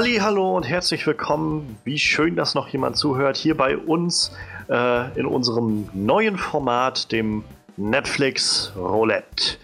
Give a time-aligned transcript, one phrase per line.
[0.00, 1.76] Halli, hallo und herzlich willkommen.
[1.84, 4.32] Wie schön, dass noch jemand zuhört hier bei uns
[4.70, 7.44] äh, in unserem neuen Format, dem
[7.76, 9.58] Netflix Roulette.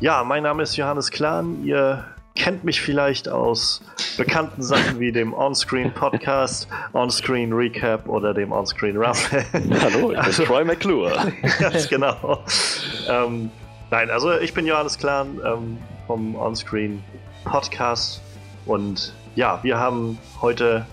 [0.00, 1.62] Ja, mein Name ist Johannes Klahn.
[1.62, 3.82] Ihr kennt mich vielleicht aus
[4.16, 9.44] bekannten Sachen wie dem Onscreen Podcast, Onscreen Recap oder dem Onscreen Raffle.
[9.52, 11.32] Hallo, ich bin also, Troy McClure.
[11.60, 12.42] Ganz genau.
[13.10, 13.50] Ähm,
[13.90, 17.04] nein, also ich bin Johannes Klahn ähm, vom Onscreen
[17.44, 18.22] Podcast
[18.64, 20.86] und ja, wir haben heute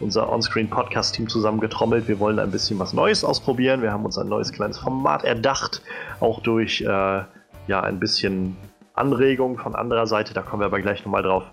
[0.00, 2.08] unser Onscreen-Podcast-Team zusammengetrommelt.
[2.08, 3.82] Wir wollen ein bisschen was Neues ausprobieren.
[3.82, 5.82] Wir haben uns ein neues kleines Format erdacht,
[6.18, 8.56] auch durch äh, ja, ein bisschen
[8.94, 10.32] Anregung von anderer Seite.
[10.32, 11.44] Da kommen wir aber gleich nochmal drauf.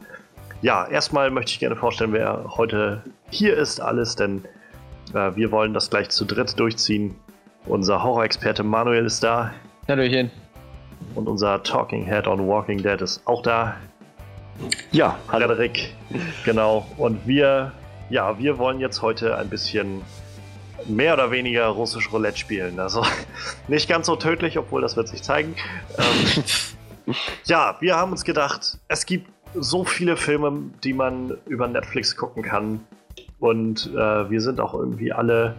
[0.61, 4.45] Ja, erstmal möchte ich gerne vorstellen, wer heute hier ist, alles, denn
[5.13, 7.13] äh, wir wollen das gleich zu dritt durchziehen.
[7.65, 9.53] Unser Horror-Experte Manuel ist da.
[9.89, 10.31] Hallöchen.
[11.13, 13.75] Und unser Talking Head on Walking Dead ist auch da.
[14.91, 15.47] Ja, hallo.
[15.47, 15.93] Frederik.
[16.45, 16.85] Genau.
[16.97, 17.71] Und wir,
[18.09, 20.01] ja, wir wollen jetzt heute ein bisschen
[20.87, 22.79] mehr oder weniger russisch Roulette spielen.
[22.79, 23.05] Also
[23.67, 25.55] nicht ganz so tödlich, obwohl das wird sich zeigen.
[25.97, 32.15] Ähm, ja, wir haben uns gedacht, es gibt so viele Filme, die man über Netflix
[32.15, 32.81] gucken kann.
[33.39, 35.55] Und äh, wir sind auch irgendwie alle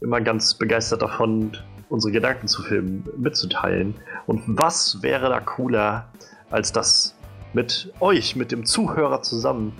[0.00, 1.56] immer ganz begeistert davon,
[1.88, 3.94] unsere Gedanken zu filmen, mitzuteilen.
[4.26, 6.06] Und was wäre da cooler,
[6.50, 7.14] als das
[7.52, 9.76] mit euch, mit dem Zuhörer zusammen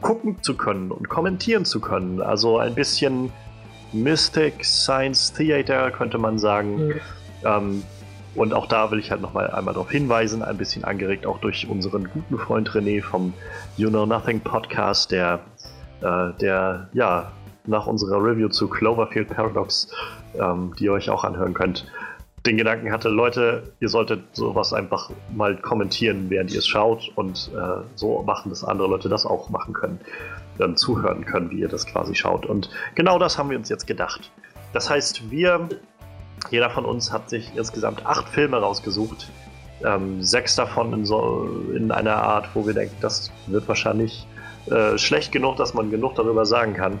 [0.00, 2.22] gucken zu können und kommentieren zu können.
[2.22, 3.32] Also ein bisschen
[3.92, 6.88] Mystic Science Theater könnte man sagen.
[6.88, 7.00] Mhm.
[7.44, 7.82] Ähm,
[8.34, 11.68] und auch da will ich halt nochmal einmal darauf hinweisen, ein bisschen angeregt auch durch
[11.68, 13.34] unseren guten Freund René vom
[13.76, 15.40] You Know Nothing Podcast, der,
[16.00, 17.32] äh, der ja
[17.66, 19.88] nach unserer Review zu Cloverfield Paradox,
[20.40, 21.86] ähm, die ihr euch auch anhören könnt,
[22.46, 27.50] den Gedanken hatte, Leute, ihr solltet sowas einfach mal kommentieren, während ihr es schaut und
[27.54, 30.00] äh, so machen, dass andere Leute das auch machen können,
[30.58, 32.46] dann zuhören können, wie ihr das quasi schaut.
[32.46, 34.30] Und genau das haben wir uns jetzt gedacht.
[34.72, 35.68] Das heißt, wir,
[36.50, 39.30] jeder von uns hat sich insgesamt acht Filme rausgesucht,
[39.84, 44.26] ähm, sechs davon in, so, in einer Art, wo wir denken, das wird wahrscheinlich
[44.70, 46.98] äh, schlecht genug, dass man genug darüber sagen kann.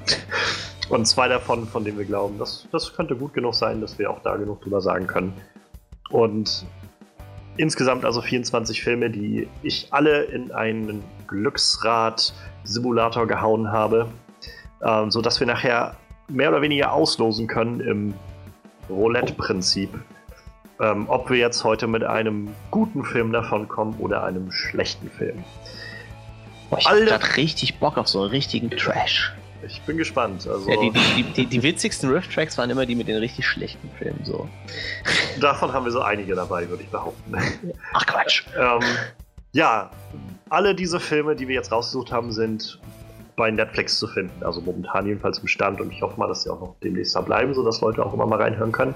[0.90, 4.10] Und zwei davon, von denen wir glauben, das, das könnte gut genug sein, dass wir
[4.10, 5.32] auch da genug drüber sagen können.
[6.10, 6.66] Und
[7.56, 14.08] insgesamt also 24 Filme, die ich alle in einen Glücksrad-Simulator gehauen habe,
[14.82, 15.94] ähm, sodass wir nachher
[16.28, 18.14] mehr oder weniger auslosen können im
[18.88, 19.90] Roulette-Prinzip,
[20.80, 25.44] ähm, ob wir jetzt heute mit einem guten Film davon kommen oder einem schlechten Film.
[26.68, 29.32] Boah, ich habe gerade richtig Bock auf so einen richtigen Trash.
[29.66, 30.46] Ich bin gespannt.
[30.46, 33.90] Also ja, die, die, die, die, witzigsten Riff-Tracks waren immer die mit den richtig schlechten
[33.98, 34.20] Filmen.
[34.24, 34.48] So.
[35.40, 37.34] Davon haben wir so einige dabei, würde ich behaupten.
[37.92, 38.44] Ach Quatsch.
[38.58, 38.80] ähm,
[39.52, 39.90] ja,
[40.48, 42.78] alle diese Filme, die wir jetzt rausgesucht haben, sind
[43.36, 44.44] bei Netflix zu finden.
[44.44, 47.20] Also momentan jedenfalls im Stand und ich hoffe mal, dass sie auch noch demnächst da
[47.20, 48.94] bleiben, sodass Leute auch immer mal reinhören können.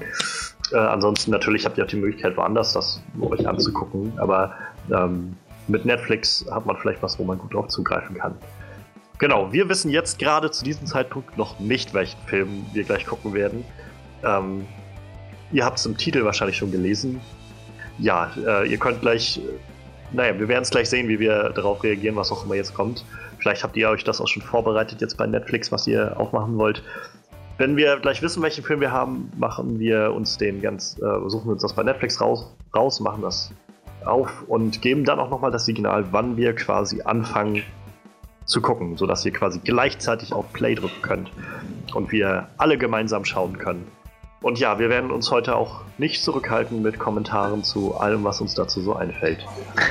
[0.72, 4.54] Äh, ansonsten natürlich habt ihr auch die Möglichkeit, woanders das euch anzugucken, aber
[4.92, 5.36] ähm,
[5.66, 8.34] mit Netflix hat man vielleicht was, wo man gut drauf zugreifen kann.
[9.18, 13.32] Genau, wir wissen jetzt gerade zu diesem Zeitpunkt noch nicht, welchen Film wir gleich gucken
[13.32, 13.64] werden.
[14.24, 14.66] Ähm,
[15.52, 17.20] ihr habt es im Titel wahrscheinlich schon gelesen.
[17.98, 19.42] Ja, äh, ihr könnt gleich, äh,
[20.12, 23.04] naja, wir werden es gleich sehen, wie wir darauf reagieren, was auch immer jetzt kommt.
[23.38, 26.82] Vielleicht habt ihr euch das auch schon vorbereitet jetzt bei Netflix, was ihr aufmachen wollt.
[27.56, 31.46] Wenn wir gleich wissen, welchen Film wir haben, machen wir uns den ganz, äh, suchen
[31.46, 33.52] wir uns das bei Netflix raus, raus, machen das
[34.04, 37.62] auf und geben dann auch nochmal das Signal, wann wir quasi anfangen
[38.44, 41.30] zu gucken, sodass ihr quasi gleichzeitig auf Play drücken könnt
[41.94, 43.90] und wir alle gemeinsam schauen können.
[44.42, 48.52] Und ja, wir werden uns heute auch nicht zurückhalten mit Kommentaren zu allem, was uns
[48.52, 49.38] dazu so einfällt.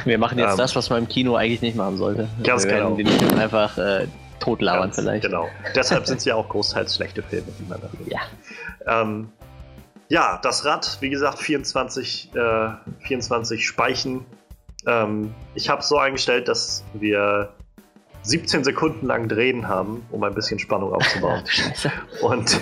[0.05, 2.29] Wir machen jetzt ähm, das, was man im Kino eigentlich nicht machen sollte.
[2.43, 2.95] Ganz wir genau.
[2.95, 4.07] Den Film einfach äh,
[4.39, 5.25] totlabern ganz vielleicht.
[5.25, 5.47] Genau.
[5.75, 8.05] Deshalb sind es ja auch großteils schlechte Filme, die man dafür.
[8.05, 8.19] Ja.
[8.85, 9.29] Ähm,
[10.09, 12.69] ja, das Rad, wie gesagt, 24, äh,
[13.07, 14.23] 24 Speichen.
[14.85, 17.53] Ähm, ich habe es so eingestellt, dass wir
[18.23, 21.43] 17 Sekunden lang drehen haben, um ein bisschen Spannung aufzubauen.
[22.21, 22.61] Und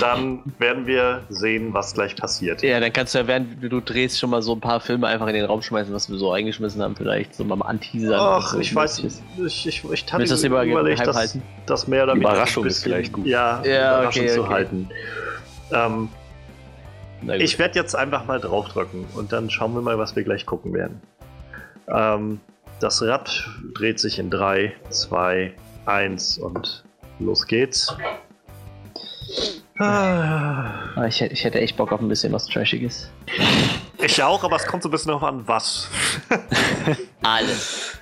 [0.00, 2.62] dann werden wir sehen, was gleich passiert.
[2.62, 5.26] Ja, dann kannst du ja, während du drehst, schon mal so ein paar Filme einfach
[5.26, 8.18] in den Raum schmeißen, was wir so eingeschmissen haben, vielleicht so mal anteasern.
[8.18, 9.22] Ach, ich weiß, nicht.
[9.38, 13.12] ich, ich, ich hatte das überlegt, das, das mehr oder weniger Überraschung bisschen, ist vielleicht
[13.12, 13.26] gut.
[13.26, 14.50] Ja, ja Überraschung okay, zu okay.
[14.50, 14.88] halten.
[15.72, 16.08] Ähm,
[17.38, 20.72] ich werde jetzt einfach mal draufdrücken und dann schauen wir mal, was wir gleich gucken
[20.74, 21.00] werden.
[21.88, 22.40] Ähm,
[22.82, 25.52] das Rad dreht sich in 3, 2,
[25.86, 26.84] 1 und
[27.20, 27.94] los geht's.
[29.78, 33.10] Ah, ich, ich, hätte echt Bock auf ein bisschen was Trashiges.
[33.98, 35.88] Ich auch, aber es kommt so ein bisschen darauf an, was.
[37.22, 37.98] Alles.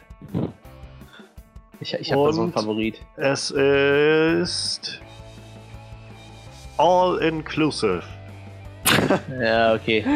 [1.81, 3.01] Ich, ich habe da so einen Favorit.
[3.17, 5.01] Es ist
[6.79, 8.03] All Inclusive.
[9.41, 10.05] ja, okay.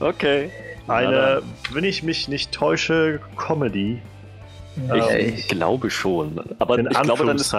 [0.00, 0.50] Okay.
[0.88, 1.42] Eine,
[1.72, 4.00] wenn ich mich nicht täusche, Comedy.
[4.94, 6.40] Ich, ich glaube schon.
[6.58, 7.54] Aber in ich glaube, dann ist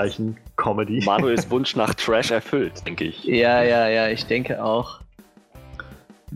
[0.58, 1.04] Comedy.
[1.06, 3.24] Manuels Wunsch nach Trash erfüllt, denke ich.
[3.24, 5.00] Ja, ja, ja, ich denke auch.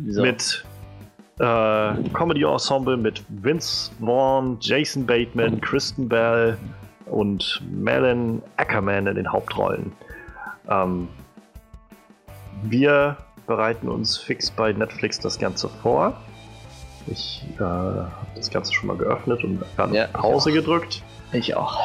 [0.07, 0.21] So.
[0.21, 0.63] Mit
[1.39, 1.43] äh,
[2.13, 6.57] Comedy-Ensemble mit Vince Vaughn, Jason Bateman, Kristen Bell
[7.05, 9.91] und Melon Ackerman in den Hauptrollen.
[10.69, 11.07] Ähm,
[12.63, 16.19] wir bereiten uns fix bei Netflix das Ganze vor.
[17.11, 21.01] Ich äh, habe das Ganze schon mal geöffnet und dann ja, Pause ich gedrückt.
[21.33, 21.79] Ich auch.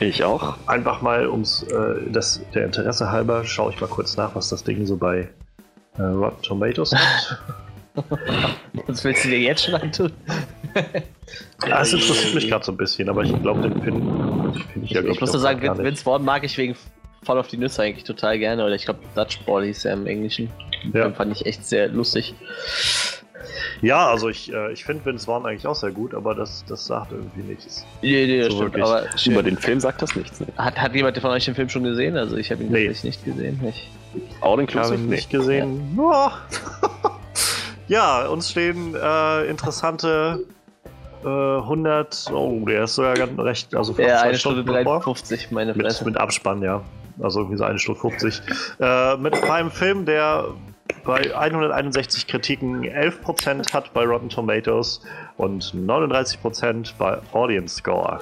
[0.00, 0.56] Ich auch.
[0.66, 4.64] Einfach mal, ums äh, das, der Interesse halber, schaue ich mal kurz nach, was das
[4.64, 5.28] Ding so bei
[5.98, 7.42] äh, Rotten Tomatoes hat.
[8.86, 10.12] was willst du dir jetzt schon antun?
[11.68, 14.90] ja, es interessiert mich gerade so ein bisschen, aber ich glaube, den finde find ich
[14.90, 16.74] ja Ich, ich muss nur sagen, Vince Vaughn mag ich wegen
[17.24, 18.64] voll auf die Nüsse eigentlich total gerne.
[18.64, 20.50] Oder ich glaube, Dutch Ball hieß er im Englischen.
[20.92, 21.04] Ja.
[21.04, 22.34] Den fand ich echt sehr lustig.
[23.82, 26.86] Ja, also ich, äh, ich finde Vince Vaughn eigentlich auch sehr gut, aber das, das
[26.86, 27.84] sagt irgendwie nichts.
[28.02, 28.82] Nee, nee, das so stimmt.
[28.82, 30.40] Aber über den Film sagt das nichts.
[30.40, 30.46] Ne?
[30.56, 32.16] Hat, hat jemand von euch den Film schon gesehen?
[32.16, 32.88] Also ich habe ihn nee.
[32.88, 33.60] nicht gesehen.
[33.64, 33.90] Ich
[34.40, 35.98] auch den Club nicht gesehen.
[37.86, 38.22] Ja.
[38.22, 40.44] ja, uns stehen äh, interessante
[41.24, 42.30] äh, 100.
[42.32, 43.74] Oh, der ist sogar ganz recht.
[43.74, 46.04] Also ja, eine Stunde 53, meine Fresse.
[46.04, 46.82] Mit, mit Abspann, ja.
[47.20, 48.42] Also irgendwie so eine Stunde 50.
[48.80, 50.46] Äh, mit einem Film, der
[51.04, 55.00] bei 161 Kritiken 11% hat bei Rotten Tomatoes
[55.36, 58.20] und 39% bei Audience Score.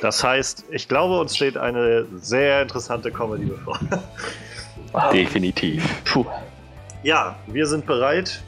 [0.00, 3.78] Das heißt, ich glaube, uns steht eine sehr interessante Comedy bevor.
[5.12, 6.04] Definitiv.
[6.04, 6.26] Puh.
[7.02, 8.42] Ja, wir sind bereit.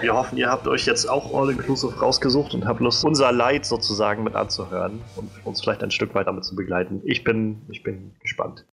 [0.00, 4.24] Wir hoffen, ihr habt euch jetzt auch All-Inclusive rausgesucht und habt Lust, unser Leid sozusagen
[4.24, 7.00] mit anzuhören und uns vielleicht ein Stück weit damit zu begleiten.
[7.04, 8.66] Ich bin, ich bin gespannt.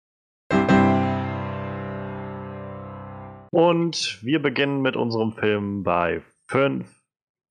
[3.54, 6.88] Und wir beginnen mit unserem Film bei 5,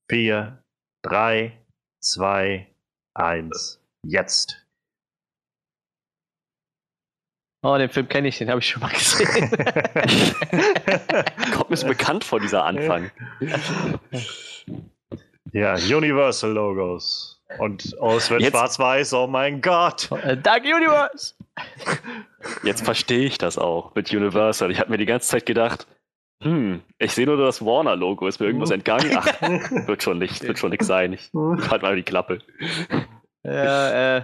[0.10, 0.64] 4,
[1.04, 1.56] 3,
[2.04, 2.68] 2,
[3.14, 3.80] 1.
[4.08, 4.66] Jetzt.
[7.64, 9.52] Oh, den Film kenne ich, den habe ich schon mal gesehen.
[11.54, 13.12] Kommt mir so bekannt vor, dieser Anfang.
[15.52, 17.40] Ja, Universal Logos.
[17.60, 20.10] Und oh, es wird schwarz-weiß, oh mein Gott.
[20.24, 21.36] Äh, Dark Universe!
[22.64, 24.72] Jetzt verstehe ich das auch mit Universal.
[24.72, 25.88] Ich habe mir die ganze Zeit gedacht,
[26.42, 29.16] hm, ich sehe nur das Warner-Logo, ist mir irgendwas entgangen?
[29.16, 29.28] Ach,
[29.88, 31.14] wird schon nicht, wird schon nichts sein.
[31.14, 32.40] Ich halt mal die Klappe.
[33.44, 34.24] Ja, äh,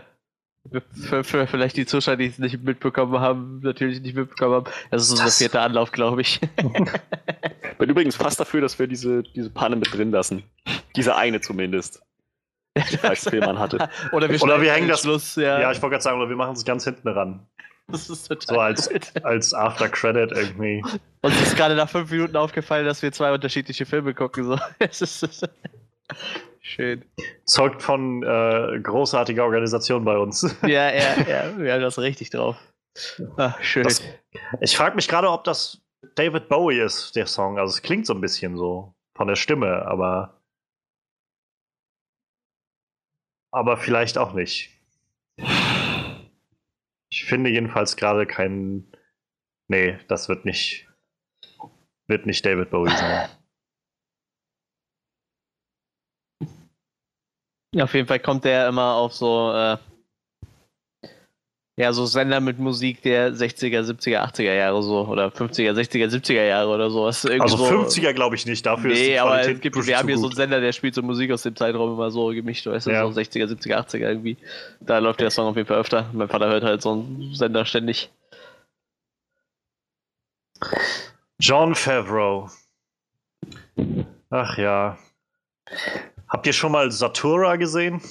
[0.92, 4.66] für, für, vielleicht die Zuschauer, die es nicht mitbekommen haben, natürlich nicht mitbekommen haben.
[4.92, 5.38] Das ist unser das...
[5.38, 6.40] vierter Anlauf, glaube ich.
[7.78, 10.44] Bin übrigens fast dafür, dass wir diese, diese Panne mit drin lassen.
[10.96, 12.02] Diese eine zumindest.
[12.92, 13.90] Die Film hatte.
[14.12, 15.02] oder wir, oder wir hängen das.
[15.02, 15.60] Schluss, ja.
[15.60, 17.46] ja, ich wollte gerade sagen, oder wir machen es ganz hinten ran.
[17.90, 18.90] Das ist total So als,
[19.24, 20.84] als After Credit irgendwie.
[21.22, 24.44] Uns ist gerade nach fünf Minuten aufgefallen, dass wir zwei unterschiedliche Filme gucken.
[24.44, 24.60] So.
[24.80, 25.48] Es ist,
[26.62, 27.06] Schön.
[27.46, 30.44] Zeugt von äh, großartiger Organisation bei uns.
[30.64, 32.58] Ja, ja, ja, wir haben das richtig drauf.
[33.38, 33.84] Ach, schön.
[33.84, 34.02] Das,
[34.60, 35.82] ich frage mich gerade, ob das
[36.16, 37.58] David Bowie ist, der Song.
[37.58, 40.37] Also es klingt so ein bisschen so von der Stimme, aber.
[43.58, 44.70] Aber vielleicht auch nicht.
[47.10, 48.92] Ich finde jedenfalls gerade keinen.
[49.68, 50.88] Nee, das wird nicht.
[52.06, 53.30] Wird nicht David Bowie sein.
[57.82, 59.78] Auf jeden Fall kommt der immer auf so, äh,
[61.80, 66.44] ja, so Sender mit Musik der 60er, 70er, 80er Jahre so oder 50er, 60er, 70er
[66.44, 67.24] Jahre oder sowas.
[67.24, 70.18] also 50er glaube ich nicht, dafür nee, ist die aber es gibt, wir haben hier
[70.18, 72.92] so einen Sender, der spielt so Musik aus dem Zeitraum immer so gemischt, weißt du,
[72.92, 73.08] ja.
[73.08, 74.38] so 60er, 70er, 80er irgendwie.
[74.80, 76.10] Da läuft der Song auf jeden Fall öfter.
[76.14, 78.10] Mein Vater hört halt so einen Sender ständig.
[81.40, 82.50] John Favreau.
[84.32, 84.98] Ach ja.
[86.28, 88.02] Habt ihr schon mal Satura gesehen?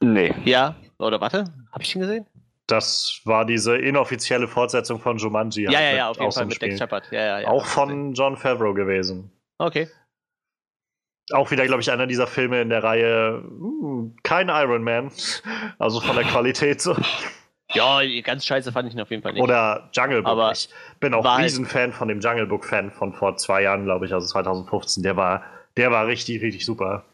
[0.00, 0.34] Nee.
[0.44, 2.26] Ja, oder warte, hab ich ihn gesehen?
[2.72, 5.64] Das war diese inoffizielle Fortsetzung von Jumanji.
[5.64, 7.06] Ja, halt ja, ja, auf jeden Fall mit Dex Shepard.
[7.10, 9.30] Ja, ja, ja, Auch von John Favreau gewesen.
[9.58, 9.88] Okay.
[11.32, 15.10] Auch wieder, glaube ich, einer dieser Filme in der Reihe, uh, kein Iron Man.
[15.78, 16.96] Also von der Qualität so.
[17.74, 19.42] Ja, ganz scheiße fand ich ihn auf jeden Fall nicht.
[19.42, 20.32] Oder Jungle Book.
[20.32, 23.84] Aber ich bin auch halt Riesenfan von dem Jungle Book Fan von vor zwei Jahren,
[23.84, 25.02] glaube ich, also 2015.
[25.02, 25.42] Der war,
[25.76, 27.04] der war richtig, richtig super.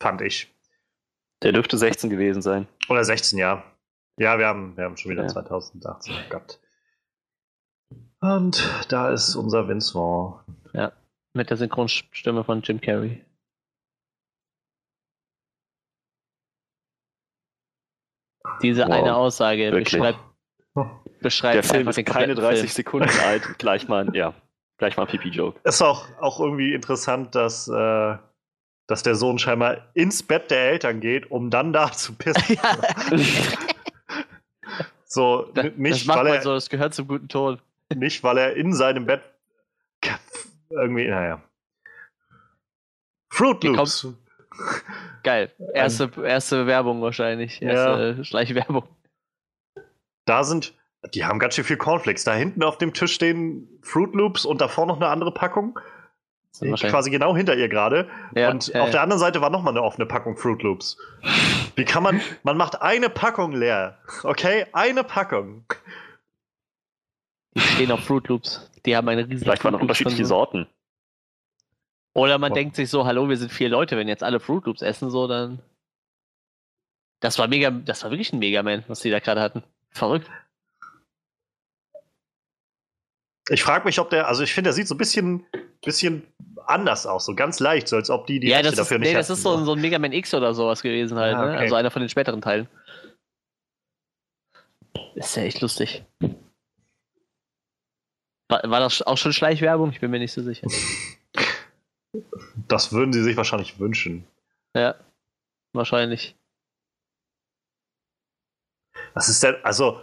[0.00, 0.54] Fand ich.
[1.42, 2.68] Der dürfte 16 gewesen sein.
[2.88, 3.64] Oder 16, ja.
[4.20, 5.28] Ja, wir haben, wir haben schon wieder ja.
[5.28, 6.60] 2018 gehabt.
[8.20, 10.38] Und da ist unser Vince Vaughn.
[10.74, 10.92] Ja,
[11.32, 13.24] mit der Synchronstimme von Jim Carrey.
[18.60, 18.90] Diese wow.
[18.90, 20.18] eine Aussage beschreibt,
[21.22, 22.68] beschreibt Der Film ist keine 30 Film.
[22.68, 24.34] Sekunden alt, gleich mal, ja,
[24.76, 25.58] gleich mal Pipi-Joke.
[25.64, 28.18] Ist auch, auch irgendwie interessant, dass, äh,
[28.86, 32.58] dass der Sohn scheinbar ins Bett der Eltern geht, um dann da zu pissen.
[35.12, 37.58] so, das, nicht, das weil er, so, das gehört zum guten Ton.
[37.92, 39.22] Nicht, weil er in seinem Bett
[40.70, 41.42] irgendwie, naja.
[43.32, 44.06] Fruit Loops.
[45.24, 45.50] Geil.
[45.74, 47.60] Erste, erste Werbung wahrscheinlich.
[47.60, 48.24] Erste ja.
[48.24, 48.84] Schleichwerbung.
[50.26, 50.74] Da sind,
[51.12, 52.22] die haben ganz schön viel Cornflakes.
[52.22, 55.78] Da hinten auf dem Tisch stehen Fruit Loops und davor noch eine andere Packung.
[56.58, 58.08] Quasi genau hinter ihr gerade.
[58.34, 60.98] Ja, und äh, auf der anderen Seite war nochmal eine offene Packung Fruit Loops.
[61.76, 62.20] Wie kann man.
[62.42, 63.98] Man macht eine Packung leer.
[64.24, 64.66] Okay?
[64.72, 65.64] Eine Packung.
[67.54, 68.70] Die stehen auf Fruit Loops.
[68.84, 69.40] Die haben eine riesige.
[69.42, 70.66] Vielleicht waren noch unterschiedliche Sorten.
[72.12, 72.54] Oder man oh.
[72.54, 75.28] denkt sich so, hallo, wir sind vier Leute, wenn jetzt alle Fruit Loops essen, so,
[75.28, 75.60] dann.
[77.20, 79.62] Das war mega, das war wirklich ein Mega Man, was die da gerade hatten.
[79.90, 80.28] Verrückt.
[83.48, 85.46] Ich frage mich, ob der, also ich finde, der sieht so ein bisschen,
[85.84, 86.26] bisschen
[86.66, 89.10] anders aus, so ganz leicht, so als ob die die ja, das dafür ist, nicht
[89.10, 91.52] Nee, das ist so, so ein Mega Man X oder sowas gewesen halt, ah, okay.
[91.52, 91.58] ne?
[91.58, 92.68] Also einer von den späteren Teilen.
[95.14, 96.04] Ist ja echt lustig.
[98.48, 99.90] War, war das auch schon Schleichwerbung?
[99.90, 100.66] Ich bin mir nicht so sicher.
[102.68, 104.26] Das würden sie sich wahrscheinlich wünschen.
[104.76, 104.94] Ja,
[105.72, 106.36] wahrscheinlich.
[109.14, 110.02] Was ist denn, also,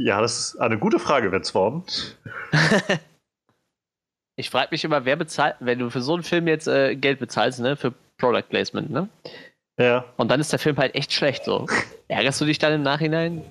[0.00, 1.84] ja, das ist eine gute Frage, Wetzworm.
[4.36, 7.18] ich frage mich immer, wer bezahlt, wenn du für so einen Film jetzt äh, Geld
[7.18, 9.08] bezahlst, ne, für Product Placement, ne?
[9.78, 10.04] Ja.
[10.16, 11.66] Und dann ist der Film halt echt schlecht so.
[12.08, 13.42] Ärgerst du dich dann im Nachhinein?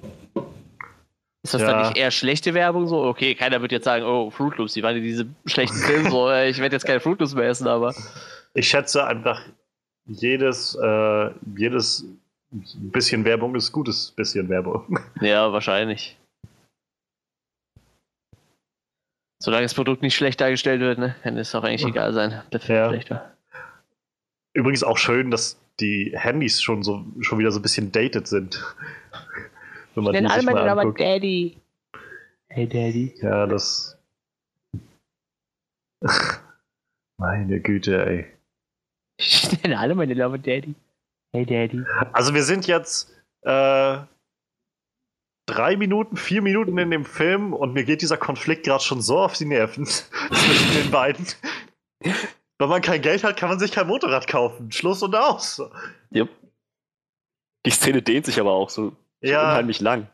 [1.43, 1.67] Ist das ja.
[1.67, 3.03] dann nicht eher schlechte Werbung so?
[3.03, 6.29] Okay, keiner wird jetzt sagen, oh, Fruit Loops, die waren in diese schlechten Filme so,
[6.29, 7.93] äh, ich werde jetzt keine Fruit Loops mehr essen, aber.
[8.55, 9.41] Ich schätze einfach,
[10.05, 12.05] jedes, äh, jedes
[12.51, 14.99] bisschen Werbung ist gutes bisschen Werbung.
[15.21, 16.18] Ja, wahrscheinlich.
[19.41, 22.51] Solange das Produkt nicht schlecht dargestellt wird, ne, kann es auch eigentlich egal sein, ob
[22.51, 22.89] der Film ja.
[22.89, 23.31] schlecht war.
[24.53, 28.61] Übrigens auch schön, dass die Handys schon so schon wieder so ein bisschen dated sind.
[29.95, 31.57] Wenn man Nenn alle meine Namen Daddy.
[32.49, 33.13] Hey Daddy.
[33.21, 33.97] Ja, das.
[37.17, 38.25] meine Güte, ey.
[39.21, 40.75] Ich nenne alle meine Namen Daddy.
[41.33, 41.83] Hey Daddy.
[42.13, 43.99] Also wir sind jetzt äh,
[45.49, 49.19] drei Minuten, vier Minuten in dem Film und mir geht dieser Konflikt gerade schon so
[49.19, 51.25] auf die Nerven zwischen den beiden.
[52.59, 54.71] Wenn man kein Geld hat, kann man sich kein Motorrad kaufen.
[54.71, 55.61] Schluss und aus.
[56.13, 56.29] Yep.
[57.65, 59.49] Die Szene dehnt sich aber auch so ja.
[59.49, 60.07] unheimlich lang.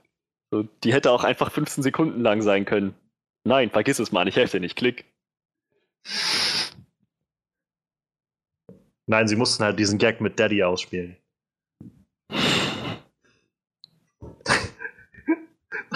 [0.52, 2.96] So, die hätte auch einfach 15 Sekunden lang sein können.
[3.44, 4.76] Nein, vergiss es mal, ich helfe dir nicht.
[4.76, 5.06] Klick.
[9.08, 11.18] Nein, sie mussten halt diesen Gag mit Daddy ausspielen.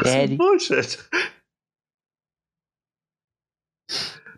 [0.01, 0.33] Das Daddy.
[0.33, 1.09] ist Bullshit.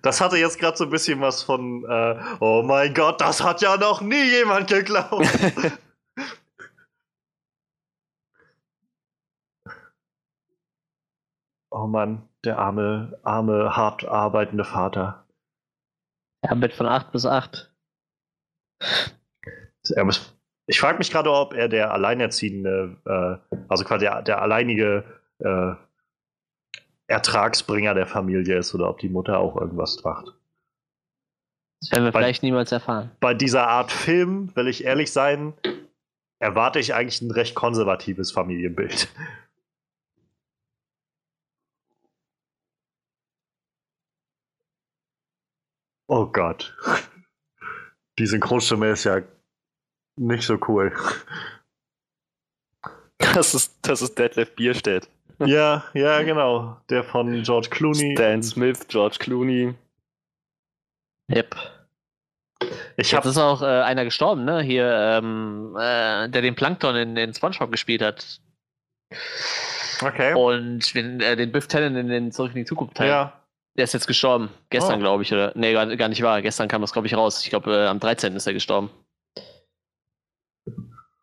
[0.02, 3.62] Das hatte jetzt gerade so ein bisschen was von, äh, oh mein Gott, das hat
[3.62, 5.28] ja noch nie jemand geglaubt.
[11.74, 15.26] Oh Mann, der arme, arme, hart arbeitende Vater.
[16.44, 17.72] Er arbeitet von 8 bis 8.
[20.68, 25.76] Ich frage mich gerade, ob er der alleinerziehende, äh, also quasi der, der alleinige äh,
[27.08, 30.34] Ertragsbringer der Familie ist oder ob die Mutter auch irgendwas macht.
[31.82, 33.12] Das werden wir bei, vielleicht niemals erfahren.
[33.20, 35.54] Bei dieser Art Film, will ich ehrlich sein,
[36.40, 39.10] erwarte ich eigentlich ein recht konservatives Familienbild.
[46.08, 46.76] Oh Gott.
[48.20, 49.22] Die Synchronstimme ist ja
[50.18, 50.94] nicht so cool.
[53.18, 55.10] Das ist, das ist Detlef Bierstedt.
[55.46, 56.78] Ja, ja, genau.
[56.90, 58.14] Der von George Clooney.
[58.14, 59.74] Stan Smith, George Clooney.
[61.34, 61.56] Yep.
[62.98, 64.62] Ich Jetzt ist auch äh, einer gestorben, ne?
[64.62, 68.40] Hier, ähm, äh, der den Plankton in, in SpongeBob gespielt hat.
[70.02, 70.34] Okay.
[70.34, 73.10] Und den, äh, den Biff Tannen in den Zurück in die Zukunft Teil.
[73.10, 73.34] Ja.
[73.78, 74.50] Der ist jetzt gestorben.
[74.70, 75.00] Gestern, oh.
[75.00, 75.54] glaube ich, oder?
[75.56, 76.42] Nee, gar, gar nicht wahr.
[76.42, 77.42] Gestern kam das, glaube ich, raus.
[77.44, 78.36] Ich glaube, äh, am 13.
[78.36, 78.90] ist er gestorben.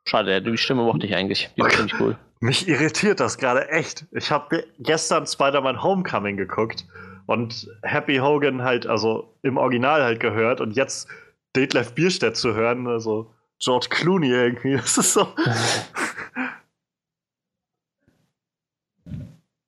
[0.04, 1.50] Schade, die Stimme mochte ich eigentlich.
[1.56, 2.18] Die war ziemlich cool.
[2.40, 4.06] Mich irritiert das gerade echt.
[4.12, 6.86] Ich habe gestern Spider-Man Homecoming geguckt
[7.26, 11.08] und Happy Hogan halt, also im Original halt gehört und jetzt
[11.56, 14.76] Detlef Bierstedt zu hören, also George Clooney irgendwie.
[14.76, 15.26] Das ist so.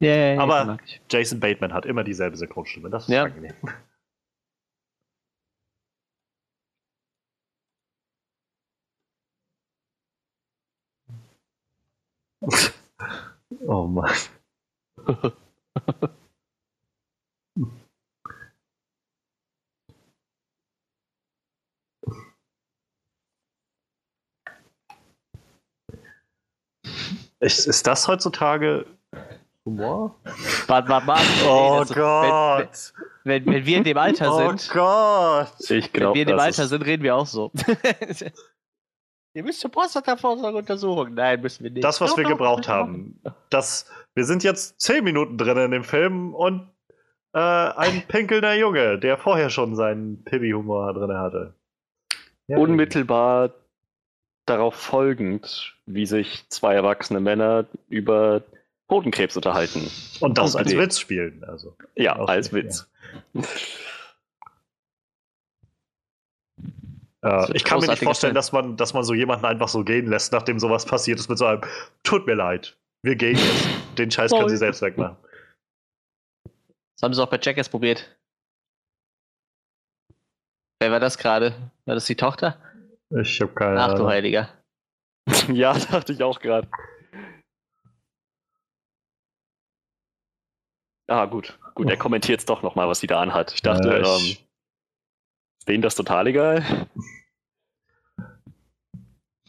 [0.03, 0.79] Ja, ja, ja, Aber
[1.11, 2.89] Jason Bateman hat immer dieselbe Synchronstimme.
[2.89, 3.25] Das ist ja.
[3.25, 3.53] angenehm.
[13.67, 14.11] oh Mann.
[27.41, 28.87] Ist, ist das heutzutage
[29.65, 30.15] Humor?
[30.67, 31.25] Warte, warte, warte.
[31.47, 32.93] Oh das- Gott!
[33.25, 35.53] Wenn, wenn, wenn wir in dem Alter oh sind, Gott!
[35.71, 37.51] Ich wenn glaube, wir in dem Alter sind, reden wir auch so.
[39.33, 41.15] Ihr müsst zur Prostata-Vorsorgeuntersuchung.
[41.15, 41.85] Nein, müssen wir nicht.
[41.85, 42.71] Das, was Doch, wir doch, gebraucht doch.
[42.71, 43.21] haben.
[43.49, 46.69] Das, wir sind jetzt zehn Minuten drin in dem Film und
[47.33, 51.55] äh, ein pinkelnder Junge, der vorher schon seinen Pibby-Humor drin hatte.
[52.49, 53.55] Ja, unmittelbar
[54.47, 58.43] darauf folgend, wie sich zwei erwachsene Männer über
[58.91, 59.89] Hodenkrebs unterhalten.
[60.19, 60.77] Und das als.
[60.77, 61.45] Witz spielen.
[61.45, 61.77] Also.
[61.95, 62.91] Ja, als Witz.
[67.25, 70.07] Äh, ich kann mir nicht vorstellen, dass man, dass man so jemanden einfach so gehen
[70.07, 71.61] lässt, nachdem sowas passiert ist, mit so einem
[72.03, 73.99] Tut mir leid, wir gehen jetzt.
[73.99, 75.17] Den Scheiß können sie selbst wegmachen.
[76.45, 78.17] Das haben sie auch bei Jackass probiert.
[80.81, 81.55] Wer war das gerade?
[81.85, 82.59] War das die Tochter?
[83.11, 84.09] Ich habe keine Ach du Ahnung.
[84.09, 84.49] Heiliger.
[85.53, 86.69] Ja, dachte ich auch gerade.
[91.09, 91.59] Ah, gut.
[91.75, 93.53] Gut, er kommentiert jetzt doch nochmal, was sie da anhat.
[93.53, 94.50] Ich dachte, ähm, ich, ist
[95.71, 96.65] denen das total egal?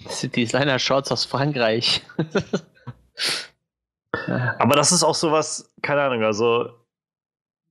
[0.04, 2.02] Das sind die Designer-Shorts aus Frankreich.
[4.60, 6.70] aber das ist auch sowas, keine Ahnung, also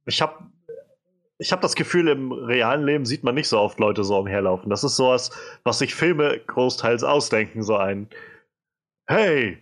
[0.06, 0.50] ich habe
[1.38, 4.68] ich habe das Gefühl, im realen Leben sieht man nicht so oft Leute so umherlaufen.
[4.68, 5.30] Das ist sowas,
[5.64, 8.10] was sich Filme großteils ausdenken, so ein
[9.06, 9.58] Hey,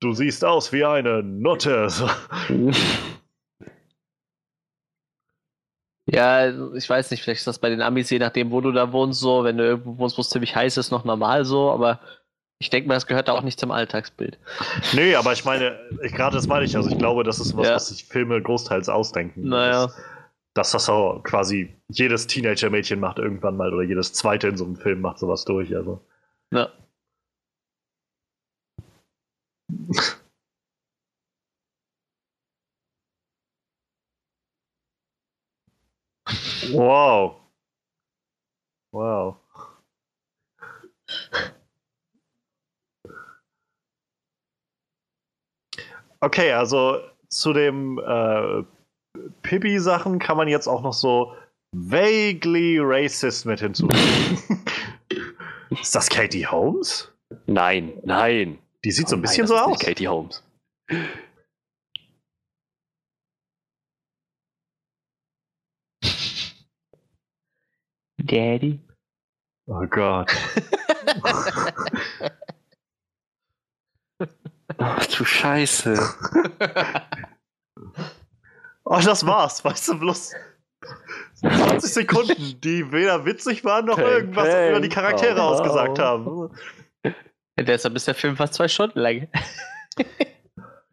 [0.00, 1.88] du siehst aus wie eine Nutte.
[1.88, 2.10] So.
[6.12, 8.92] Ja, ich weiß nicht, vielleicht ist das bei den Amis, je nachdem, wo du da
[8.92, 12.00] wohnst, so, wenn du irgendwo wohnst, wo es ziemlich heiß ist, noch normal so, aber
[12.58, 14.38] ich denke mal, das gehört da auch nicht zum Alltagsbild.
[14.92, 17.66] Nee, aber ich meine, ich, gerade das meine ich, also ich glaube, das ist was,
[17.68, 17.74] Ja.
[17.74, 19.48] was sich Filme großteils ausdenken.
[19.48, 19.86] Naja.
[19.86, 19.96] Dass,
[20.54, 24.76] dass das so quasi jedes Teenager-Mädchen macht irgendwann mal oder jedes zweite in so einem
[24.76, 25.74] Film macht sowas durch.
[25.74, 26.00] Also.
[26.52, 26.68] Ja.
[36.72, 37.36] Wow.
[38.92, 39.36] Wow.
[46.20, 48.62] Okay, also zu dem äh,
[49.42, 51.34] Pippi-Sachen kann man jetzt auch noch so
[51.72, 54.64] vaguely racist mit hinzufügen.
[55.80, 57.12] Ist das Katie Holmes?
[57.46, 58.58] Nein, nein.
[58.84, 59.78] Die sieht so ein Oh bisschen nein, so das ist aus.
[59.78, 60.42] Katie Holmes.
[68.26, 68.80] Daddy?
[69.66, 70.30] Oh Gott.
[74.78, 75.98] Ach du Scheiße.
[78.92, 79.64] Oh, das war's.
[79.64, 80.32] Weißt du, bloß
[81.36, 84.70] 20 Sekunden, die weder witzig waren noch Peng, irgendwas peng.
[84.70, 86.04] über die Charaktere Oh, ausgesagt wow.
[86.04, 86.50] haben.
[87.04, 87.12] Ja,
[87.62, 89.28] deshalb ist der Film fast zwei Stunden lang.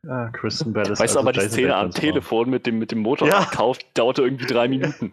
[0.09, 2.01] Ah, Kristen Bell ist Weißt du, also aber die Jason Szene am Batemans Frau.
[2.01, 5.11] Telefon mit dem, mit dem Motorradkauf dauerte irgendwie drei Minuten.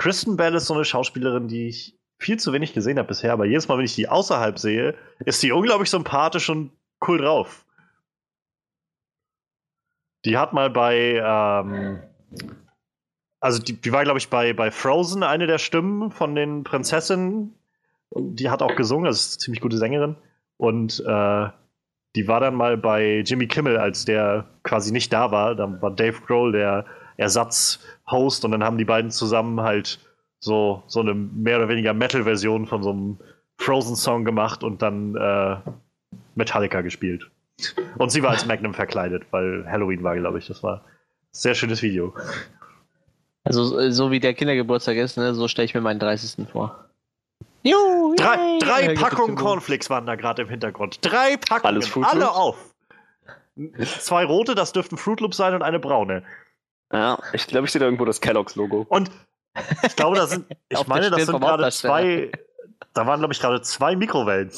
[0.00, 3.44] Kristen Bell ist so eine Schauspielerin, die ich viel zu wenig gesehen habe bisher, aber
[3.44, 6.72] jedes Mal, wenn ich die außerhalb sehe, ist die unglaublich sympathisch und
[7.06, 7.66] cool drauf.
[10.24, 12.02] Die hat mal bei, ähm,
[13.40, 17.54] also die, die war, glaube ich, bei, bei Frozen eine der Stimmen von den Prinzessinnen.
[18.16, 20.16] Die hat auch gesungen, also ist eine ziemlich gute Sängerin.
[20.56, 21.48] Und äh,
[22.16, 25.54] die war dann mal bei Jimmy Kimmel, als der quasi nicht da war.
[25.54, 26.86] Dann war Dave Grohl der
[27.20, 29.98] Ersatzhost und dann haben die beiden zusammen halt
[30.40, 33.18] so, so eine mehr oder weniger Metal-Version von so einem
[33.58, 35.56] Frozen-Song gemacht und dann äh,
[36.34, 37.30] Metallica gespielt.
[37.98, 40.46] Und sie war als Magnum verkleidet, weil Halloween war, glaube ich.
[40.46, 40.90] Das war ein
[41.30, 42.14] sehr schönes Video.
[43.44, 46.48] Also, äh, so wie der Kindergeburtstag ist, ne, so stelle ich mir meinen 30.
[46.50, 46.86] vor.
[47.62, 50.98] Juhu, Drei, drei Ja, Packungen Cornflakes waren da gerade im Hintergrund.
[51.02, 52.56] Drei Packungen, alle auf.
[53.84, 56.22] Zwei rote, das dürften Fruit Loops sein und eine braune.
[56.92, 58.86] Ja, ich glaube, ich sehe da irgendwo das Kellogg's-Logo.
[58.88, 59.10] Und
[59.82, 62.30] ich glaube, da sind, ich meine, das sind gerade zwei,
[62.94, 64.50] da waren, glaube ich, gerade zwei Mikrowellen.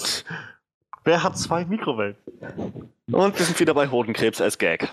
[1.04, 2.16] Wer hat zwei Mikrowellen?
[3.10, 4.88] Und wir sind wieder bei Hodenkrebs als Gag.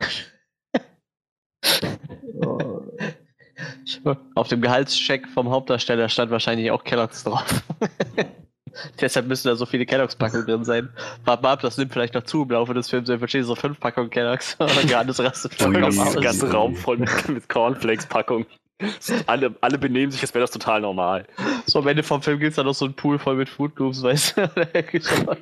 [4.34, 7.44] Auf dem Gehaltscheck vom Hauptdarsteller stand wahrscheinlich auch Kellogg's drauf.
[9.00, 10.88] Deshalb müssen da so viele Kellogg's-Packungen drin sein.
[11.24, 13.08] Warte mal ab, das nimmt vielleicht noch zu im Laufe des Films.
[13.08, 14.56] Wir verstehen so fünf Packungen Kellogg's.
[14.58, 18.46] Und Johannes rastet vollkommen Der ganze Raum voll mit, mit Cornflakes-Packung.
[19.26, 21.26] alle, alle benehmen sich, als wäre das total normal.
[21.66, 23.76] So am Ende vom Film gibt es dann noch so einen Pool voll mit Food
[23.78, 25.36] Loops, weißt du?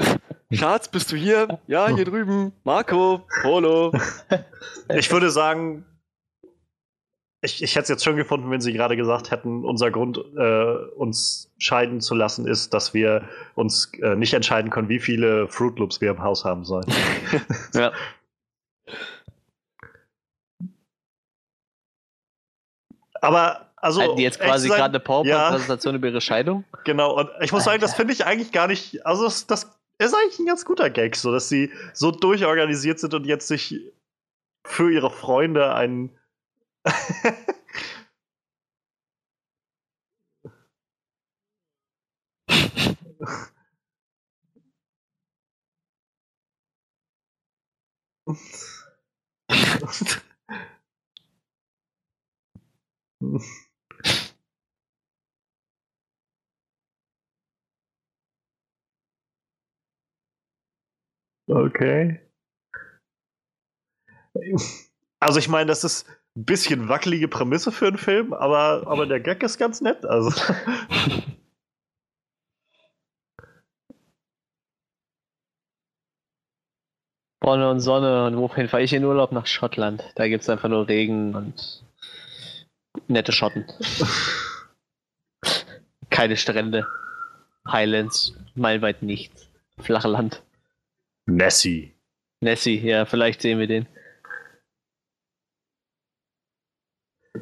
[0.56, 1.60] Schatz, bist du hier?
[1.66, 2.52] Ja, hier drüben.
[2.64, 3.92] Marco, Polo.
[4.94, 5.84] Ich würde sagen,
[7.42, 10.74] ich, ich hätte es jetzt schon gefunden, wenn Sie gerade gesagt hätten, unser Grund, äh,
[10.96, 15.78] uns scheiden zu lassen, ist, dass wir uns äh, nicht entscheiden können, wie viele Fruit
[15.78, 16.86] Loops wir im Haus haben sollen.
[17.74, 17.92] ja.
[23.20, 24.00] Aber also.
[24.00, 26.64] Hatten die jetzt quasi gerade eine PowerPoint-Präsentation ja, über ihre Scheidung?
[26.84, 29.06] Genau, und ich muss sagen, das finde ich eigentlich gar nicht.
[29.06, 33.14] Also, das, das ist eigentlich ein ganz guter Gag, so dass sie so durchorganisiert sind
[33.14, 33.92] und jetzt sich
[34.64, 36.10] für ihre Freunde einen.
[61.48, 62.20] Okay.
[65.20, 69.20] Also ich meine, das ist ein bisschen wackelige Prämisse für einen Film, aber, aber der
[69.20, 70.06] Gag ist ganz nett.
[70.06, 70.30] Also.
[77.44, 79.32] Sonne und Sonne und wohin fahre ich in Urlaub?
[79.32, 80.04] Nach Schottland.
[80.14, 81.82] Da gibt es einfach nur Regen und
[83.08, 83.66] nette Schotten.
[86.10, 86.86] Keine Strände.
[87.66, 89.48] Highlands, meilenweit nichts.
[89.78, 90.42] Flache Land.
[91.26, 91.92] Nessie.
[92.40, 93.86] Nessie, ja, vielleicht sehen wir den.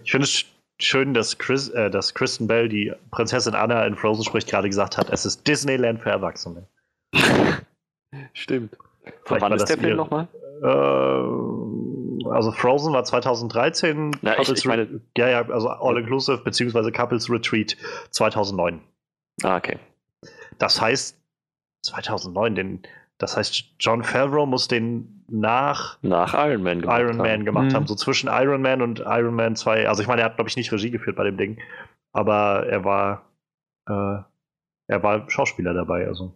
[0.05, 0.45] Ich finde es
[0.79, 4.97] schön, dass, Chris, äh, dass Kristen Bell, die Prinzessin Anna in Frozen spricht, gerade gesagt
[4.97, 6.67] hat, es ist Disneyland für Erwachsene.
[8.33, 8.77] Stimmt.
[9.25, 10.29] Von wann ist der Film nochmal?
[10.63, 14.17] Äh, also Frozen war 2013.
[14.23, 17.77] Na, ich, ich meine, ja, ja, also All Inclusive beziehungsweise Couples Retreat
[18.11, 18.81] 2009.
[19.43, 19.79] Ah, okay.
[20.59, 21.17] Das heißt,
[21.83, 22.83] 2009, den,
[23.21, 27.45] das heißt, John Favreau muss den nach, nach Iron Man gemacht, Iron Man haben.
[27.45, 27.75] gemacht mhm.
[27.75, 27.87] haben.
[27.87, 29.87] So zwischen Iron Man und Iron Man 2.
[29.89, 31.61] Also ich meine, er hat, glaube ich, nicht Regie geführt bei dem Ding.
[32.13, 33.31] Aber er war,
[33.87, 34.23] äh,
[34.89, 36.07] er war Schauspieler dabei.
[36.07, 36.35] Also.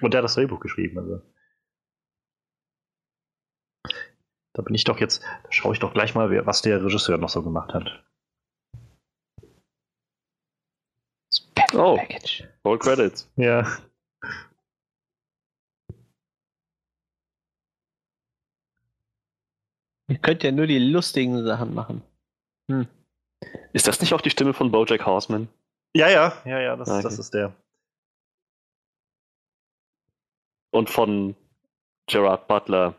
[0.00, 0.98] Und der hat das Drehbuch geschrieben.
[0.98, 1.20] Also.
[4.54, 7.28] Da bin ich doch jetzt, da schaue ich doch gleich mal, was der Regisseur noch
[7.28, 8.02] so gemacht hat.
[11.74, 11.98] Oh,
[12.64, 13.30] All Credits.
[13.36, 13.66] Ja.
[20.12, 22.02] Ihr könnt ja nur die lustigen Sachen machen.
[22.70, 22.86] Hm.
[23.72, 25.48] Ist das nicht auch die Stimme von Bojack Horseman?
[25.96, 27.02] Ja, ja, ja, ja, das, okay.
[27.02, 27.54] das ist der.
[30.70, 31.34] Und von
[32.10, 32.94] Gerard Butler.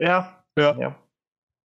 [0.00, 0.76] Ja, ja.
[0.76, 0.98] ja.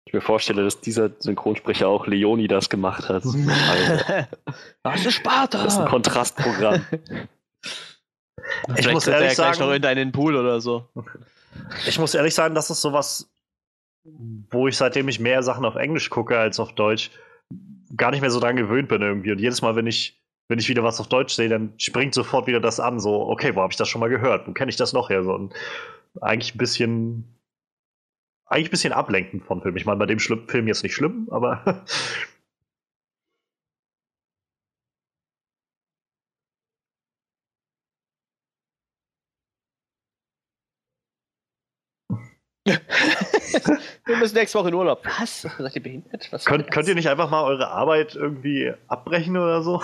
[0.05, 3.23] Ich mir vorstelle, dass dieser Synchronsprecher auch Leoni das gemacht hat.
[4.83, 5.63] Was ist Sparta?
[5.63, 6.85] Das ist ein Kontrastprogramm.
[8.75, 10.89] ich muss ehrlich sagen, gleich noch in deinen Pool oder so.
[11.87, 13.31] Ich muss ehrlich sagen, das ist sowas,
[14.51, 17.11] wo ich seitdem ich mehr Sachen auf Englisch gucke als auf Deutsch,
[17.95, 19.31] gar nicht mehr so dran gewöhnt bin irgendwie.
[19.31, 22.47] Und jedes Mal, wenn ich, wenn ich wieder was auf Deutsch sehe, dann springt sofort
[22.47, 22.99] wieder das an.
[22.99, 24.47] So, okay, wo habe ich das schon mal gehört?
[24.47, 25.23] Wo kenne ich das noch her?
[25.23, 25.53] So, und
[26.21, 27.35] eigentlich ein bisschen,
[28.45, 29.75] eigentlich ein bisschen ablenkend von Film.
[29.77, 31.83] Ich meine, bei dem Schlimm Film jetzt nicht schlimm, aber
[44.05, 45.03] Wir müssen nächste Woche in Urlaub.
[45.19, 45.41] Was?
[45.41, 46.31] Seid ihr behindert?
[46.31, 49.81] Was könnt, könnt ihr nicht einfach mal eure Arbeit irgendwie abbrechen oder so?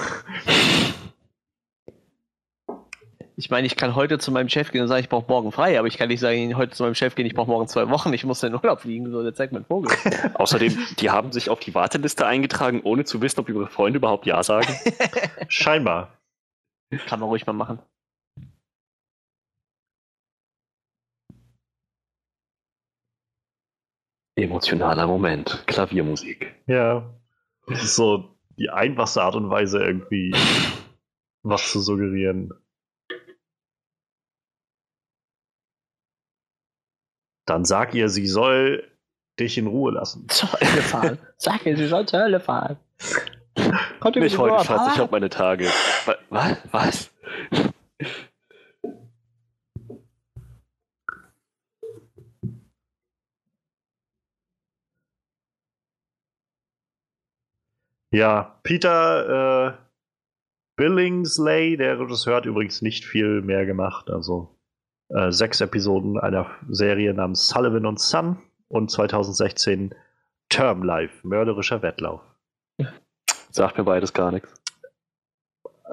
[3.36, 5.80] Ich meine, ich kann heute zu meinem Chef gehen und sagen, ich brauche morgen frei,
[5.80, 8.14] aber ich kann nicht sagen, heute zu meinem Chef gehen, ich brauche morgen zwei Wochen,
[8.14, 9.92] ich muss in den Urlaub fliegen, so, der zeigt mein Vogel.
[10.36, 14.28] Außerdem, die haben sich auf die Warteliste eingetragen, ohne zu wissen, ob ihre Freunde überhaupt
[14.28, 14.72] Ja sagen.
[15.48, 16.20] Scheinbar.
[17.08, 17.80] Kann man ruhig mal machen.
[24.42, 25.64] Emotionaler Moment.
[25.68, 26.54] Klaviermusik.
[26.68, 27.14] Ja.
[27.68, 30.36] Das ist so die einfachste Art und Weise, irgendwie
[31.44, 32.52] was zu suggerieren.
[37.46, 38.90] Dann sag ihr, sie soll
[39.40, 40.30] dich in Ruhe lassen.
[40.30, 41.18] Zur Hölle fahren.
[41.38, 42.78] Sag ihr, sie soll zur Hölle fahren.
[44.00, 45.68] Kommt Nicht heute, Schatz, ich hab meine Tage.
[46.30, 46.58] Was?
[46.72, 47.12] Was?
[58.14, 59.78] Ja, Peter äh,
[60.76, 64.10] Billingsley, der Regisseur, hat übrigens nicht viel mehr gemacht.
[64.10, 64.60] Also
[65.10, 69.96] äh, sechs Episoden einer Serie namens Sullivan und Son und 2016
[70.50, 72.22] Term Life, mörderischer Wettlauf.
[73.50, 74.54] Sagt mir beides gar nichts.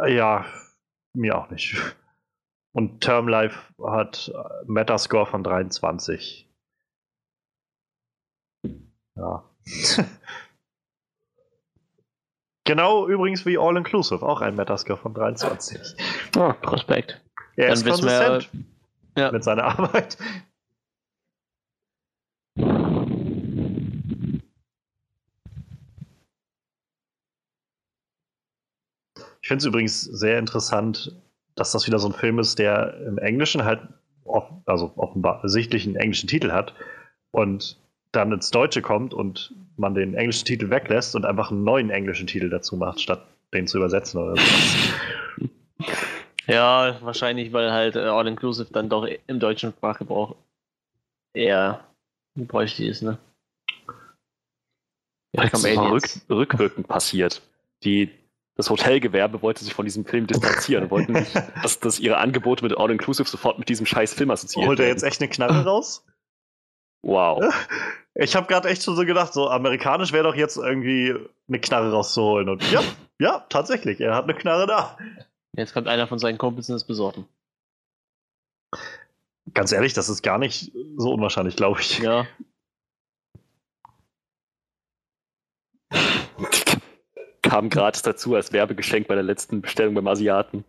[0.07, 0.45] Ja,
[1.15, 1.77] mir auch nicht.
[2.73, 4.33] Und Term Life hat
[4.67, 6.49] Metascore von 23.
[9.17, 9.45] Ja.
[12.69, 15.81] genau übrigens wie All Inclusive, auch ein Metascore von 23.
[16.37, 17.21] Oh, Prospekt.
[17.57, 18.65] Er Dann ist wissen wir- konsistent
[19.17, 19.33] Ja.
[19.33, 20.17] mit seiner Arbeit.
[29.41, 31.17] Ich finde es übrigens sehr interessant,
[31.55, 33.81] dass das wieder so ein Film ist, der im Englischen halt,
[34.67, 36.75] also offenbar sichtlich einen englischen Titel hat
[37.31, 37.81] und
[38.13, 42.27] dann ins Deutsche kommt und man den englischen Titel weglässt und einfach einen neuen englischen
[42.27, 45.49] Titel dazu macht, statt den zu übersetzen oder so.
[46.47, 50.35] Ja, wahrscheinlich, weil halt äh, All-Inclusive dann doch im deutschen Sprachgebrauch
[51.35, 51.85] eher
[52.35, 53.19] gebräuchlich ist, ne?
[55.37, 57.43] Ja, Das komm, ist rück, rückwirkend passiert.
[57.85, 58.11] Die,
[58.57, 62.65] das Hotelgewerbe wollte sich von diesem Film distanzieren und wollten nicht, dass, dass ihre Angebote
[62.65, 64.97] mit All-Inclusive sofort mit diesem scheiß Film assoziiert Holt er werden.
[64.97, 66.05] jetzt echt eine Knarre raus?
[67.03, 67.43] Wow.
[68.21, 71.15] Ich habe gerade echt schon so gedacht, so amerikanisch wäre doch jetzt irgendwie
[71.47, 72.49] eine Knarre rauszuholen.
[72.49, 72.83] Und ja,
[73.21, 74.99] ja, tatsächlich, er hat eine Knarre da.
[75.57, 77.29] Jetzt kommt einer von seinen Kumpels und ist besorgen.
[79.55, 82.01] Ganz ehrlich, das ist gar nicht so unwahrscheinlich, glaube ich.
[82.01, 82.27] Ja.
[87.43, 90.65] Kam gratis dazu als Werbegeschenk bei der letzten Bestellung beim Asiaten.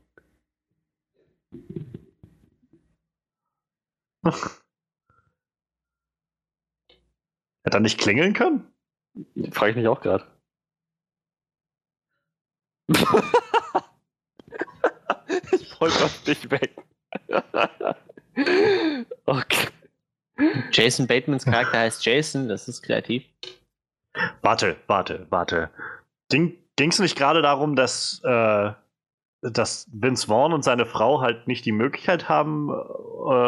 [7.64, 8.72] Hätte er nicht klingeln können?
[9.52, 10.26] Frage ich mich auch gerade.
[15.52, 16.76] ich wollte auf dich weg.
[19.26, 19.68] okay.
[20.72, 23.26] Jason Batemans Charakter heißt Jason, das ist kreativ.
[24.42, 25.70] Warte, warte, warte.
[26.30, 28.72] Ging es nicht gerade darum, dass, äh,
[29.42, 32.74] dass Vince Vaughn und seine Frau halt nicht die Möglichkeit haben äh,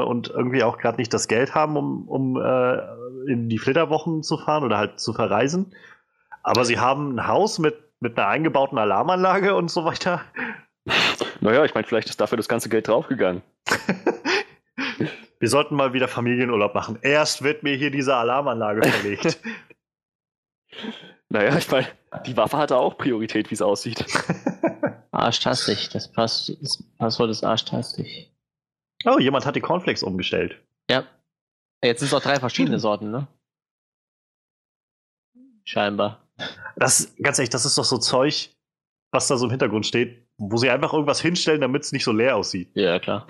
[0.04, 2.78] und irgendwie auch gerade nicht das Geld haben, um, um äh,
[3.32, 5.76] in die Flitterwochen zu fahren oder halt zu verreisen?
[6.44, 10.22] Aber sie haben ein Haus mit, mit einer eingebauten Alarmanlage und so weiter.
[11.44, 13.42] Naja, ich meine, vielleicht ist dafür das ganze Geld draufgegangen.
[15.40, 17.00] Wir sollten mal wieder Familienurlaub machen.
[17.02, 19.40] Erst wird mir hier diese Alarmanlage verlegt.
[21.32, 21.88] Naja, ich meine,
[22.26, 24.06] die Waffe hatte auch Priorität, wie es aussieht.
[25.12, 28.34] Arschtastig, das, Pass das Passwort ist arschtastig.
[29.06, 30.62] oh, jemand hat die Cornflakes umgestellt.
[30.90, 31.06] Ja.
[31.82, 33.28] Jetzt sind es auch drei verschiedene Sorten, ne?
[35.64, 36.28] Scheinbar.
[36.76, 38.50] Das, ganz ehrlich, das ist doch so Zeug,
[39.12, 42.12] was da so im Hintergrund steht, wo sie einfach irgendwas hinstellen, damit es nicht so
[42.12, 42.72] leer aussieht.
[42.74, 43.26] Ja, klar.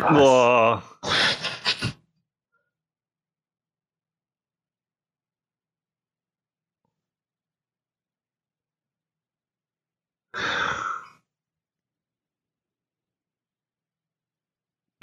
[0.00, 0.82] Boah.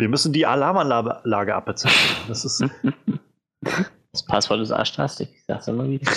[0.02, 1.96] Wir müssen die Alarmanlage abbezahlen.
[2.28, 2.64] Das ist.
[4.14, 6.12] Das Passwort ist arschtastig, ich sag's immer wieder.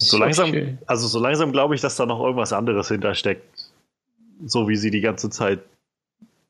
[0.00, 3.72] So langsam, also so langsam glaube ich, dass da noch irgendwas anderes hintersteckt.
[4.44, 5.60] So wie sie die ganze Zeit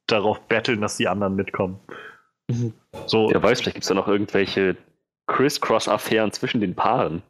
[0.06, 1.80] darauf betteln, dass die anderen mitkommen.
[2.48, 2.74] Mhm.
[3.06, 4.76] So, Wer weiß, vielleicht gibt es da noch irgendwelche
[5.26, 7.22] Criss-Cross-Affären zwischen den Paaren.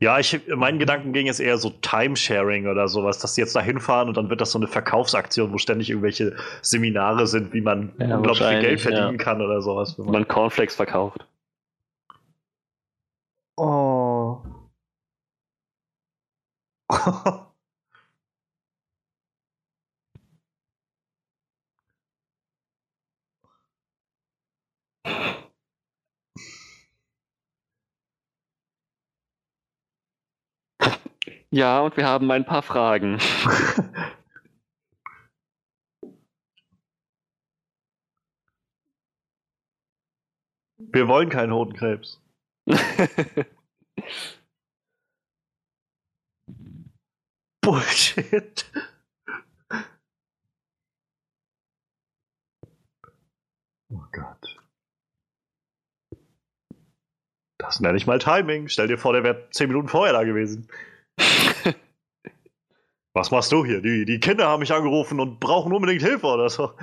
[0.00, 3.60] ja, ich, mein Gedanken ging jetzt eher so Timesharing oder sowas, dass sie jetzt da
[3.60, 7.92] hinfahren und dann wird das so eine Verkaufsaktion, wo ständig irgendwelche Seminare sind, wie man
[7.98, 9.24] Ja, unglaublich viel Geld verdienen ja.
[9.24, 9.98] kann oder sowas.
[9.98, 11.26] Wenn man Cornflakes verkauft.
[13.56, 14.38] Oh.
[31.54, 33.18] Ja, und wir haben ein paar Fragen.
[40.78, 42.20] Wir wollen keinen Hodenkrebs.
[47.60, 48.64] Bullshit.
[53.90, 54.41] Oh Gott.
[57.62, 58.68] Das nenne ich mal Timing.
[58.68, 60.68] Stell dir vor, der wäre zehn Minuten vorher da gewesen.
[63.14, 63.80] Was machst du hier?
[63.80, 66.72] Die, die Kinder haben mich angerufen und brauchen unbedingt Hilfe oder so.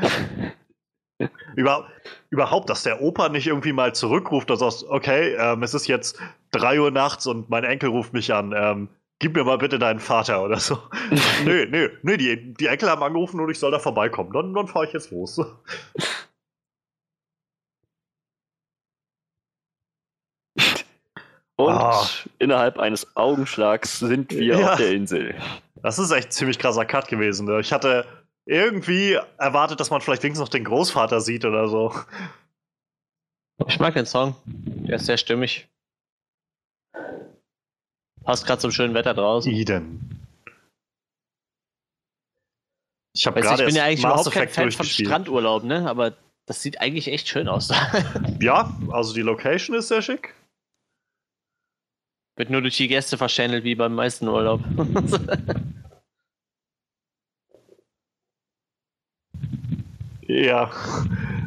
[1.55, 1.89] Über,
[2.29, 6.17] überhaupt, dass der Opa nicht irgendwie mal zurückruft und sagt, okay, ähm, es ist jetzt
[6.51, 8.53] 3 Uhr nachts und mein Enkel ruft mich an.
[8.55, 8.87] Ähm,
[9.19, 10.79] gib mir mal bitte deinen Vater oder so.
[11.43, 14.31] nö, nö, nö, die, die Enkel haben angerufen und ich soll da vorbeikommen.
[14.31, 15.41] Dann, dann fahre ich jetzt los.
[21.59, 22.07] Und ah.
[22.37, 24.71] innerhalb eines Augenschlags sind wir ja.
[24.71, 25.35] auf der Insel.
[25.83, 27.47] Das ist echt ziemlich krasser Cut gewesen.
[27.47, 27.59] Ne?
[27.59, 28.05] Ich hatte
[28.45, 31.93] irgendwie erwartet, dass man vielleicht wenigstens noch den Großvater sieht oder so.
[33.67, 34.37] Ich mag den Song.
[34.45, 35.67] Der ist sehr stimmig.
[38.23, 39.51] Passt gerade zum schönen Wetter draußen.
[39.51, 40.25] Eden.
[43.13, 43.63] Ich habe gerade.
[43.63, 45.89] Ich bin ja eigentlich Mass überhaupt kein Fan von Strandurlaub, ne?
[45.89, 46.13] Aber
[46.45, 47.69] das sieht eigentlich echt schön aus.
[48.39, 50.33] ja, also die Location ist sehr schick.
[52.39, 54.61] Wird nur durch die Gäste verschändelt, wie beim meisten Urlaub.
[60.21, 60.71] ja,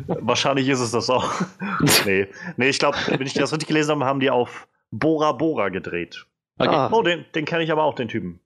[0.07, 1.33] wahrscheinlich ist es das auch.
[2.05, 2.29] nee,
[2.59, 6.27] nee ich glaube, wenn ich das richtig gelesen habe, haben die auf Bora Bora gedreht.
[6.59, 6.69] Okay.
[6.69, 6.91] Ah.
[6.93, 8.41] Oh, den, den kenne ich aber auch, den Typen.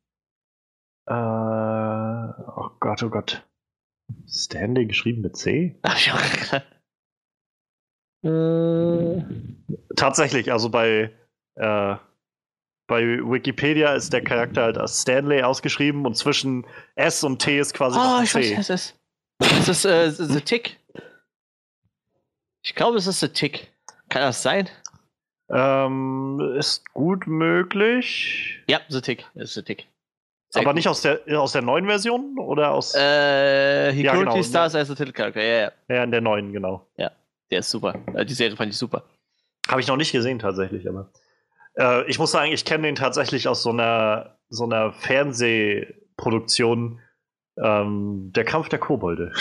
[1.09, 3.45] Äh, oh Gott, oh Gott.
[4.29, 5.81] Stanley geschrieben mit C?
[5.83, 6.17] Ach, ja.
[8.23, 9.25] äh.
[9.97, 11.11] Tatsächlich, also bei
[11.57, 11.97] äh,
[12.87, 17.75] bei Wikipedia ist der Charakter halt als Stanley ausgeschrieben und zwischen S und T ist
[17.75, 18.57] quasi oh, ich C.
[18.57, 18.95] Weiß, es ist.
[19.39, 20.79] Das ist äh, The Tick.
[22.63, 23.73] Ich glaube, es ist The Tick.
[24.09, 24.69] Kann das sein?
[25.49, 28.63] Ähm, ist gut möglich.
[28.69, 29.27] Ja, The Tick.
[29.35, 29.87] Ist The Tick.
[30.49, 30.77] Sehr Aber gut.
[30.77, 32.95] nicht aus der, aus der neuen Version oder aus.
[32.95, 34.43] Äh, He ja, genau.
[34.43, 35.73] Stars als der Titelcharakter, ja, ja.
[35.89, 36.87] Ja, in der neuen, genau.
[36.97, 37.11] Ja,
[37.51, 37.95] der ist super.
[38.15, 39.05] Äh, die Serie fand ich super.
[39.69, 41.11] Habe ich noch nicht gesehen, tatsächlich, aber.
[41.79, 47.01] Äh, ich muss sagen, ich kenne den tatsächlich aus so einer, so einer Fernsehproduktion.
[47.59, 49.33] Ähm, der Kampf der Kobolde.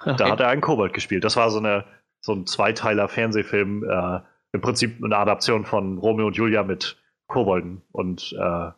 [0.00, 0.14] Okay.
[0.16, 1.24] Da hat er einen Kobold gespielt.
[1.24, 1.84] Das war so, eine,
[2.20, 3.82] so ein Zweiteiler Fernsehfilm.
[3.82, 4.20] Äh,
[4.52, 7.82] Im Prinzip eine Adaption von Romeo und Julia mit Kobolden.
[7.90, 8.70] Und äh,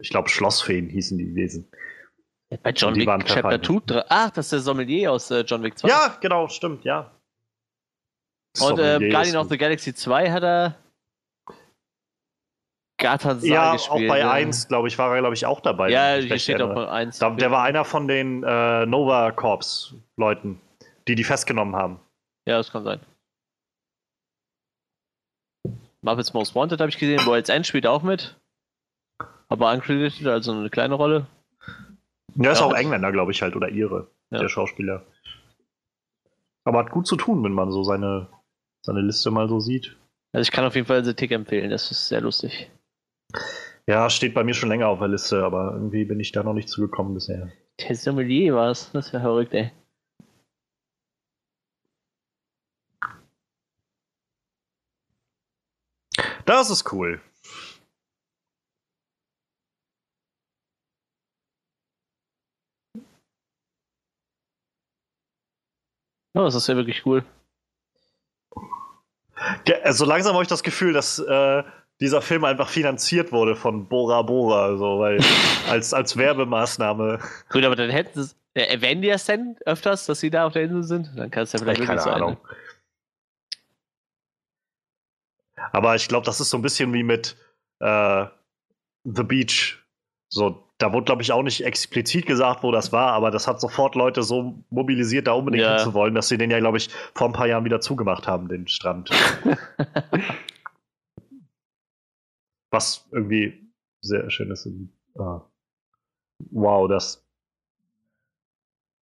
[0.00, 1.68] ich glaube, Schlossfeen hießen die Wesen.
[2.64, 4.06] Bei John Wick Chapter 2.
[4.08, 5.88] Ach, das ist der Sommelier aus äh, John Wick 2.
[5.88, 7.12] Ja, genau, stimmt, ja.
[8.60, 10.76] Und äh, Guardian of the Galaxy 2 hat er
[13.02, 14.30] Gatan Ja, gespielt, auch bei ja.
[14.30, 15.90] 1, glaube ich, war er, glaube ich, auch dabei.
[15.90, 17.18] Ja, hier steht auch bei 1.
[17.18, 20.60] Da, der war einer von den äh, Nova Corps Leuten,
[21.08, 22.00] die die festgenommen haben.
[22.46, 23.00] Ja, das kann sein.
[26.00, 28.36] Marvel's Most Wanted habe ich gesehen, World's End spielt auch mit.
[29.48, 31.26] Aber uncredited, also eine kleine Rolle.
[32.34, 34.38] Ja, ist ja, auch Engländer, glaube ich, halt, oder ihre, ja.
[34.38, 35.04] der Schauspieler.
[36.64, 38.28] Aber hat gut zu tun, wenn man so seine,
[38.82, 39.96] seine Liste mal so sieht.
[40.32, 42.70] Also ich kann auf jeden Fall The Tick empfehlen, das ist sehr lustig.
[43.86, 46.54] Ja, steht bei mir schon länger auf der Liste, aber irgendwie bin ich da noch
[46.54, 47.50] nicht zugekommen bisher.
[47.80, 49.72] Der Sommelier war es, das wäre verrückt, ey.
[56.44, 57.20] Das ist cool.
[66.34, 67.24] Oh, das ist ja wirklich cool.
[69.66, 71.62] Ja, also langsam habe ich das Gefühl, dass äh,
[72.02, 75.18] dieser Film einfach finanziert wurde von Bora Bora, so, weil
[75.70, 77.20] als, als Werbemaßnahme.
[77.50, 80.52] Gut, aber dann hätten sie äh, erwähnen die das denn öfters, dass sie da auf
[80.52, 81.10] der Insel sind?
[81.16, 82.14] Dann kann es ja vielleicht keine sein.
[82.14, 82.36] Ahnung.
[85.72, 87.36] Aber ich glaube, das ist so ein bisschen wie mit
[87.78, 88.26] äh,
[89.04, 89.78] The Beach.
[90.28, 93.60] So, da wurde, glaube ich, auch nicht explizit gesagt, wo das war, aber das hat
[93.60, 95.78] sofort Leute so mobilisiert, da unbedingt ja.
[95.78, 98.48] zu wollen, dass sie den ja, glaube ich, vor ein paar Jahren wieder zugemacht haben,
[98.48, 99.10] den Strand.
[102.72, 103.70] Was irgendwie
[104.00, 104.66] sehr schön ist.
[105.18, 105.42] Ah.
[106.50, 107.22] Wow, das.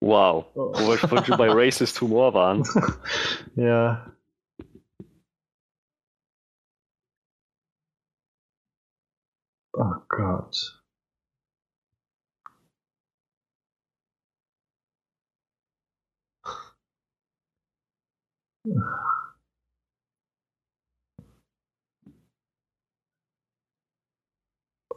[0.01, 0.45] Wow.
[0.55, 0.71] Oh.
[0.73, 2.63] Wo wir schon bei Racist Humor waren.
[3.55, 4.11] ja.
[9.73, 10.81] Oh Gott.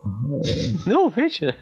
[0.05, 1.55] No, welche?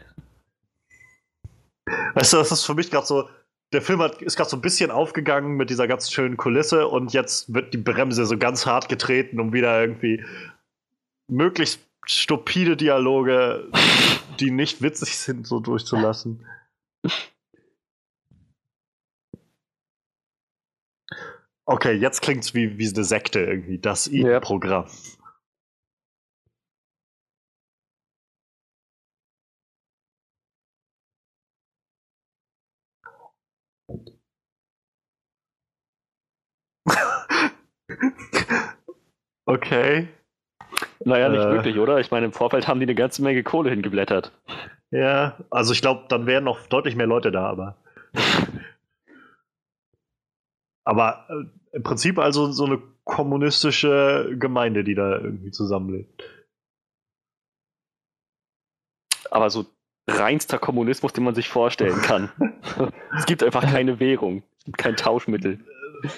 [2.13, 3.29] Weißt du, das ist für mich gerade so.
[3.71, 7.13] Der Film hat, ist gerade so ein bisschen aufgegangen mit dieser ganz schönen Kulisse und
[7.13, 10.23] jetzt wird die Bremse so ganz hart getreten, um wieder irgendwie
[11.27, 13.69] möglichst stupide Dialoge,
[14.39, 16.43] die nicht witzig sind, so durchzulassen.
[21.65, 24.87] Okay, jetzt klingt es wie, wie eine Sekte irgendwie, das I-Programm.
[24.87, 25.18] Ja.
[39.45, 40.07] okay.
[41.03, 41.99] Naja, nicht äh, wirklich, oder?
[41.99, 44.31] Ich meine, im Vorfeld haben die eine ganze Menge Kohle hingeblättert.
[44.91, 47.77] Ja, also ich glaube, dann wären noch deutlich mehr Leute da, aber.
[50.83, 56.23] aber äh, im Prinzip also so eine kommunistische Gemeinde, die da irgendwie zusammenlebt.
[59.31, 59.65] Aber so
[60.07, 62.31] reinster Kommunismus, den man sich vorstellen kann.
[63.17, 64.43] es gibt einfach keine Währung,
[64.77, 65.59] kein Tauschmittel.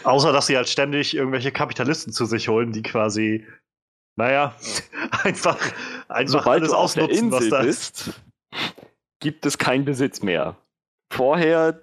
[0.04, 3.46] Außer, dass sie halt ständig irgendwelche Kapitalisten zu sich holen, die quasi,
[4.18, 4.56] naja,
[5.24, 5.58] einfach,
[6.08, 8.22] einfach Sobald alles ausnutzen, was da ist.
[9.20, 10.58] Gibt es keinen Besitz mehr.
[11.14, 11.82] Vorher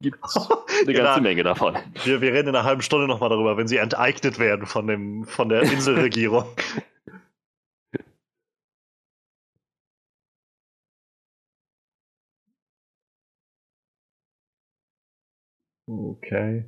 [0.00, 0.36] gibt es
[0.82, 1.20] eine ganze genau.
[1.20, 1.76] Menge davon.
[2.04, 5.24] Wir, wir reden in einer halben Stunde nochmal darüber, wenn sie enteignet werden von, dem,
[5.24, 6.46] von der Inselregierung.
[15.90, 16.64] Okay.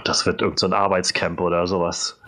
[0.00, 2.22] Gott, das wird irgendein so Arbeitscamp oder sowas.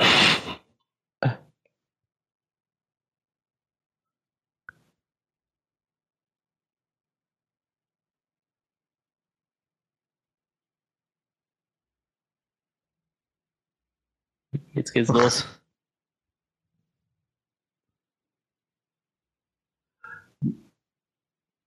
[14.75, 15.49] Jetzt geht's los.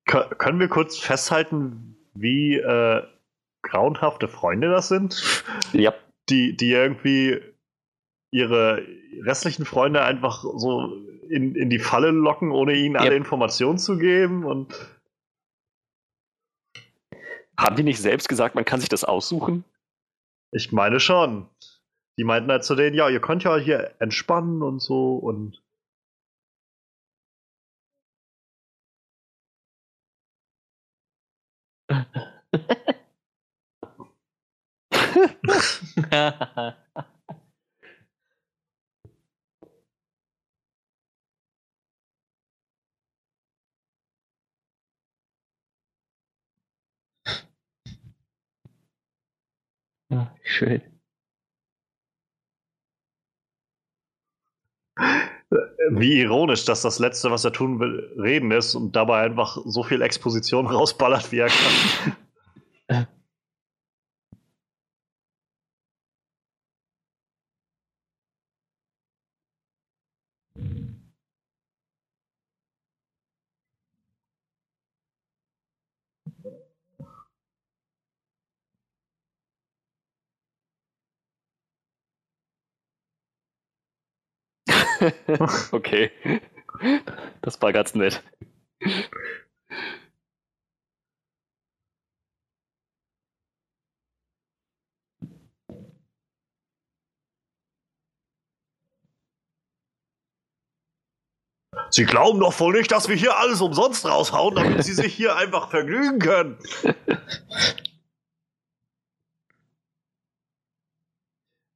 [0.06, 3.15] Können wir kurz festhalten, wie äh,
[3.66, 5.44] grauenhafte Freunde das sind.
[5.74, 5.94] Ja.
[6.30, 7.40] Die, die irgendwie
[8.32, 8.86] ihre
[9.22, 10.92] restlichen Freunde einfach so
[11.30, 14.74] in, in die Falle locken, ohne ihnen alle Informationen zu geben und.
[17.58, 19.64] Haben die nicht selbst gesagt, man kann sich das aussuchen?
[20.52, 21.50] Ich meine schon.
[22.18, 25.62] Die meinten halt zu denen, ja, ihr könnt ja hier entspannen und so und.
[50.44, 50.82] schön.
[55.92, 59.84] Wie ironisch, dass das Letzte, was er tun will, reden ist und dabei einfach so
[59.84, 63.08] viel Exposition rausballert, wie er kann.
[85.72, 86.12] okay.
[87.42, 88.22] Das war ganz nett.
[101.90, 105.36] Sie glauben doch wohl nicht, dass wir hier alles umsonst raushauen, damit Sie sich hier
[105.38, 106.58] einfach vergnügen können.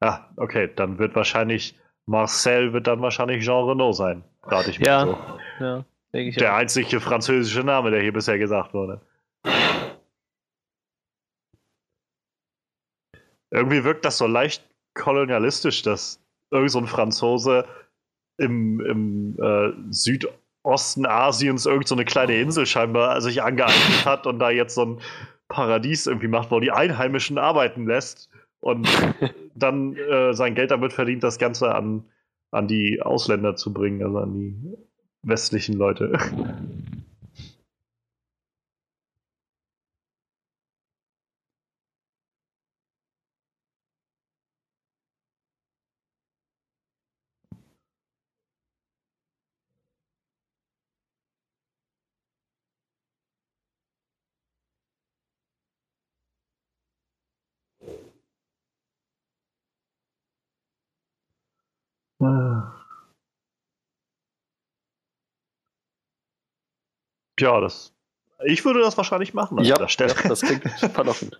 [0.01, 1.78] Ja, okay, dann wird wahrscheinlich
[2.09, 4.23] Marcel wird dann wahrscheinlich Jean Renault sein.
[4.43, 5.17] Rate ich mir ja, so.
[5.59, 6.57] Ja, ich der auch.
[6.57, 8.99] einzige französische Name, der hier bisher gesagt wurde.
[13.51, 14.63] Irgendwie wirkt das so leicht
[14.95, 16.19] kolonialistisch, dass
[16.51, 17.65] irgend so ein Franzose
[18.37, 24.39] im, im äh, Südosten Asiens irgend so eine kleine Insel scheinbar sich angeeignet hat und
[24.39, 25.01] da jetzt so ein
[25.47, 28.29] Paradies irgendwie macht, wo die Einheimischen arbeiten lässt
[28.59, 28.87] und
[29.55, 32.05] dann äh, sein Geld damit verdient, das Ganze an,
[32.51, 34.77] an die Ausländer zu bringen, also an die
[35.23, 36.17] westlichen Leute.
[67.39, 67.93] Ja, das.
[68.45, 70.13] Ich würde das wahrscheinlich machen an ja, der Stelle.
[70.13, 71.39] Ja, das klingt verlockend.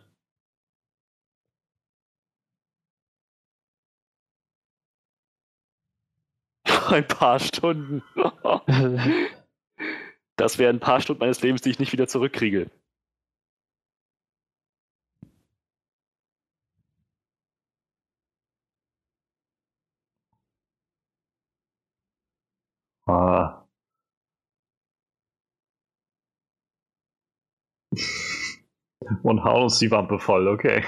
[6.89, 8.04] Ein paar Stunden.
[10.38, 12.72] Das wären ein paar Stunden meines Lebens, die ich nicht wieder zurückkriege.
[23.06, 23.68] Ah.
[29.24, 30.84] Und hauen uns die Wampe voll, okay.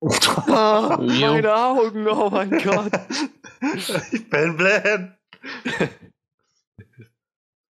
[0.00, 2.92] Ah, meine Augen, oh mein Gott.
[4.12, 5.18] Ich bin blind.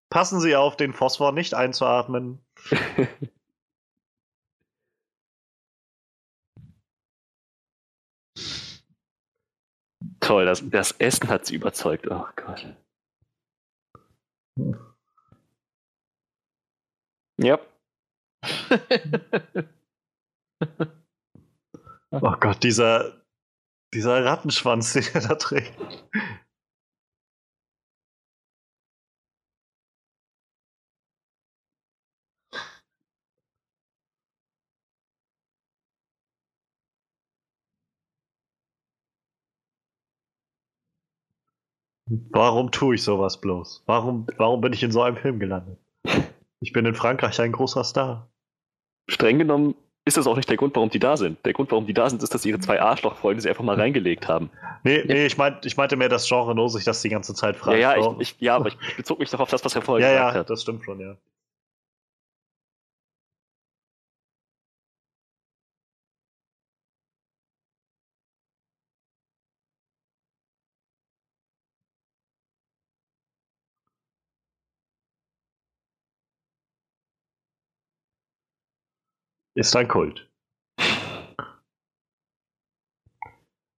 [0.10, 2.46] Passen Sie auf, den Phosphor nicht einzuatmen.
[10.28, 12.06] Toll, das, das Essen hat sie überzeugt.
[12.10, 12.76] Oh Gott.
[17.40, 17.58] Ja.
[22.12, 23.22] oh Gott, dieser,
[23.94, 25.74] dieser Rattenschwanz, den er da trägt.
[42.08, 43.84] Warum tue ich sowas bloß?
[43.86, 45.78] Warum, warum bin ich in so einem Film gelandet?
[46.60, 48.30] Ich bin in Frankreich ein großer Star.
[49.10, 51.46] Streng genommen ist das auch nicht der Grund, warum die da sind.
[51.46, 54.28] Der Grund, warum die da sind, ist, dass ihre zwei Arschlochfreunde sie einfach mal reingelegt
[54.28, 54.50] haben.
[54.84, 57.58] Nee, nee, ich, meint, ich meinte mehr, dass Jean Renault sich das die ganze Zeit
[57.58, 57.78] fragt.
[57.78, 60.08] Ja, ja, ich, ich, ja aber ich bezog mich doch auf das, was er vorher
[60.08, 60.50] ja, gesagt ja, hat.
[60.50, 61.18] Ja, das stimmt schon, ja.
[79.58, 80.30] Ist ein Kult.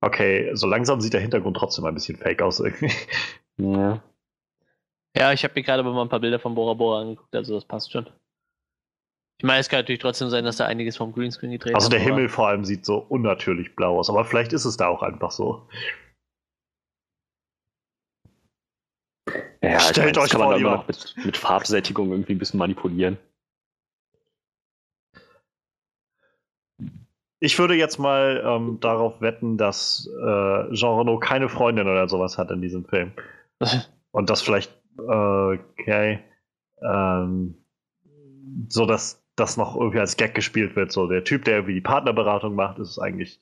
[0.01, 2.91] Okay, so langsam sieht der Hintergrund trotzdem ein bisschen fake aus irgendwie.
[3.61, 4.01] Ja.
[5.17, 7.65] Ja, ich habe mir gerade mal ein paar Bilder von Bora Bora angeguckt, also das
[7.65, 8.09] passt schon.
[9.37, 11.99] Ich meine, es kann natürlich trotzdem sein, dass da einiges vom Greenscreen gedreht Also der
[11.99, 15.31] Himmel vor allem sieht so unnatürlich blau aus, aber vielleicht ist es da auch einfach
[15.31, 15.67] so.
[19.61, 23.17] Ja, Stellt euch kann vor, man noch mit, mit Farbsättigung irgendwie ein bisschen manipulieren.
[27.41, 32.37] Ich würde jetzt mal ähm, darauf wetten, dass äh, Jean Renault keine Freundin oder sowas
[32.37, 33.13] hat in diesem Film.
[34.11, 36.19] Und das vielleicht, äh, okay,
[36.81, 37.55] ähm,
[38.67, 40.91] so dass das noch irgendwie als Gag gespielt wird.
[40.91, 43.41] So der Typ, der irgendwie die Partnerberatung macht, ist eigentlich,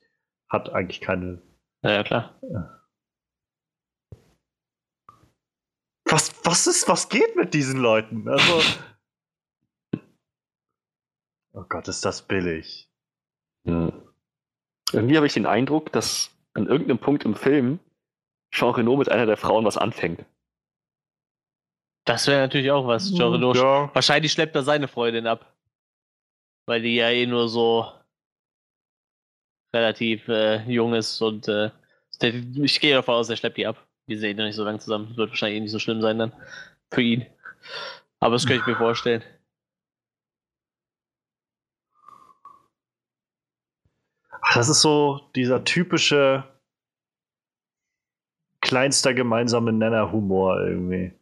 [0.49, 1.41] hat eigentlich keine.
[1.83, 2.39] Ja, ja klar.
[6.05, 8.27] Was, was ist, was geht mit diesen Leuten?
[8.27, 8.61] Also.
[11.53, 12.86] Oh Gott, ist das billig.
[13.67, 13.91] Ja.
[14.93, 17.79] Irgendwie habe ich den Eindruck, dass an irgendeinem Punkt im Film
[18.51, 20.23] Jean Renault mit einer der Frauen was anfängt.
[22.05, 23.13] Das wäre natürlich auch was.
[23.13, 23.57] Jean Renault.
[23.57, 23.93] Ja.
[23.93, 25.53] Wahrscheinlich schleppt er seine Freundin ab.
[26.65, 27.91] Weil die ja eh nur so
[29.73, 31.69] relativ äh, jung ist und äh,
[32.19, 33.85] ich gehe davon aus, er schleppt die ab.
[34.07, 35.15] Wir sehen ja nicht so lange zusammen.
[35.17, 36.33] Wird wahrscheinlich eh nicht so schlimm sein dann.
[36.91, 37.25] Für ihn.
[38.19, 39.21] Aber das könnte ich mir vorstellen.
[44.53, 46.43] Das ist so dieser typische
[48.61, 51.13] kleinster gemeinsame Nenner-Humor irgendwie.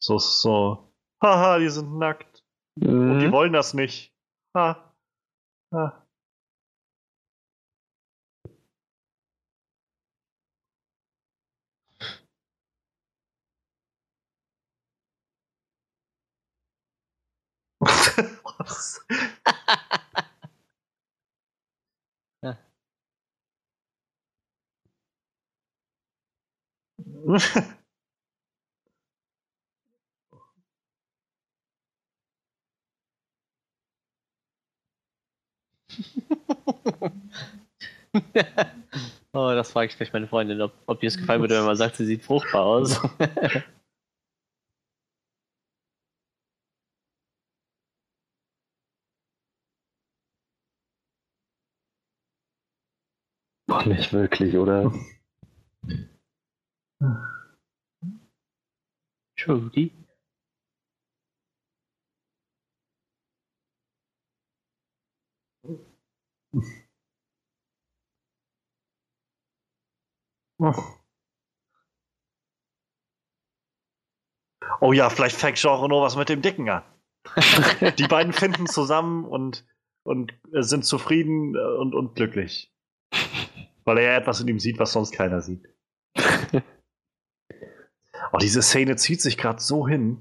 [0.00, 0.92] So, so,
[1.22, 2.42] haha, die sind nackt.
[2.76, 3.10] Mhm.
[3.10, 3.32] Und die mhm.
[3.32, 4.12] wollen das nicht.
[4.56, 4.92] Ha.
[5.72, 5.98] ha.
[39.32, 41.76] oh, das frage ich gleich meine Freundin, ob, ob ihr es gefallen würde, wenn man
[41.76, 43.00] sagt, sie sieht fruchtbar aus.
[53.66, 54.92] Boah, nicht wirklich, oder?
[59.36, 59.92] Jodie?
[74.80, 76.82] Oh ja, vielleicht fängt Jean Renault was mit dem Dicken an.
[77.98, 79.64] Die beiden finden zusammen und,
[80.04, 82.72] und äh, sind zufrieden äh, und, und glücklich.
[83.84, 85.68] Weil er ja etwas in ihm sieht, was sonst keiner sieht.
[88.32, 90.20] oh, diese Szene zieht sich gerade so hin.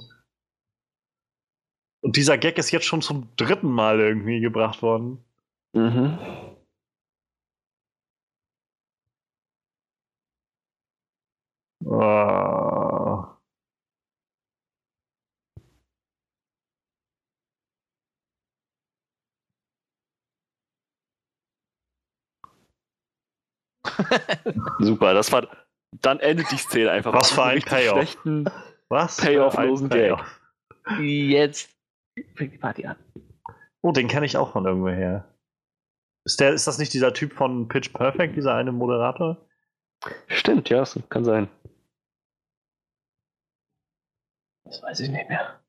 [2.03, 5.23] Und dieser Gag ist jetzt schon zum dritten Mal irgendwie gebracht worden.
[5.73, 6.17] Mhm.
[11.85, 13.25] Oh.
[24.79, 25.47] Super, das war.
[25.91, 27.13] Dann endet die Szene einfach.
[27.13, 28.17] Was für ein Payoff.
[28.89, 29.17] Was?
[29.17, 30.19] Payoff-losen Gag.
[30.99, 31.69] Jetzt
[32.35, 32.95] fängt die Party an.
[33.81, 35.27] Oh, den kenne ich auch von irgendwoher.
[36.25, 39.37] Ist, der, ist das nicht dieser Typ von Pitch Perfect, dieser eine Moderator?
[40.27, 41.49] Stimmt, ja, das kann sein.
[44.65, 45.59] Das weiß ich nicht mehr.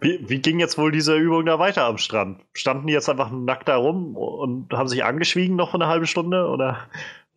[0.00, 2.42] Wie, wie ging jetzt wohl diese Übung da weiter am Strand?
[2.54, 6.06] Standen die jetzt einfach nackt da rum und haben sich angeschwiegen noch für eine halbe
[6.06, 6.48] Stunde?
[6.48, 6.88] Oder?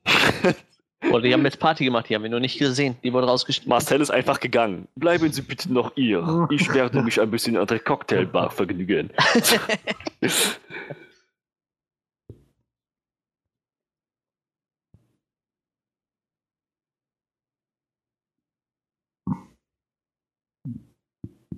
[1.11, 2.95] Oder die haben jetzt Party gemacht, die haben wir noch nicht gesehen.
[3.03, 3.67] Die wurden rausgestellt.
[3.67, 4.87] Marcel ist einfach gegangen.
[4.95, 6.47] Bleiben Sie bitte noch ihr.
[6.49, 9.09] Ich werde mich ein bisschen an der Cocktailbar vergnügen.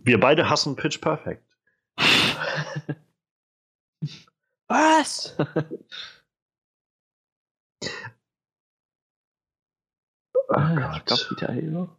[0.05, 1.43] Wir beide hassen Pitch Perfect.
[4.67, 5.35] Was?
[10.47, 10.97] Oh Gott.
[10.97, 11.89] Ich glaube, Peter Halo.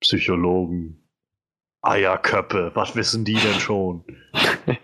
[0.00, 1.02] Psychologen.
[1.82, 4.04] Eierköppe, was wissen die denn schon?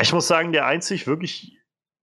[0.00, 1.57] ich muss sagen, der einzig wirklich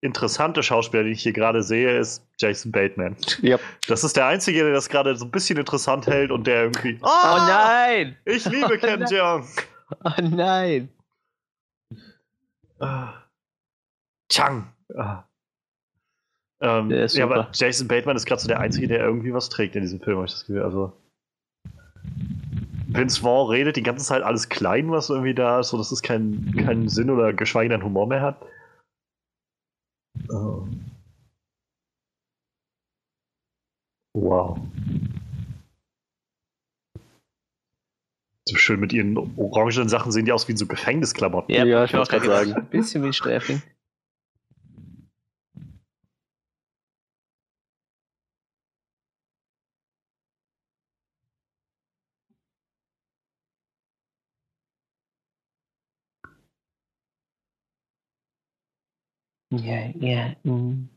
[0.06, 3.16] interessante Schauspieler, den ich hier gerade sehe, ist Jason Bateman.
[3.44, 3.60] Yep.
[3.88, 6.98] Das ist der einzige, der das gerade so ein bisschen interessant hält und der irgendwie.
[7.02, 8.16] Oh, oh nein!
[8.26, 9.48] Ich liebe Ken Jeong.
[10.04, 10.90] Oh nein!
[12.80, 13.08] Uh,
[14.32, 14.68] Chang.
[14.94, 15.18] Uh.
[16.62, 19.82] Ähm, ja, aber Jason Bateman ist gerade so der Einzige, der irgendwie was trägt in
[19.82, 20.64] diesem Film, habe ich das Gefühl.
[20.64, 20.94] Also.
[22.88, 26.02] Vince Vaughn redet die ganze Zeit alles klein, was irgendwie da ist, so dass es
[26.02, 28.38] keinen keinen Sinn oder geschweige denn Humor mehr hat.
[30.30, 30.68] Oh.
[34.14, 34.60] Wow.
[38.48, 41.54] So schön mit ihren orangenen Sachen sehen die aus wie so Gefängnisklamotten.
[41.54, 42.54] Ja, ja ich wollte gerade sagen.
[42.54, 43.62] Ein bisschen wie Sträfling.
[59.64, 60.36] Ja, ja.
[60.44, 60.90] Mm.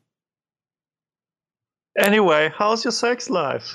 [1.99, 3.75] Anyway, how's your sex life?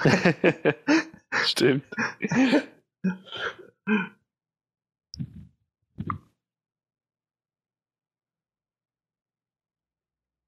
[1.43, 1.83] Stimmt.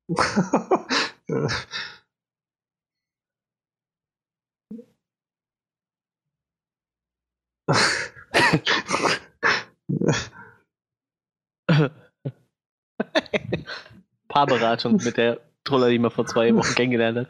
[14.36, 17.30] Paarberatung mit der Troller, die man vor zwei Wochen kennengelernt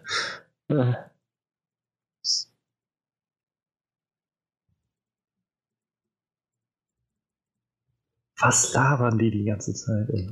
[0.67, 1.11] hat.
[8.39, 10.31] Was labern die die ganze Zeit, ey?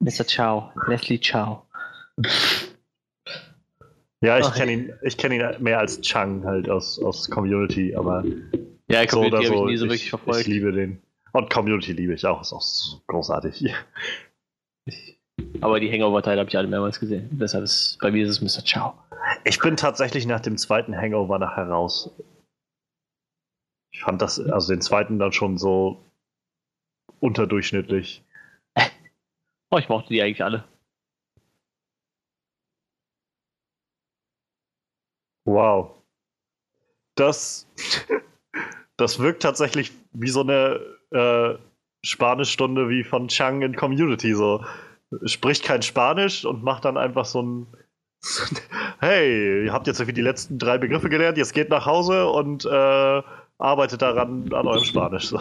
[0.00, 0.24] Mr.
[0.24, 1.66] Chow, Leslie Chow.
[4.22, 8.24] Ja, ich kenne ihn, ich kenn ihn mehr als Chang halt aus, aus Community, aber
[8.88, 10.40] ja, Community so habe ich nie so wirklich verfolgt.
[10.40, 11.05] Ich liebe den.
[11.36, 13.70] Und Community liebe ich auch, ist auch so großartig.
[15.60, 17.28] Aber die Hangover-Teile habe ich alle mehrmals gesehen.
[17.30, 18.64] Deshalb ist bei mir ist es Mr.
[18.64, 18.94] Chow.
[19.44, 22.10] Ich bin tatsächlich nach dem zweiten Hangover nachher raus.
[23.92, 26.10] Ich fand das, also den zweiten dann schon so
[27.20, 28.24] unterdurchschnittlich.
[29.68, 30.64] Oh, ich mochte die eigentlich alle.
[35.44, 36.02] Wow.
[37.16, 37.68] Das,
[38.96, 41.54] das wirkt tatsächlich wie so eine äh,
[42.04, 44.34] Spanischstunde wie von Chang in Community.
[44.34, 44.64] So
[45.24, 47.66] spricht kein Spanisch und macht dann einfach so ein
[49.00, 52.64] Hey, ihr habt jetzt irgendwie die letzten drei Begriffe gelernt, jetzt geht nach Hause und
[52.64, 53.22] äh,
[53.58, 55.28] arbeitet daran an eurem Spanisch.
[55.28, 55.40] So.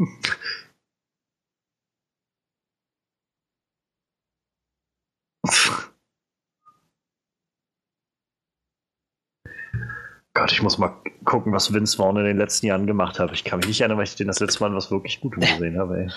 [10.32, 13.32] Gott, ich muss mal gucken, was Vince Vaughn in den letzten Jahren gemacht hat.
[13.32, 15.78] Ich kann mich nicht erinnern, weil ich den das letzte Mal was wirklich Gutes gesehen
[15.78, 16.10] habe, ey.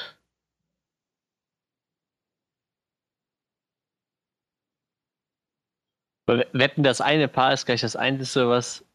[6.53, 8.85] Wetten, das eine Paar ist gleich das Einzige, was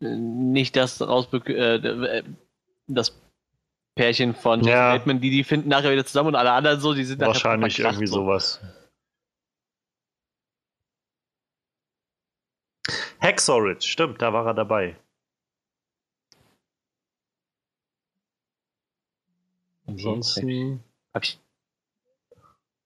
[0.00, 2.22] nicht das rausbe äh,
[2.94, 3.20] das
[3.96, 4.92] Pärchen von Ja.
[4.92, 8.06] Bateman, die, die finden nachher wieder zusammen und alle anderen so, die sind Wahrscheinlich irgendwie
[8.06, 8.14] so.
[8.16, 8.60] sowas.
[13.20, 14.96] Hacksaw Ridge, stimmt, da war er dabei.
[19.86, 20.84] Ansonsten.
[21.14, 21.40] Hab ich,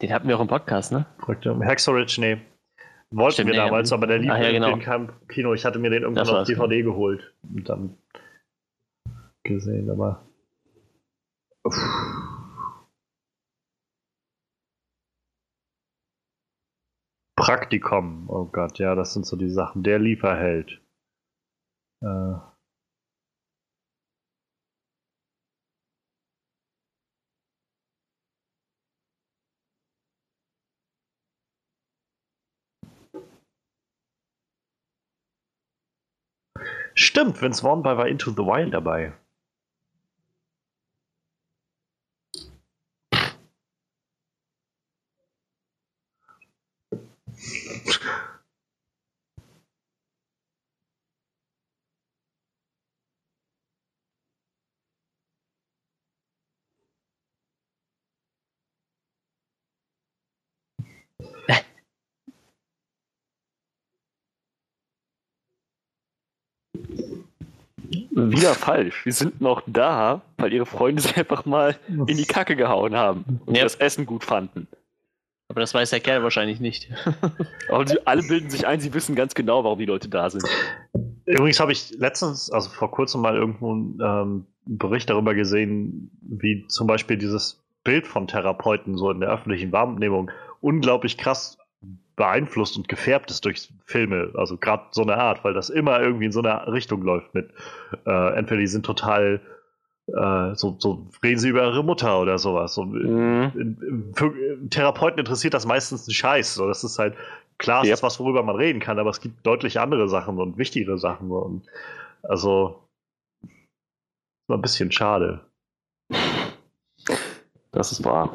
[0.00, 1.06] den hatten wir auch im Podcast, ne?
[1.26, 2.40] Hacksaw Ridge, nee.
[3.10, 4.70] Wollten Stimmt, wir nee, damals, aber der lief Ach ja, genau.
[4.72, 5.52] in keinem Kino.
[5.52, 7.98] Ich hatte mir den irgendwann auf DVD geholt und dann
[9.44, 10.26] gesehen, aber.
[11.64, 11.76] Uff.
[17.36, 19.82] Praktikum, oh Gott, ja, das sind so die Sachen.
[19.82, 20.80] Der Lieferheld.
[22.02, 22.34] Äh.
[36.94, 39.14] Stimmt, Vince Vaughn war Into the Wild dabei.
[68.14, 69.04] Wieder falsch.
[69.04, 73.40] Wir sind noch da, weil ihre Freunde sie einfach mal in die Kacke gehauen haben
[73.46, 73.64] und Ja.
[73.64, 74.66] das Essen gut fanden.
[75.48, 76.88] Aber das weiß der Kerl wahrscheinlich nicht.
[77.68, 80.44] Aber sie alle bilden sich ein, sie wissen ganz genau, warum die Leute da sind.
[81.26, 86.66] Übrigens habe ich letztens, also vor kurzem mal irgendwo einen ähm, Bericht darüber gesehen, wie
[86.68, 90.30] zum Beispiel dieses Bild von Therapeuten so in der öffentlichen Wahrnehmung
[90.62, 91.58] unglaublich krass
[92.16, 94.30] beeinflusst und gefärbt ist durch Filme.
[94.34, 97.50] Also gerade so eine Art, weil das immer irgendwie in so eine Richtung läuft mit,
[98.06, 99.40] äh, entweder die sind total
[100.08, 102.74] äh, so, so reden sie über ihre Mutter oder sowas.
[102.74, 104.12] So, Mhm.
[104.14, 104.34] für
[104.68, 106.54] Therapeuten interessiert das meistens einen Scheiß.
[106.54, 107.14] So, das ist halt
[107.58, 107.94] klar, es Yep.
[107.94, 111.30] ist was, worüber man reden kann, aber es gibt deutlich andere Sachen und wichtigere Sachen.
[111.30, 111.66] Und
[112.24, 112.82] also
[114.48, 115.40] war ein bisschen schade.
[117.70, 118.30] Das ist wahr.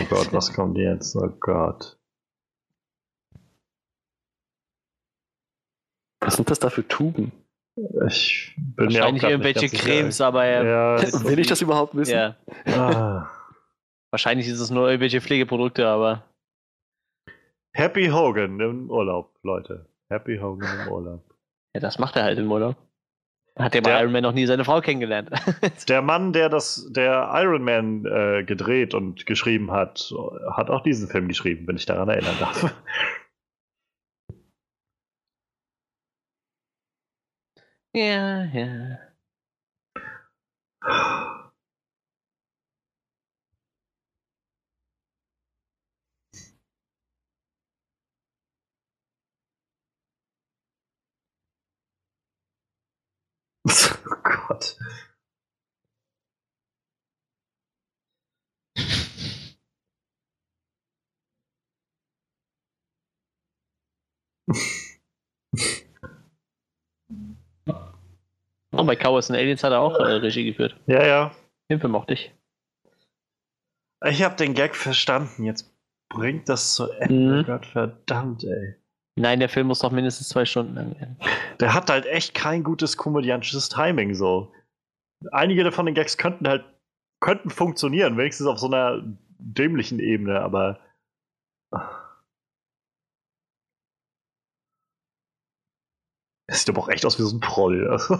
[0.00, 1.16] Oh Gott, was kommt jetzt?
[1.16, 1.96] Oh Gott.
[6.20, 7.32] Was sind das da für Tuben?
[8.08, 11.94] Ich bin mir auch Wahrscheinlich grad irgendwelche Cremes, aber er, Ja, Will ich das überhaupt
[11.94, 12.12] wissen?
[12.12, 12.36] ja.
[12.66, 13.30] ah.
[14.10, 16.24] Wahrscheinlich ist es nur irgendwelche Pflegeprodukte, aber
[17.74, 19.86] Happy Hogan im Urlaub, Leute.
[20.10, 21.22] Happy Hogan im Urlaub.
[21.74, 22.74] ja, das macht er halt im Urlaub.
[23.58, 25.30] Hat der Der- Iron Man noch nie seine Frau kennengelernt.
[25.88, 30.12] Der Mann, der das, der Iron Man äh, gedreht und geschrieben hat,
[30.52, 32.72] hat auch diesen Film geschrieben, wenn ich daran erinnern darf.
[37.92, 38.98] ja, ja.
[54.10, 54.76] Oh Gott.
[68.70, 70.76] Und bei Cowards and Aliens hat er auch äh, Regie geführt.
[70.86, 71.34] Ja, ja.
[71.70, 72.32] Den Film mochte ich.
[74.04, 75.44] Ich habe den Gag verstanden.
[75.44, 75.74] Jetzt
[76.08, 77.42] bringt das zu Ende.
[77.42, 77.46] Mhm.
[77.46, 78.76] Gott verdammt, ey.
[79.18, 81.16] Nein, der Film muss doch mindestens zwei Stunden lang werden.
[81.60, 84.52] Der hat halt echt kein gutes komödiantisches Timing so.
[85.32, 86.64] Einige davon den Gags könnten halt
[87.20, 89.02] könnten funktionieren, wenigstens auf so einer
[89.38, 90.78] dämlichen Ebene, aber
[96.46, 97.88] das sieht aber auch echt aus wie so ein Proll.
[97.88, 98.18] Also.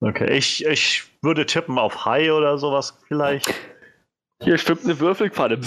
[0.00, 3.52] Okay, ich, ich würde tippen auf Hai oder sowas vielleicht.
[4.42, 5.60] Hier schwimmt eine Würfelpfanne.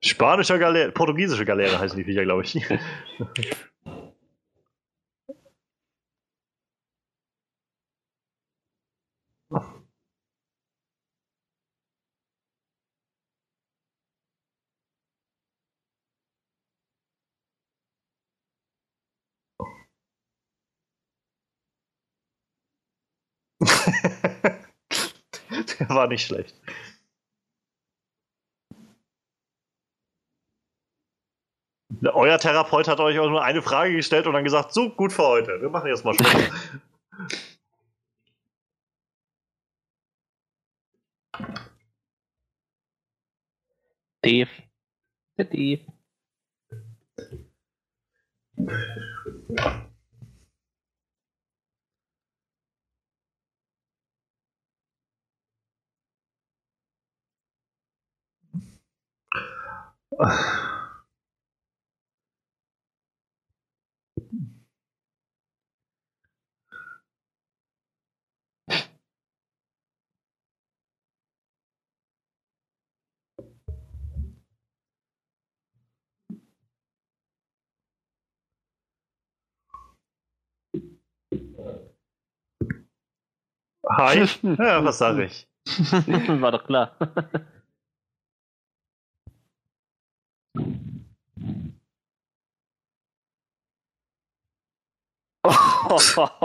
[0.00, 2.58] Spanischer Galeere, portugiesische Galeere heißen die Viecher, glaube ich.
[25.88, 26.54] Der war nicht schlecht.
[32.04, 35.22] Euer Therapeut hat euch auch nur eine Frage gestellt und dann gesagt, so, gut für
[35.22, 35.60] heute.
[35.60, 36.32] Wir machen jetzt mal Schluss.
[44.22, 44.50] Dave.
[45.36, 45.80] Der Dave.
[60.18, 60.92] Hi.
[84.42, 85.46] Ja, was sage ich?
[86.40, 86.96] War doch klar.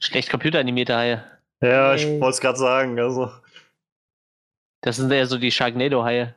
[0.00, 1.24] Schlecht computeranimierte Haie.
[1.60, 2.98] Ja, ich wollte es gerade sagen.
[2.98, 3.30] Also.
[4.80, 6.34] Das sind ja so die Sharknado-Haie.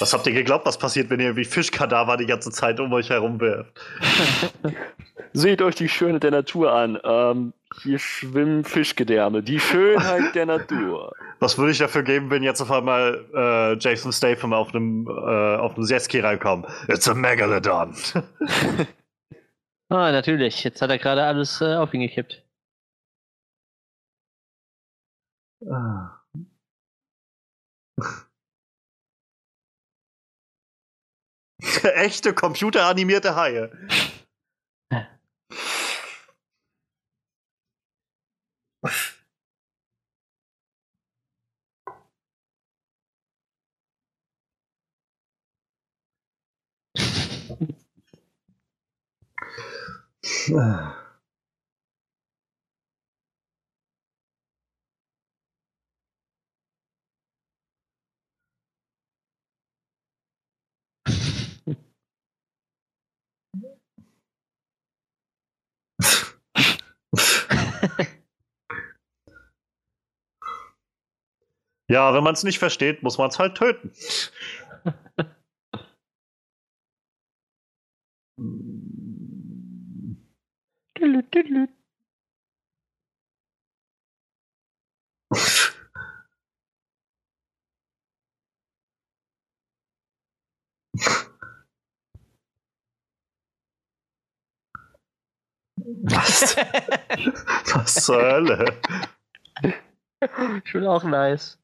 [0.00, 3.10] Was habt ihr geglaubt, was passiert, wenn ihr wie Fischkadaver die ganze Zeit um euch
[3.10, 3.80] herum werft?
[5.32, 6.98] Seht euch die Schöne der Natur an.
[7.02, 9.42] Ähm, hier schwimmen Fischgedärme.
[9.42, 11.12] Die Schönheit der Natur.
[11.40, 15.56] Was würde ich dafür geben, wenn jetzt auf einmal äh, Jason Statham auf einem, äh,
[15.56, 16.66] auf einem Jetski reinkommt?
[16.88, 17.94] It's a Megalodon.
[19.88, 20.62] ah, natürlich.
[20.62, 22.42] Jetzt hat er gerade alles äh, auf ihn gekippt.
[25.68, 26.20] Ah.
[31.94, 33.70] Echte computeranimierte Haie.
[71.88, 73.92] ja, wenn man es nicht versteht, muss man es halt töten.
[95.84, 96.56] Was?
[97.74, 98.80] Was zur Hölle?
[100.64, 101.58] Schon auch nice.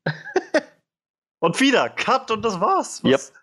[1.41, 3.03] und wieder, Cut und das war's.
[3.03, 3.33] Was?
[3.33, 3.41] Yep.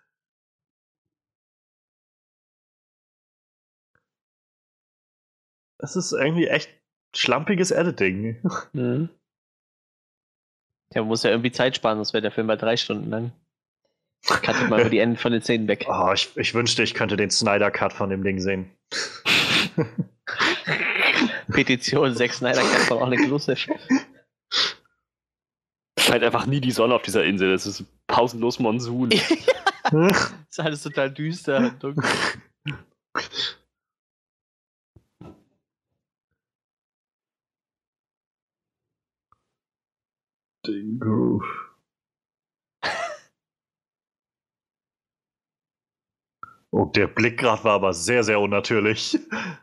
[5.78, 6.70] Das ist irgendwie echt
[7.14, 8.40] schlampiges Editing.
[8.72, 9.08] Mhm.
[10.94, 13.32] Ja, man muss ja irgendwie Zeit sparen, sonst wäre der Film bei drei Stunden lang.
[14.26, 15.86] Cuttet mal die Enden von den Szenen weg.
[15.88, 18.70] Oh, ich, ich wünschte, ich könnte den Snyder-Cut von dem Ding sehen.
[21.48, 23.56] Petition, Zack Snyder Cut von All Inclusive.
[25.98, 27.52] Scheint einfach nie die Sonne auf dieser Insel.
[27.52, 29.10] Es ist pausenlos Monsun.
[29.12, 32.04] es ist alles total düster und dunkel.
[40.66, 41.67] Den Groove.
[46.70, 49.18] Oh, der Blick gerade war aber sehr, sehr unnatürlich.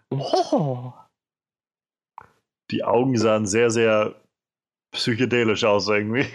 [0.10, 0.92] Oh.
[2.72, 4.16] Die Augen sahen sehr, sehr
[4.92, 6.26] psychedelisch aus irgendwie.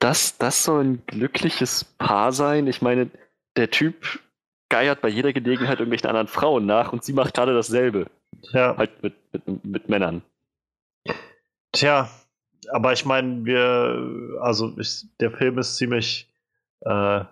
[0.00, 2.66] Das, das soll ein glückliches Paar sein.
[2.66, 3.10] Ich meine,
[3.56, 4.20] der Typ
[4.68, 8.06] geiert bei jeder Gelegenheit irgendwelchen anderen Frauen nach und sie macht gerade dasselbe.
[8.52, 8.76] Ja.
[8.76, 10.22] Halt mit, mit, mit Männern.
[11.72, 12.08] Tja,
[12.70, 16.28] aber ich meine, wir, also ich, der Film ist ziemlich,
[16.80, 17.24] äh,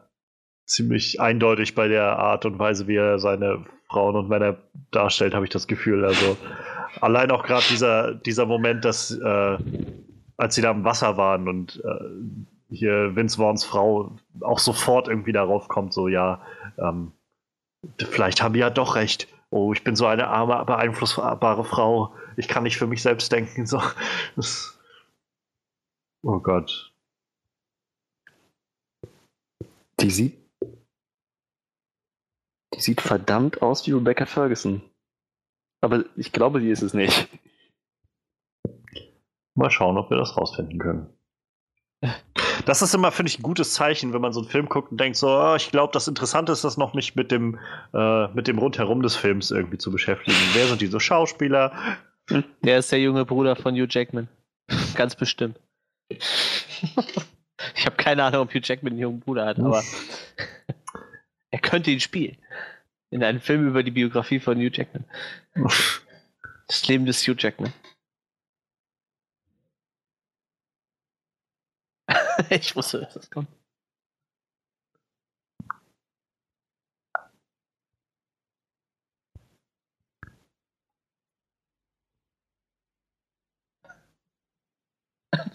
[0.68, 4.58] ziemlich eindeutig bei der Art und Weise, wie er seine Frauen und Männer
[4.90, 6.04] darstellt, habe ich das Gefühl.
[6.04, 6.36] Also
[7.00, 9.58] allein auch gerade dieser, dieser Moment, dass äh,
[10.36, 15.32] als sie da im Wasser waren und äh, hier Vince Vaughns Frau auch sofort irgendwie
[15.32, 16.42] darauf kommt, so ja,
[16.78, 17.12] ähm,
[17.96, 19.26] vielleicht haben die ja doch recht.
[19.50, 22.14] Oh, ich bin so eine arme, beeinflussbare Frau.
[22.36, 23.66] Ich kann nicht für mich selbst denken.
[23.66, 23.80] So.
[26.22, 26.92] Oh Gott.
[30.00, 30.47] Die sieht
[32.78, 34.82] die sieht verdammt aus wie Rebecca Ferguson.
[35.80, 37.28] Aber ich glaube, die ist es nicht.
[39.54, 41.06] Mal schauen, ob wir das rausfinden können.
[42.64, 45.00] Das ist immer, finde ich, ein gutes Zeichen, wenn man so einen Film guckt und
[45.00, 47.58] denkt, so, oh, ich glaube, das Interessante ist das noch nicht mit dem,
[47.92, 50.36] äh, mit dem Rundherum des Films irgendwie zu beschäftigen.
[50.54, 51.72] Wer sind diese Schauspieler?
[52.62, 54.28] Der ist der junge Bruder von Hugh Jackman.
[54.94, 55.58] Ganz bestimmt.
[56.10, 59.82] ich habe keine Ahnung, ob Hugh Jackman einen jungen Bruder hat, aber
[61.50, 62.36] er könnte ihn spielen.
[63.10, 65.04] In einem Film über die Biografie von Hugh Jackman.
[66.66, 67.72] Das Leben des Hugh Jackman.
[72.50, 73.48] ich wusste, dass das kommt.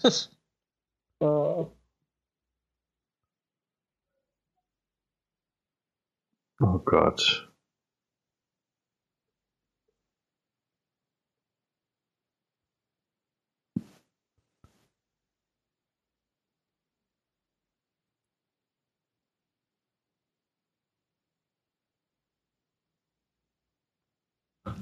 [0.02, 0.30] Das,
[1.22, 1.70] uh.
[6.66, 7.46] Oh Gott.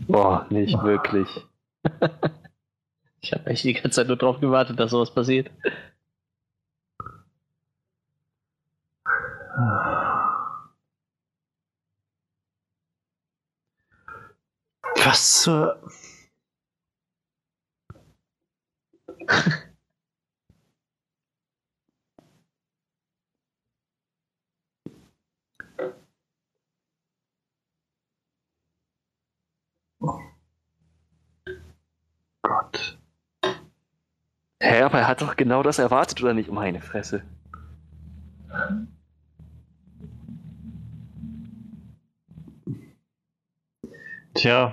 [0.06, 1.28] Boah, nicht wirklich.
[3.20, 5.50] ich habe echt die ganze Zeit nur drauf gewartet, dass sowas passiert.
[15.12, 15.78] Was zur.
[32.40, 32.98] Gott.
[34.62, 36.50] Hä, aber er hat doch genau das erwartet, oder nicht?
[36.50, 37.22] Meine Fresse.
[44.34, 44.72] Tja.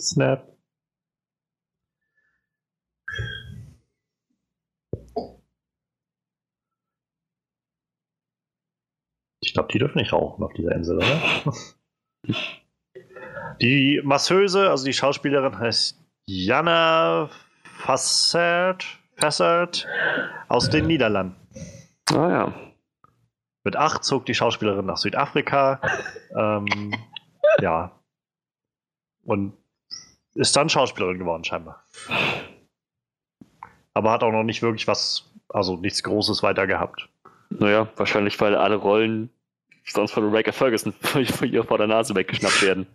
[0.00, 0.54] Snap.
[9.40, 11.52] Ich glaube, die dürfen nicht rauchen auf dieser Insel, oder?
[13.60, 17.30] Die Masseuse, also die Schauspielerin heißt Jana
[17.78, 18.84] Fassert,
[19.16, 19.86] Fassert
[20.48, 21.36] aus den Niederlanden.
[22.12, 22.73] Ah ja.
[23.64, 25.80] Mit acht zog die Schauspielerin nach Südafrika.
[26.36, 26.94] ähm,
[27.60, 27.90] ja.
[29.24, 29.54] Und
[30.34, 31.82] ist dann Schauspielerin geworden, scheinbar.
[33.94, 37.08] Aber hat auch noch nicht wirklich was, also nichts Großes weiter gehabt.
[37.48, 39.30] Naja, wahrscheinlich, weil alle Rollen
[39.86, 42.86] sonst von Rebecca Ferguson von ihr vor der Nase weggeschnappt werden.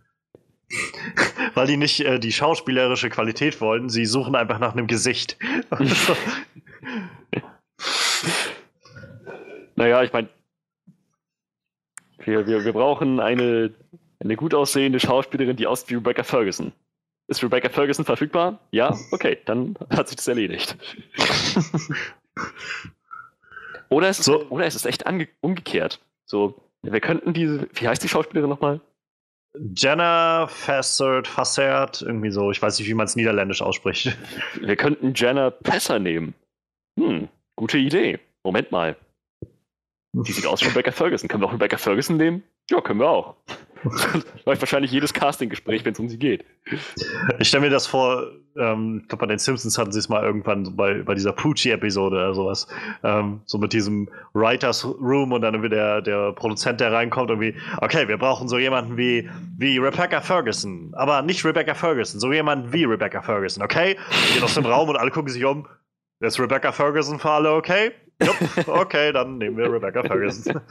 [1.55, 5.37] weil die nicht äh, die schauspielerische Qualität wollen, sie suchen einfach nach einem Gesicht.
[9.75, 10.29] naja, ich meine,
[12.25, 13.73] wir, wir, wir brauchen eine,
[14.19, 16.71] eine gut aussehende Schauspielerin, die aussieht wie Rebecca Ferguson.
[17.27, 18.59] Ist Rebecca Ferguson verfügbar?
[18.71, 18.97] Ja?
[19.11, 20.75] Okay, dann hat sich das erledigt.
[23.89, 24.47] oder, ist es, so.
[24.49, 25.05] oder ist es echt
[25.41, 25.99] umgekehrt?
[26.25, 28.81] So, wir könnten diese, wie heißt die Schauspielerin nochmal?
[29.75, 32.51] Jenna Fassert, Fassert, irgendwie so.
[32.51, 34.15] Ich weiß nicht, wie man es niederländisch ausspricht.
[34.61, 36.35] Wir könnten Jenna Pesser nehmen.
[36.99, 38.19] Hm, gute Idee.
[38.43, 38.95] Moment mal.
[40.13, 41.27] Die sieht aus wie Rebecca Ferguson.
[41.27, 42.43] Können wir auch Rebecca Ferguson nehmen?
[42.69, 43.35] Ja, können wir auch.
[44.45, 46.45] Läuft wahrscheinlich jedes Casting-Gespräch, wenn es um sie geht.
[47.37, 50.23] Ich stelle mir das vor, ähm, ich glaube, bei den Simpsons hatten sie es mal
[50.23, 52.67] irgendwann so bei, bei dieser Poochie-Episode oder sowas.
[53.03, 57.55] Ähm, so mit diesem Writers Room und dann irgendwie der, der Produzent, der reinkommt, irgendwie,
[57.77, 60.91] okay, wir brauchen so jemanden wie, wie Rebecca Ferguson.
[60.93, 63.95] Aber nicht Rebecca Ferguson, so jemanden wie Rebecca Ferguson, okay?
[64.33, 65.67] Geht aus dem Raum und alle gucken sich um.
[66.21, 67.93] Ist Rebecca Ferguson für alle okay?
[68.21, 70.61] Jupp, okay, dann nehmen wir Rebecca Ferguson.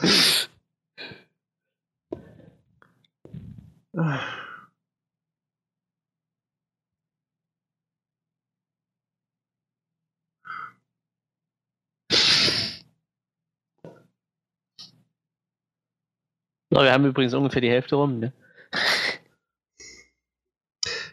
[16.70, 18.32] So, wir haben übrigens ungefähr die Hälfte rum, ne?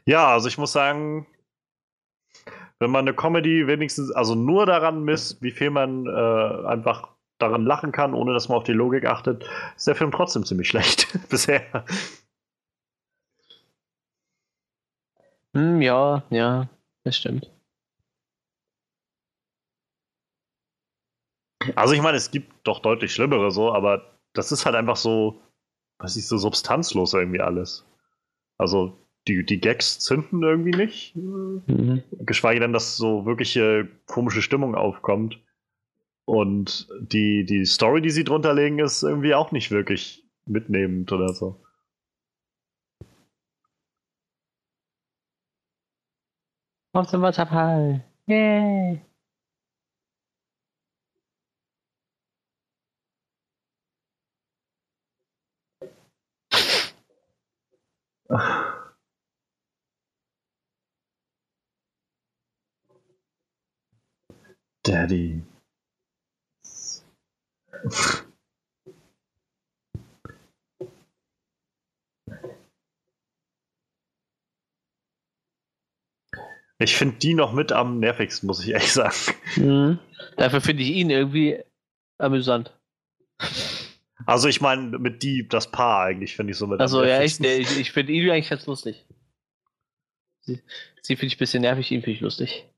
[0.05, 1.25] Ja, also ich muss sagen,
[2.79, 7.65] wenn man eine Comedy wenigstens, also nur daran misst, wie viel man äh, einfach daran
[7.65, 9.45] lachen kann, ohne dass man auf die Logik achtet,
[9.75, 11.85] ist der Film trotzdem ziemlich schlecht bisher.
[15.53, 16.69] Hm, ja, ja,
[17.03, 17.49] das stimmt.
[21.75, 25.41] Also ich meine, es gibt doch deutlich schlimmere so, aber das ist halt einfach so,
[25.97, 27.85] was ist so substanzlos irgendwie alles.
[28.57, 28.97] Also
[29.27, 31.15] die, die Gags zünden irgendwie nicht.
[31.15, 32.03] Mhm.
[32.19, 35.39] Geschweige denn, dass so wirkliche komische Stimmung aufkommt.
[36.25, 41.33] Und die, die Story, die sie drunter legen, ist irgendwie auch nicht wirklich mitnehmend oder
[41.33, 41.61] so.
[46.93, 48.03] Auf zum Wasserfall.
[48.27, 49.01] Yay!
[64.85, 65.41] Daddy.
[76.77, 79.15] Ich finde die noch mit am nervigsten, muss ich ehrlich sagen.
[79.55, 79.99] Mhm.
[80.37, 81.63] Dafür finde ich ihn irgendwie
[82.17, 82.77] amüsant.
[84.25, 87.39] Also ich meine, mit die, das Paar eigentlich, finde ich so mit Also ja, ich,
[87.39, 89.05] ich, ich finde ihn eigentlich ganz lustig.
[90.41, 90.61] Sie,
[91.01, 92.69] sie finde ich ein bisschen nervig, ihn finde ich lustig.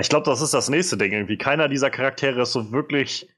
[0.00, 1.36] Ich glaube, das ist das nächste Ding irgendwie.
[1.38, 3.28] Keiner dieser Charaktere ist so wirklich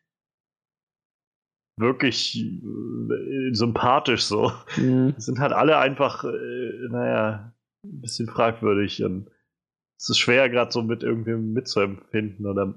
[1.76, 4.52] wirklich äh, sympathisch so.
[4.76, 5.14] Mhm.
[5.18, 7.52] Sind halt alle einfach, äh, naja,
[7.84, 9.30] ein bisschen fragwürdig und
[9.98, 12.74] es ist schwer, gerade so mit irgendwem mitzuempfinden oder.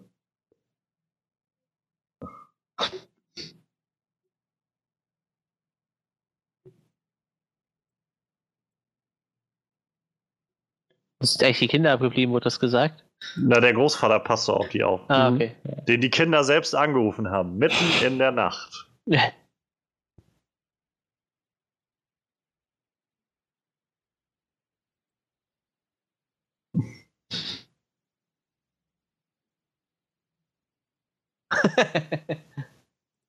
[11.21, 13.06] Sind eigentlich die Kinder abgeblieben, wurde das gesagt?
[13.35, 15.01] Na, der Großvater passte auf die auf.
[15.09, 15.55] Ah, okay.
[15.87, 18.87] Den die Kinder selbst angerufen haben, mitten in der Nacht.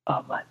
[0.06, 0.44] oh Mann.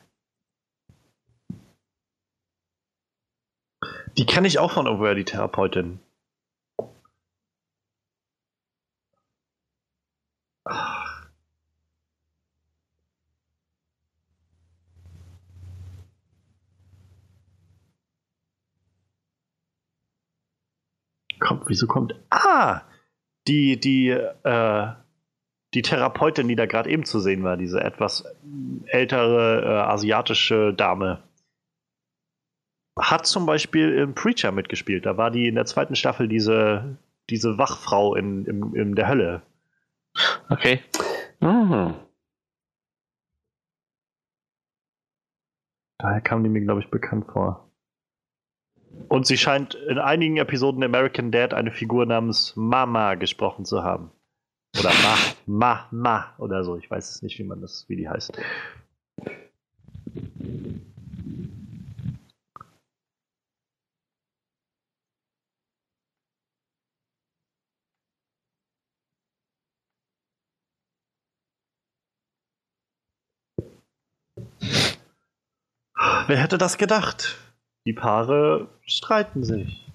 [4.17, 5.99] Die kenne ich auch von Over die Therapeutin.
[21.39, 22.15] Kommt, wieso kommt.
[22.29, 22.81] Ah!
[23.47, 24.87] Die, die, äh,
[25.73, 28.25] die Therapeutin, die da gerade eben zu sehen war, diese etwas
[28.87, 31.23] ältere äh, asiatische Dame,
[32.99, 35.05] hat zum Beispiel im Preacher mitgespielt.
[35.05, 36.97] Da war die in der zweiten Staffel diese,
[37.29, 39.43] diese Wachfrau in, in, in der Hölle.
[40.49, 40.83] Okay.
[41.39, 41.95] Mhm.
[45.99, 47.71] Daher kam die mir, glaube ich, bekannt vor.
[49.09, 54.11] Und sie scheint in einigen Episoden American Dad eine Figur namens Mama gesprochen zu haben.
[54.79, 56.77] Oder Ma, Ma, Ma oder so.
[56.77, 58.37] Ich weiß es nicht, wie man das, wie die heißt.
[76.27, 77.37] Wer hätte das gedacht?
[77.85, 79.89] Die Paare streiten sich.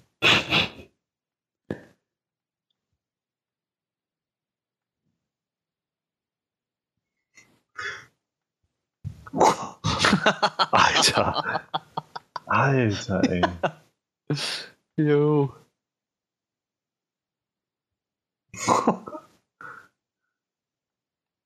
[10.71, 11.61] Alter.
[12.47, 13.43] Alter, ey.
[14.97, 15.53] Jo.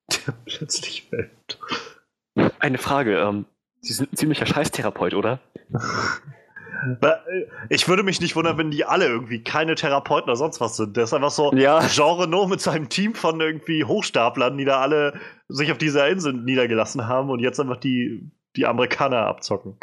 [0.10, 1.60] Der plötzlich fällt.
[2.60, 3.46] Eine Frage, ähm,
[3.88, 5.40] Sie sind ein ziemlicher Scheißtherapeut, oder?
[7.70, 10.98] Ich würde mich nicht wundern, wenn die alle irgendwie keine Therapeuten oder sonst was sind.
[10.98, 11.80] Der ist einfach so ja.
[11.88, 16.34] Genre No mit seinem Team von irgendwie Hochstaplern, die da alle sich auf dieser Insel
[16.34, 19.78] niedergelassen haben und jetzt einfach die, die Amerikaner abzocken.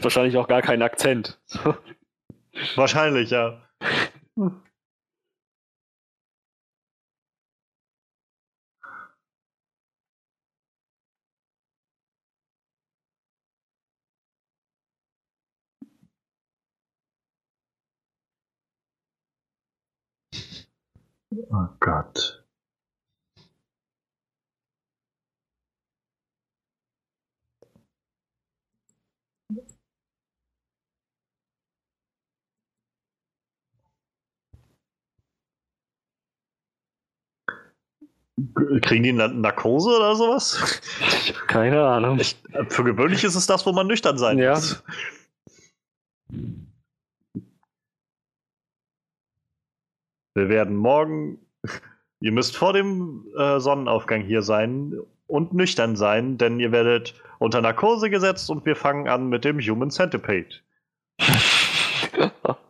[0.00, 1.40] Wahrscheinlich auch gar keinen Akzent.
[2.74, 3.62] Wahrscheinlich, ja.
[21.32, 22.44] Oh Gott.
[38.82, 40.80] Kriegen die Narkose oder sowas?
[41.46, 42.18] Keine Ahnung.
[42.18, 42.36] Ich,
[42.68, 44.54] für gewöhnlich ist es das, wo man nüchtern sein ja.
[44.54, 44.82] muss.
[50.34, 51.38] Wir werden morgen,
[52.20, 54.94] ihr müsst vor dem äh, Sonnenaufgang hier sein
[55.26, 59.58] und nüchtern sein, denn ihr werdet unter Narkose gesetzt und wir fangen an mit dem
[59.60, 60.56] Human Centipede.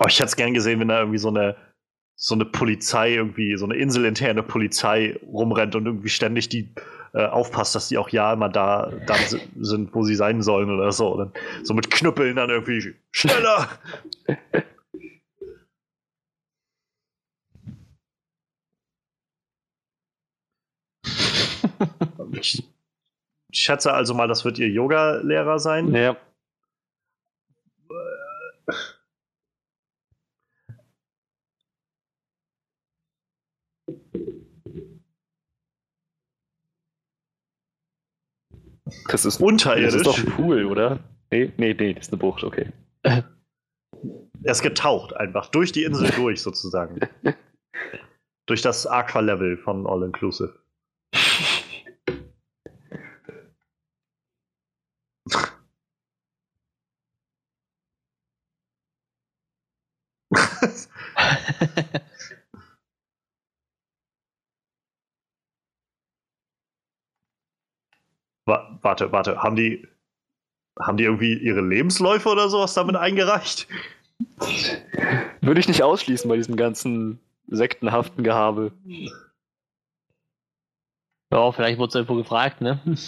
[0.00, 1.56] Oh, ich hätte es gern gesehen, wenn da irgendwie so eine,
[2.20, 6.68] so eine Polizei, irgendwie, so eine inselinterne Polizei rumrennt und irgendwie ständig die
[7.14, 9.14] äh, aufpasst, dass die auch ja immer da, da
[9.60, 11.16] sind, wo sie sein sollen oder so.
[11.16, 11.32] Dann
[11.62, 13.68] so mit Knüppeln dann irgendwie schneller!
[22.40, 22.64] ich
[23.52, 25.94] schätze also mal, das wird ihr Yoga-Lehrer sein.
[25.94, 26.16] Ja.
[39.08, 39.92] Das ist unterirdisch.
[39.92, 41.00] Das ist doch ein Pool, oder?
[41.30, 42.70] Nee, nee, nee, das ist eine Bucht, okay.
[43.02, 43.24] Er
[44.44, 47.00] ist getaucht einfach durch die Insel durch, sozusagen.
[48.46, 50.54] durch das Aqua-Level von All Inclusive.
[68.82, 69.86] Warte, warte, haben die,
[70.80, 73.68] haben die irgendwie ihre Lebensläufe oder sowas damit eingereicht?
[75.40, 78.72] Würde ich nicht ausschließen bei diesem ganzen sektenhaften Gehabe.
[81.32, 82.80] Ja, vielleicht wurde es irgendwo gefragt, ne?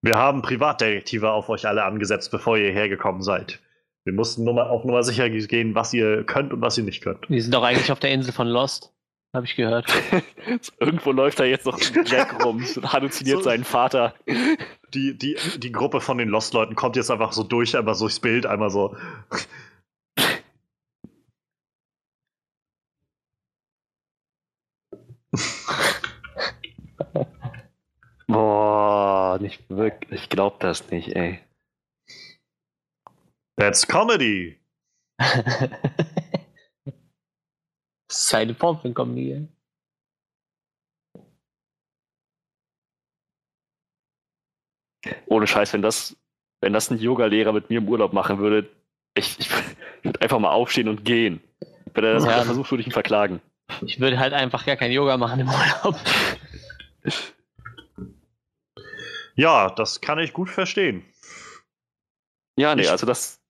[0.00, 3.58] Wir haben Privatdetektive auf euch alle angesetzt, bevor ihr hergekommen seid.
[4.04, 7.02] Wir mussten nur mal auf Nummer sicher gehen, was ihr könnt und was ihr nicht
[7.02, 7.28] könnt.
[7.28, 8.94] Wir sind doch eigentlich auf der Insel von Lost.
[9.34, 9.86] Habe ich gehört.
[10.80, 14.14] Irgendwo läuft da jetzt noch ein Jack rum und halluziniert so, seinen Vater.
[14.94, 18.20] Die, die, die Gruppe von den Lost-Leuten kommt jetzt einfach so durch, einmal so durchs
[18.20, 18.96] Bild, einmal so.
[28.26, 30.22] Boah, nicht wirklich.
[30.22, 31.40] Ich glaub das nicht, ey.
[33.56, 34.58] That's comedy.
[38.18, 39.46] Seine Form von Comedy.
[45.26, 46.16] Ohne Scheiß, wenn das,
[46.60, 48.68] wenn das ein Yoga-Lehrer mit mir im Urlaub machen würde,
[49.14, 49.48] ich, ich
[50.02, 51.40] würde einfach mal aufstehen und gehen.
[51.94, 52.42] Wenn er das ja.
[52.42, 53.40] versucht, würde ich ihn verklagen.
[53.82, 55.96] Ich würde halt einfach gar kein Yoga machen im Urlaub.
[59.36, 61.04] Ja, das kann ich gut verstehen.
[62.56, 63.40] Ja, nee, ich, also das.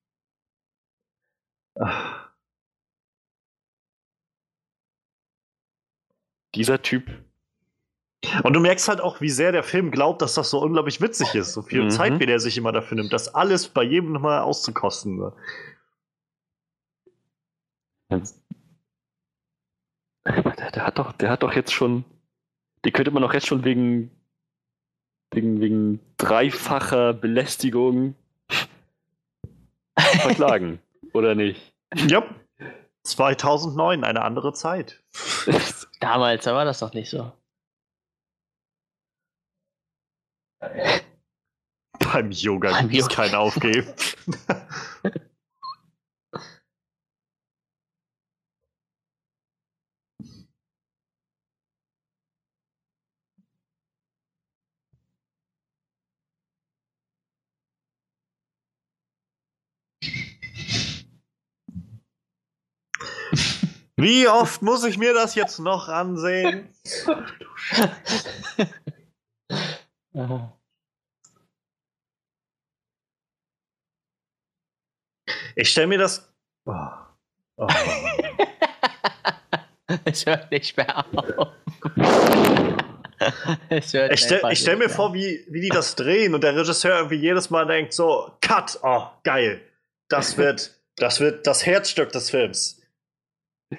[6.55, 7.11] Dieser Typ
[8.43, 11.35] und du merkst halt auch, wie sehr der Film glaubt, dass das so unglaublich witzig
[11.35, 11.53] ist.
[11.53, 11.91] So viel mhm.
[11.91, 15.19] Zeit, wie der sich immer dafür nimmt, das alles bei jedem nochmal auszukosten.
[15.19, 15.33] Ne?
[20.25, 22.05] Der, der, hat doch, der hat doch jetzt schon.
[22.85, 24.11] Die könnte man doch jetzt schon wegen.
[25.31, 28.17] wegen, wegen dreifacher Belästigung
[29.97, 30.81] verklagen.
[31.13, 31.73] oder nicht?
[31.95, 32.25] Ja.
[33.05, 35.03] 2009, eine andere Zeit.
[36.01, 37.33] Damals, da war das doch nicht so.
[41.99, 43.93] Beim Yoga gibt es kein Aufgeben.
[64.01, 66.69] Wie oft muss ich mir das jetzt noch ansehen?
[75.55, 76.33] Ich stelle mir das.
[76.65, 76.73] Oh.
[77.57, 77.67] Oh.
[80.05, 81.49] es hört nicht mehr auf.
[83.71, 87.51] ich stelle stell mir vor, wie, wie die das drehen und der Regisseur irgendwie jedes
[87.51, 89.61] Mal denkt so, Cut, oh, geil.
[90.09, 92.81] Das wird, das wird das Herzstück des Films.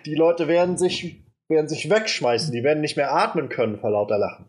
[0.05, 4.17] Die Leute werden sich, werden sich wegschmeißen, die werden nicht mehr atmen können vor lauter
[4.17, 4.45] Lachen.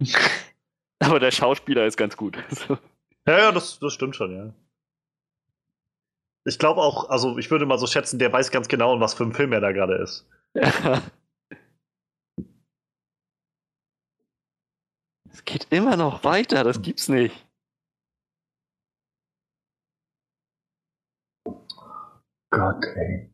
[0.98, 2.36] Aber der Schauspieler ist ganz gut.
[3.26, 4.52] ja, ja, das, das stimmt schon, ja.
[6.46, 9.14] Ich glaube auch, also ich würde mal so schätzen, der weiß ganz genau, in was
[9.14, 10.28] für ein Film er da gerade ist.
[15.30, 17.43] Es geht immer noch weiter, das gibt's nicht.
[22.54, 23.30] Gott, ey.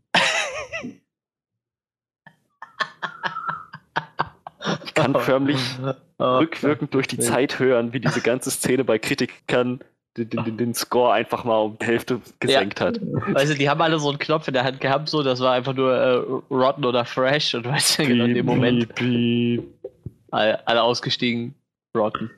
[4.85, 5.79] Ich kann förmlich
[6.19, 9.81] rückwirkend durch die Zeit hören, wie diese ganze Szene bei Kritikern
[10.17, 12.87] den, den, den, Score einfach mal um die Hälfte gesenkt ja.
[12.87, 13.01] hat.
[13.01, 15.53] Weißt du, die haben alle so einen Knopf in der Hand gehabt, so, das war
[15.53, 18.95] einfach nur äh, Rotten oder Fresh und weißt du, genau in dem Moment.
[18.95, 19.63] Piep.
[20.33, 21.55] Alle, alle ausgestiegen,
[21.97, 22.31] Rotten.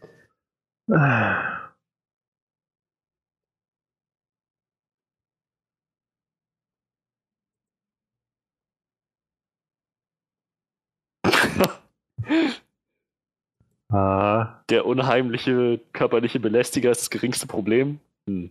[13.88, 14.62] Ah.
[14.70, 18.00] Der unheimliche körperliche Belästiger ist das geringste Problem.
[18.26, 18.50] Hm.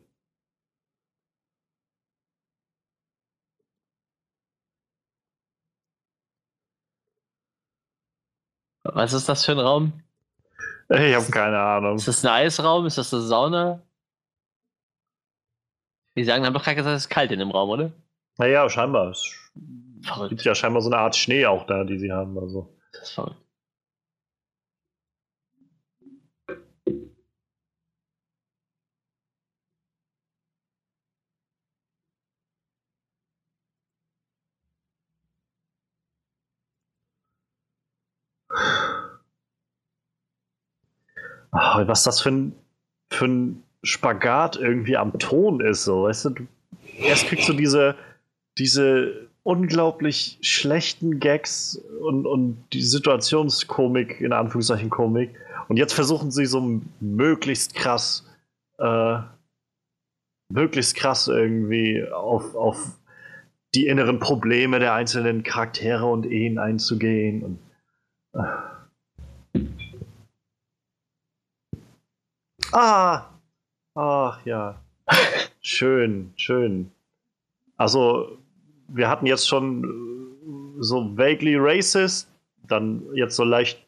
[8.84, 9.94] Was ist das für ein Raum?
[10.90, 11.96] Ich habe keine Ahnung.
[11.96, 12.86] Ist das ein Eisraum?
[12.86, 13.82] Ist das eine Sauna?
[16.18, 17.92] Die sagen, haben doch gerade gesagt, es ist kalt in dem Raum, oder?
[18.38, 19.12] Naja, scheinbar.
[19.12, 19.32] Es
[20.30, 22.38] gibt ja scheinbar so eine Art Schnee auch da, die sie haben.
[22.38, 22.76] Also.
[22.92, 23.38] Das ist verrückt.
[41.54, 42.54] Oh, was das für ein,
[43.10, 46.36] für ein Spagat irgendwie am Ton ist, so, weißt du,
[46.98, 47.96] erst kriegst du diese,
[48.58, 55.32] diese unglaublich schlechten Gags und, und die Situationskomik, in Anführungszeichen Komik,
[55.68, 58.26] und jetzt versuchen sie so möglichst krass,
[58.78, 59.20] äh,
[60.50, 63.00] möglichst krass irgendwie auf, auf
[63.74, 67.60] die inneren Probleme der einzelnen Charaktere und Ehen einzugehen und
[68.34, 69.62] äh.
[72.74, 73.26] Ah!
[73.96, 74.82] Ach ja.
[75.62, 76.92] schön, schön.
[77.78, 78.38] Also,
[78.88, 82.30] wir hatten jetzt schon äh, so vaguely racist,
[82.68, 83.80] dann jetzt so leicht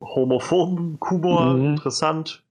[0.00, 1.64] homophoben Humor, mhm.
[1.70, 2.43] interessant.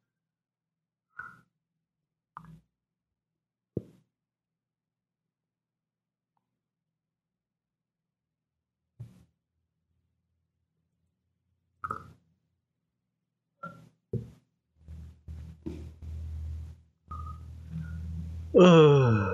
[18.54, 19.34] Uh.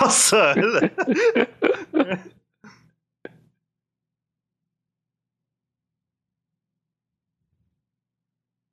[0.00, 0.90] Was zur Hölle?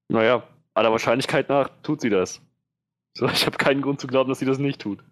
[0.09, 0.43] naja,
[0.73, 2.41] aller Wahrscheinlichkeit nach tut sie das.
[3.15, 5.03] So, ich habe keinen Grund zu glauben, dass sie das nicht tut.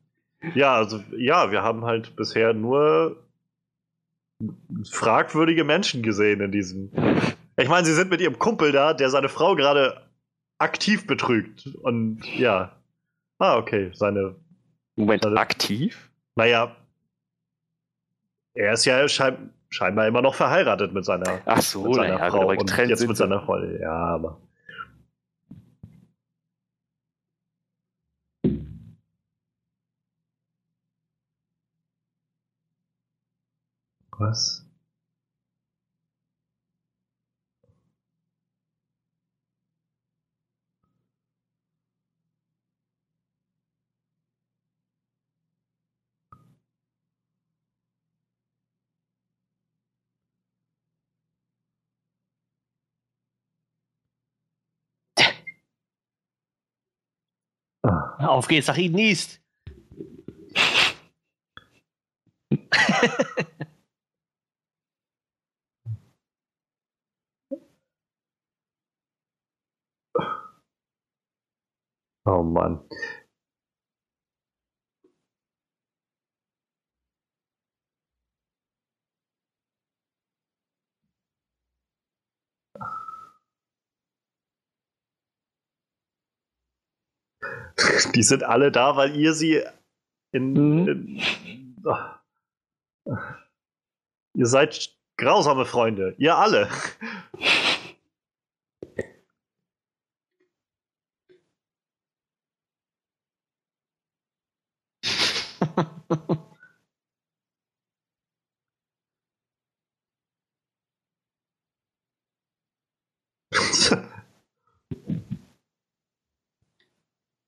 [0.54, 3.27] Ja, also ja, wir haben halt bisher nur
[4.90, 6.92] fragwürdige Menschen gesehen in diesem.
[7.58, 10.02] Ich meine, sie sind mit ihrem Kumpel da, der seine Frau gerade
[10.60, 11.68] aktiv betrügt.
[11.82, 12.76] Und ja.
[13.40, 13.92] Ah, okay.
[13.94, 14.36] Seine.
[14.96, 16.12] Moment, seine, aktiv?
[16.36, 16.76] Naja.
[18.54, 22.30] Er ist ja schein, scheinbar immer noch verheiratet mit seiner, Ach so, mit seiner ja,
[22.30, 22.50] Frau.
[22.50, 23.80] Und jetzt mit seiner Freundin.
[23.82, 24.42] Ja, aber.
[34.20, 34.68] Was?
[58.20, 59.40] Auf geht's nach Eden East.
[72.28, 72.82] Oh Mann.
[88.16, 89.64] Die sind alle da, weil ihr sie
[90.34, 90.52] in.
[90.52, 90.88] Mhm.
[91.46, 91.96] in oh.
[94.34, 96.14] Ihr seid grausame Freunde.
[96.18, 96.68] Ihr alle.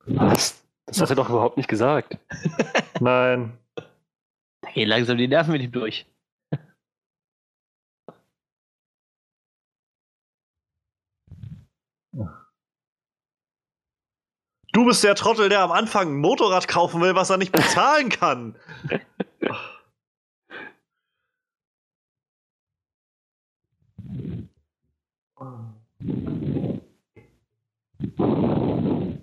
[0.06, 0.64] Was?
[0.86, 2.18] Das hat er doch überhaupt nicht gesagt.
[3.00, 3.58] Nein.
[4.62, 6.06] Da gehen langsam die Nerven mit ihm durch.
[14.80, 18.08] Du bist der Trottel, der am Anfang ein Motorrad kaufen will, was er nicht bezahlen
[18.08, 18.56] kann.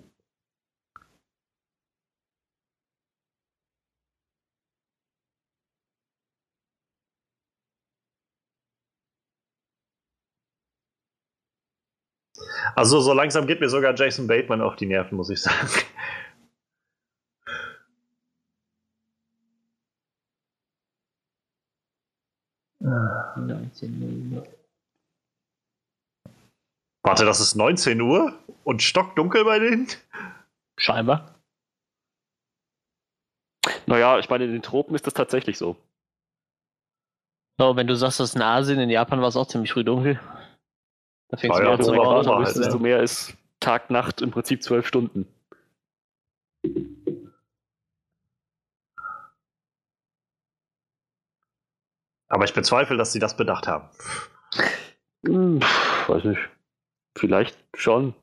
[12.77, 15.67] Also so langsam geht mir sogar Jason Bateman auf die Nerven, muss ich sagen.
[27.01, 29.87] Warte, das ist 19 Uhr und stockdunkel bei denen?
[30.77, 31.33] Scheinbar.
[33.87, 35.77] Naja, ich meine, in den Tropen ist das tatsächlich so.
[37.59, 39.83] So, wenn du sagst, das ist in Asien, in Japan war es auch ziemlich früh
[39.83, 40.19] dunkel.
[41.29, 44.31] Da fängst Ah du ja, an zu aber halt, du mehr ist Tag, Nacht im
[44.31, 45.27] Prinzip zwölf Stunden.
[52.29, 53.89] Aber ich bezweifle, dass sie das bedacht haben.
[55.25, 55.61] Hm,
[56.07, 56.41] weiß nicht.
[57.17, 58.13] Vielleicht schon.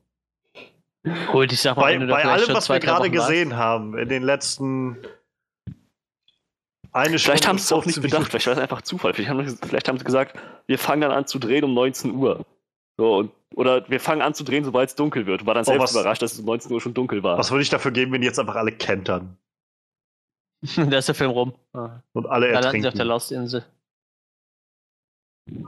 [1.31, 4.23] Gut, ich sag mal, Bei, bei allem, was zwei, wir gerade gesehen haben, in den
[4.23, 4.97] letzten
[6.91, 9.13] eine Vielleicht haben sie es auch nicht 15 bedacht, vielleicht war es einfach Zufall.
[9.13, 12.45] Vielleicht haben, vielleicht haben sie gesagt, wir fangen dann an zu drehen um 19 Uhr.
[12.97, 15.41] So, und, oder wir fangen an zu drehen, sobald es dunkel wird.
[15.41, 17.37] Und war dann Oh, selbst was- überrascht, dass es um 19 Uhr schon dunkel war.
[17.37, 19.37] Was würde ich dafür geben, wenn die jetzt einfach alle kentern
[20.75, 21.53] da ist der Film rum.
[21.73, 21.99] Ah.
[22.13, 23.07] und alle Da landen sie auf der ertrinken?
[23.09, 23.65] Lost-Insel.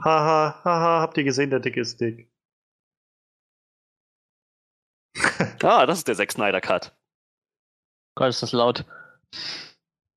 [0.02, 2.28] Haha, haha, habt ihr gesehen, der dicke ist dick.
[5.62, 6.96] Ah, das ist der Zack Snyder Cut.
[8.16, 8.84] Gott, ist das laut.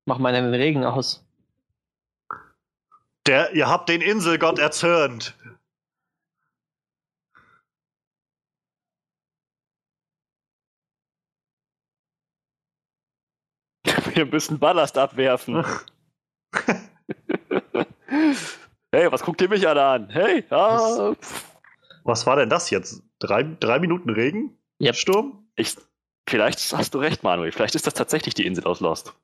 [0.06, 1.24] Mach mal den Regen aus.
[3.26, 5.36] Der, ihr habt den Inselgott erzürnt.
[14.14, 15.64] Wir müssen Ballast abwerfen.
[18.92, 20.10] hey, was guckt ihr mich alle an?
[20.10, 21.44] Hey, ah, pff.
[22.04, 23.02] Was war denn das jetzt?
[23.18, 24.58] Drei, drei Minuten Regen?
[24.80, 24.96] Yep.
[24.96, 25.42] Sturm?
[25.56, 25.76] ich,
[26.28, 27.52] vielleicht hast du recht, Manuel.
[27.52, 29.14] Vielleicht ist das tatsächlich die Insel aus Lost.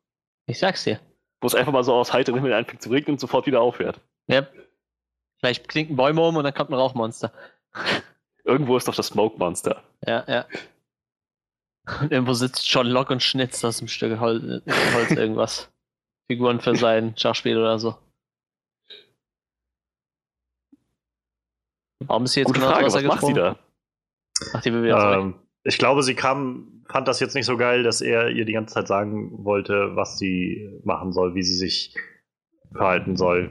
[0.47, 1.01] Ich sag's dir.
[1.41, 4.01] Wo es einfach mal so aus heiterem Himmel anfängt zu regnen und sofort wieder aufhört.
[4.31, 4.53] Yep.
[5.39, 7.33] Vielleicht klinken Bäume um und dann kommt ein Rauchmonster.
[8.45, 9.83] Irgendwo ist doch das Smoke Monster.
[10.05, 10.47] Ja, ja.
[12.01, 14.63] Und irgendwo sitzt John Locke und schnitzt aus dem Stück Hol
[14.95, 15.71] Holz irgendwas.
[16.31, 17.97] Figuren für sein Schachspiel oder so.
[22.05, 23.59] Warum ist sie jetzt Gute genau Frage, was macht sie da?
[24.53, 24.69] Ach, die.
[24.69, 25.35] Ähm,
[25.65, 28.75] ich glaube, sie kam, fand das jetzt nicht so geil, dass er ihr die ganze
[28.75, 31.95] Zeit sagen wollte, was sie machen soll, wie sie sich
[32.73, 33.51] verhalten soll.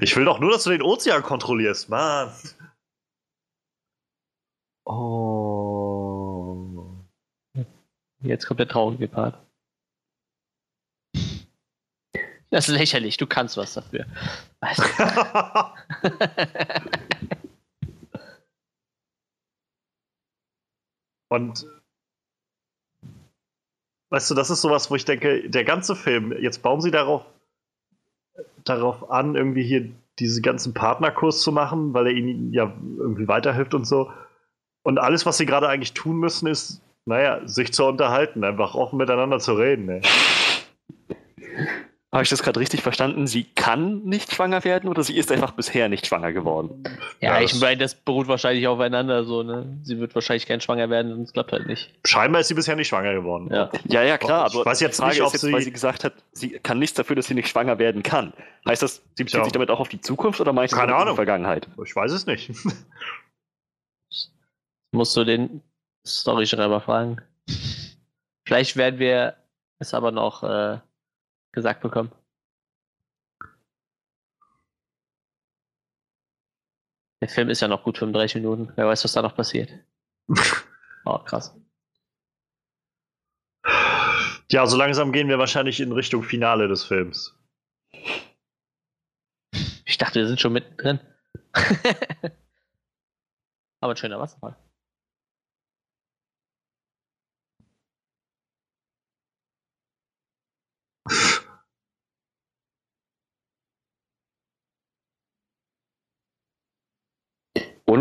[0.00, 2.30] Ich will doch nur, dass du den Ozean kontrollierst, Mann.
[4.84, 6.94] Oh.
[8.20, 9.38] Jetzt kommt der traurige Part.
[12.50, 14.04] Das ist lächerlich, du kannst was dafür.
[14.60, 14.82] Weißt du?
[21.30, 21.66] Und
[24.10, 27.24] weißt du, das ist sowas, wo ich denke, der ganze Film, jetzt bauen sie darauf,
[28.64, 33.74] darauf an, irgendwie hier diese ganzen Partnerkurs zu machen, weil er ihnen ja irgendwie weiterhilft
[33.74, 34.10] und so.
[34.82, 38.96] Und alles, was sie gerade eigentlich tun müssen, ist, naja, sich zu unterhalten, einfach offen
[38.98, 39.88] miteinander zu reden.
[39.88, 40.02] Ey.
[42.14, 43.26] Habe ich das gerade richtig verstanden?
[43.26, 46.84] Sie kann nicht schwanger werden oder sie ist einfach bisher nicht schwanger geworden?
[47.20, 49.78] ja, Ja, ich meine, das beruht wahrscheinlich aufeinander so, ne?
[49.82, 51.90] Sie wird wahrscheinlich kein schwanger werden und es klappt halt nicht.
[52.04, 53.48] Scheinbar ist sie bisher nicht schwanger geworden.
[53.50, 53.70] Ja.
[53.88, 55.62] Ja, ja, klar, Ich aber weiß jetzt die Frage nicht, ob ist jetzt, sie- weil
[55.62, 58.34] sie gesagt hat, sie kann nichts dafür, dass sie nicht schwanger werden kann.
[58.68, 59.44] Heißt das, sie bezieht Ja.
[59.44, 61.14] sich damit auch auf die Zukunft oder meinst du Keine auf die Ahnung.
[61.16, 61.66] Vergangenheit?
[61.82, 62.50] Ich weiß es nicht.
[64.94, 65.62] Musst du den
[66.06, 67.16] Storyschreiber fragen.
[68.46, 69.36] Vielleicht werden wir
[69.78, 70.76] es aber noch äh,
[71.52, 72.10] gesagt bekommen.
[77.20, 78.72] Der Film ist ja noch gut 35 Minuten.
[78.74, 79.70] Wer weiß, was da noch passiert.
[81.04, 81.56] oh, krass.
[84.50, 87.38] Ja, so langsam gehen wir wahrscheinlich in Richtung Finale des Films.
[89.84, 90.98] Ich dachte, wir sind schon mittendrin.
[93.80, 94.56] Aber ein schöner Wasserfall.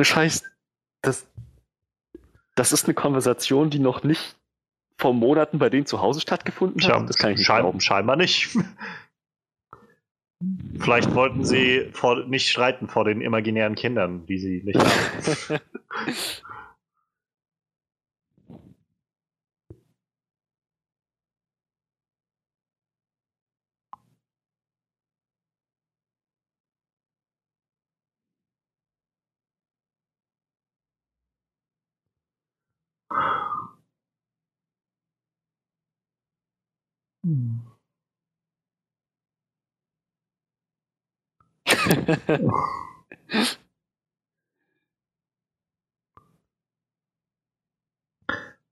[0.01, 0.43] Ohne Scheiß,
[1.03, 1.27] das,
[2.55, 4.35] das ist eine Konversation, die noch nicht
[4.97, 7.07] vor Monaten bei denen zu Hause stattgefunden hat.
[7.07, 7.79] das kann ich nicht schein, glauben.
[7.81, 8.49] Scheinbar nicht.
[10.79, 15.59] Vielleicht wollten sie vor, nicht streiten vor den imaginären Kindern, die sie nicht haben.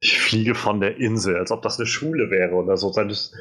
[0.01, 2.91] Ich fliege von der Insel, als ob das eine Schule wäre oder so.
[2.93, 3.33] Das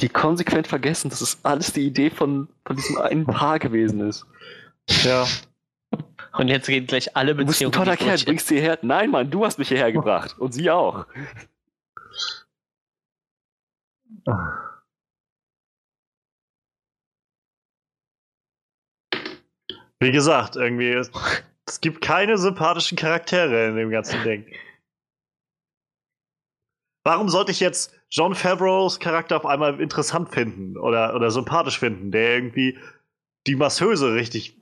[0.00, 4.26] die konsequent vergessen, dass es alles die Idee von, von diesem einen Paar gewesen ist.
[5.02, 5.26] Ja.
[6.32, 7.46] Und jetzt gehen gleich alle Beziehungen.
[7.46, 8.78] Du bist ein toller Kerl, bringst sie her.
[8.82, 10.36] Nein, Mann, du hast mich hierher gebracht.
[10.38, 11.06] Und sie auch.
[20.00, 21.10] Wie gesagt, irgendwie, es,
[21.66, 24.46] es gibt keine sympathischen Charaktere in dem ganzen Ding.
[27.04, 32.12] Warum sollte ich jetzt John Favreaus Charakter auf einmal interessant finden oder, oder sympathisch finden,
[32.12, 32.78] der irgendwie
[33.48, 34.56] die Masseuse richtig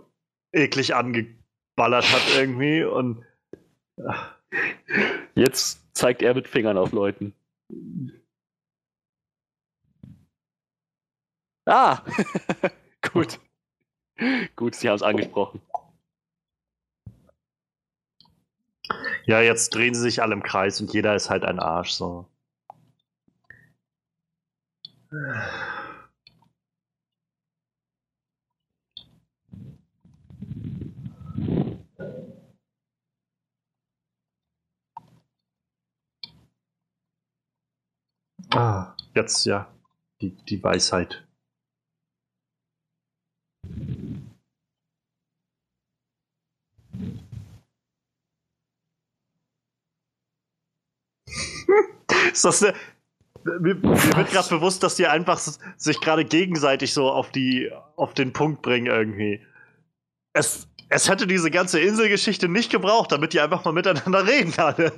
[0.53, 3.27] eklig angeballert hat irgendwie und
[5.35, 7.35] jetzt zeigt er mit Fingern auf Leuten.
[11.67, 12.01] Ah!
[13.13, 13.39] Gut.
[14.57, 15.61] Gut, Sie haben es angesprochen.
[19.27, 22.32] Ja, jetzt drehen sie sich alle im Kreis und jeder ist halt ein Arsch so.
[38.55, 39.71] Ah, jetzt ja,
[40.23, 41.27] die, die Weisheit.
[52.33, 52.75] Ist das eine,
[53.45, 58.15] mir, mir wird gerade bewusst, dass die einfach sich gerade gegenseitig so auf, die, auf
[58.15, 59.45] den Punkt bringen irgendwie.
[60.33, 64.93] Es, es hätte diese ganze Inselgeschichte nicht gebraucht, damit die einfach mal miteinander reden alle.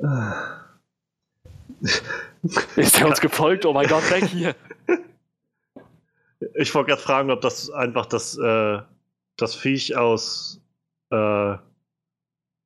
[2.76, 3.64] Ist er uns gefolgt?
[3.66, 4.54] Oh mein Gott, weg hier.
[6.54, 8.80] Ich wollte gerade fragen, ob das einfach das, äh,
[9.36, 10.58] das Viech aus,
[11.10, 11.56] äh,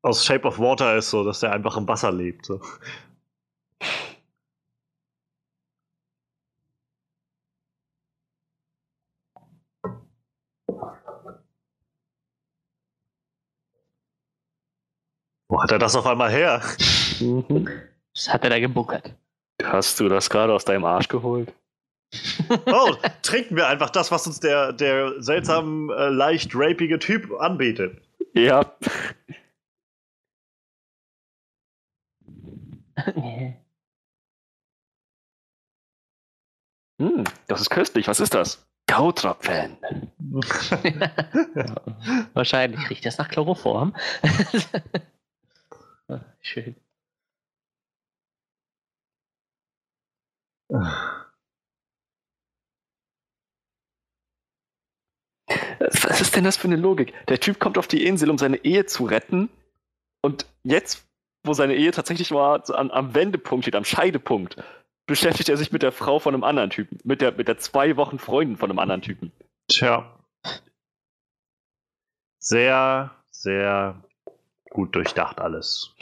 [0.02, 2.46] aus Shape of Water ist, so dass der einfach im Wasser lebt.
[2.46, 2.60] So.
[15.48, 16.62] Wo hat er das auf einmal her?
[17.20, 17.68] Mhm.
[18.14, 19.14] Was hat er da gebuckert?
[19.64, 21.52] Hast du das gerade aus deinem Arsch geholt?
[22.66, 28.02] oh, trinken wir einfach das, was uns der, der seltsam äh, leicht rapige Typ anbietet.
[28.34, 28.74] Ja.
[36.98, 38.08] hm, das ist köstlich.
[38.08, 38.66] Was ist das?
[38.86, 39.78] Gautropfen.
[42.34, 43.94] Wahrscheinlich riecht das nach Chloroform.
[46.40, 46.76] Schön.
[55.78, 57.12] Was ist denn das für eine Logik?
[57.28, 59.48] Der Typ kommt auf die Insel, um seine Ehe zu retten
[60.22, 61.06] Und jetzt,
[61.44, 64.56] wo seine Ehe tatsächlich mal am, am Wendepunkt steht, am Scheidepunkt,
[65.06, 66.98] beschäftigt er sich mit der Frau von einem anderen Typen.
[67.04, 69.32] Mit der, mit der zwei Wochen Freundin von einem anderen Typen.
[69.68, 70.18] Tja.
[72.38, 74.02] Sehr, sehr
[74.70, 75.94] gut durchdacht alles.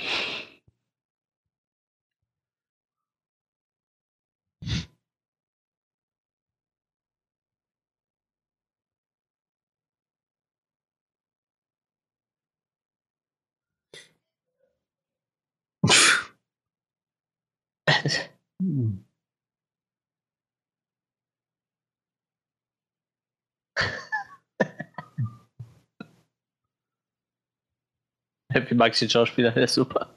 [28.68, 29.50] Wie mag ich den Schauspieler?
[29.52, 30.14] Der ist super.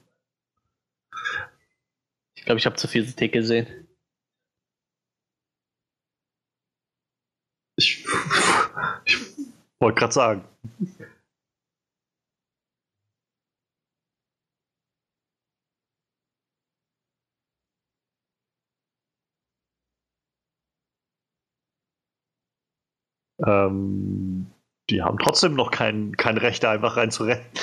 [2.36, 3.88] Ich glaube, ich habe zu viel Tick gesehen.
[7.78, 8.06] Ich,
[9.06, 9.18] ich
[9.80, 10.46] wollte gerade sagen.
[23.46, 24.48] Ähm,
[24.90, 27.46] die haben trotzdem noch kein, kein Recht, da einfach reinzurennen.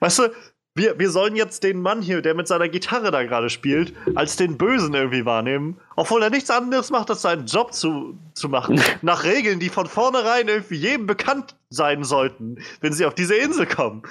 [0.00, 0.28] Weißt du,
[0.76, 4.36] wir, wir sollen jetzt den Mann hier, der mit seiner Gitarre da gerade spielt, als
[4.36, 8.78] den Bösen irgendwie wahrnehmen, obwohl er nichts anderes macht, als seinen Job zu, zu machen.
[9.02, 13.66] nach Regeln, die von vornherein irgendwie jedem bekannt sein sollten, wenn sie auf diese Insel
[13.66, 14.02] kommen.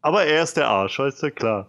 [0.00, 1.68] Aber er ist der Arsch, weißt du, klar.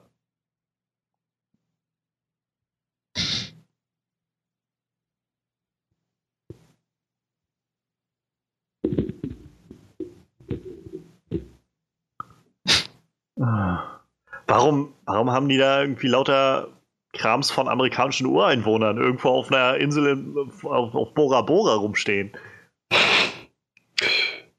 [14.57, 16.69] Warum, warum haben die da irgendwie lauter
[17.13, 20.65] Krams von amerikanischen Ureinwohnern irgendwo auf einer Insel in, auf,
[20.95, 22.35] auf Bora Bora rumstehen?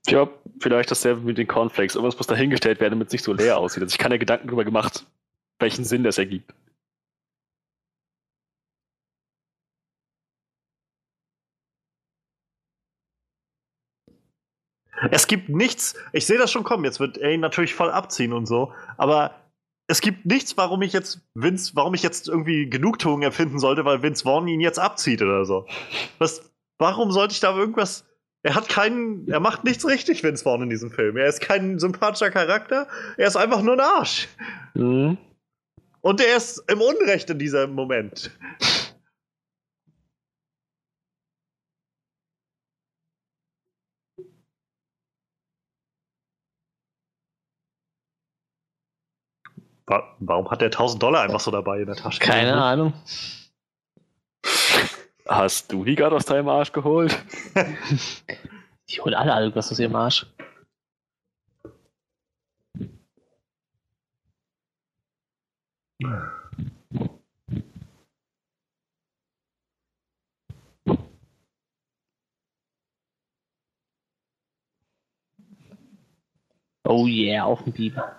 [0.06, 0.28] Ja,
[0.60, 1.96] vielleicht dasselbe mit den Cornflakes.
[1.96, 3.82] Irgendwas muss dahingestellt werden, damit es nicht so leer aussieht.
[3.82, 5.04] Also ich kann ja Gedanken darüber gemacht,
[5.58, 6.54] welchen Sinn das ergibt.
[15.10, 18.32] Es gibt nichts, ich sehe das schon kommen, jetzt wird er ihn natürlich voll abziehen
[18.32, 19.34] und so, aber
[19.88, 24.02] es gibt nichts, warum ich jetzt Vince, warum ich jetzt irgendwie Genugtuung erfinden sollte, weil
[24.02, 25.66] Vince Vaughn ihn jetzt abzieht oder so.
[26.18, 28.04] Was, warum sollte ich da irgendwas.
[28.42, 31.16] Er hat keinen, er macht nichts richtig, Vince Vaughn in diesem Film.
[31.16, 32.86] Er ist kein sympathischer Charakter,
[33.16, 34.28] er ist einfach nur ein Arsch.
[34.74, 35.16] Mhm.
[36.02, 38.30] Und er ist im Unrecht in diesem Moment.
[49.88, 52.20] Warum hat der 1000 Dollar einfach so dabei in der Tasche?
[52.20, 52.58] Keine mhm.
[52.58, 52.92] Ahnung.
[55.26, 57.18] Hast du die gerade aus deinem Arsch geholt?
[58.90, 60.26] Die holen alle irgendwas aus ihrem Arsch.
[76.84, 78.16] Oh yeah, auf dem Biber.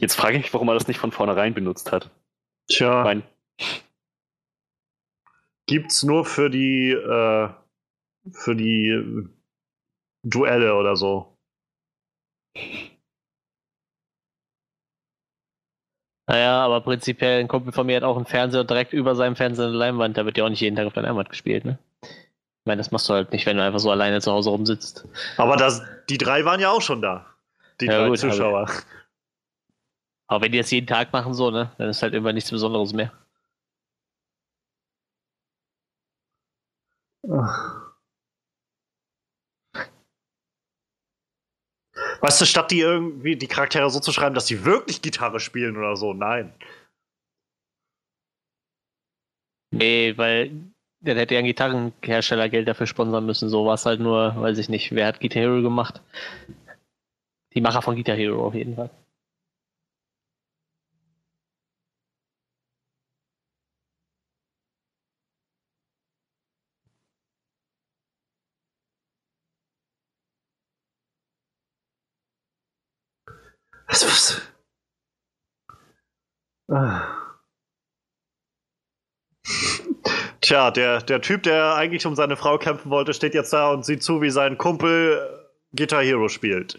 [0.00, 2.10] Jetzt frage ich mich, warum er das nicht von vornherein benutzt hat.
[2.68, 3.02] Tja.
[3.04, 3.22] Mein
[5.66, 7.48] Gibt's nur für die äh,
[8.32, 9.28] für die
[10.22, 11.34] Duelle oder so.
[16.26, 19.66] Naja, aber prinzipiell ein Kumpel von mir hat auch einen Fernseher direkt über seinem Fernseher
[19.66, 21.78] eine Leinwand, da wird ja auch nicht jeden Tag auf der Leinwand gespielt, ne?
[22.02, 25.06] Ich meine, das machst du halt nicht, wenn du einfach so alleine zu Hause rumsitzt.
[25.38, 27.24] Aber das, die drei waren ja auch schon da.
[27.80, 28.68] Die ja, drei gut, Zuschauer.
[28.68, 28.72] Aber,
[30.28, 32.92] aber wenn die das jeden Tag machen, so, ne, dann ist halt irgendwann nichts Besonderes
[32.92, 33.12] mehr.
[42.20, 45.76] Weißt du, statt die irgendwie die Charaktere so zu schreiben, dass sie wirklich Gitarre spielen
[45.76, 46.52] oder so, nein.
[49.70, 50.50] Nee, weil
[51.00, 53.48] dann hätte ja ein Gitarrenhersteller Geld dafür sponsern müssen.
[53.48, 56.02] So war es halt nur, weiß ich nicht, wer hat Guitar Hero gemacht?
[57.54, 58.90] Die Macher von Guitar Hero auf jeden Fall.
[73.98, 74.42] Was, was?
[76.70, 77.14] Ah.
[80.40, 83.84] Tja, der, der Typ, der eigentlich um seine Frau kämpfen wollte, steht jetzt da und
[83.84, 86.78] sieht zu, wie sein Kumpel Guitar Hero spielt.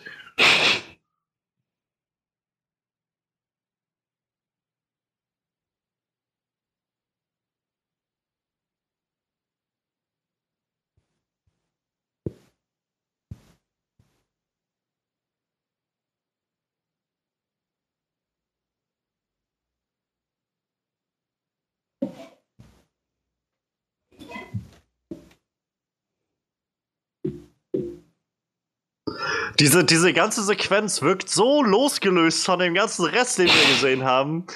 [29.59, 34.47] Diese, diese ganze Sequenz wirkt so losgelöst von dem ganzen Rest, den wir gesehen haben.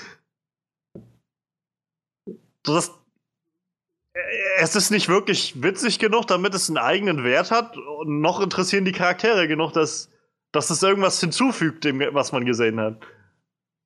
[2.64, 2.92] Das,
[4.60, 7.78] es ist nicht wirklich witzig genug, damit es einen eigenen Wert hat.
[7.78, 10.10] Und noch interessieren die Charaktere genug, dass,
[10.54, 13.06] dass es irgendwas hinzufügt, dem, was man gesehen hat.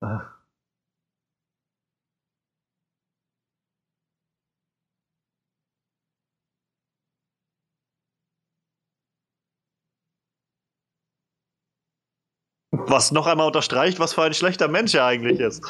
[0.02, 0.36] Ah.
[12.89, 15.61] Was noch einmal unterstreicht, was für ein schlechter Mensch er eigentlich ist.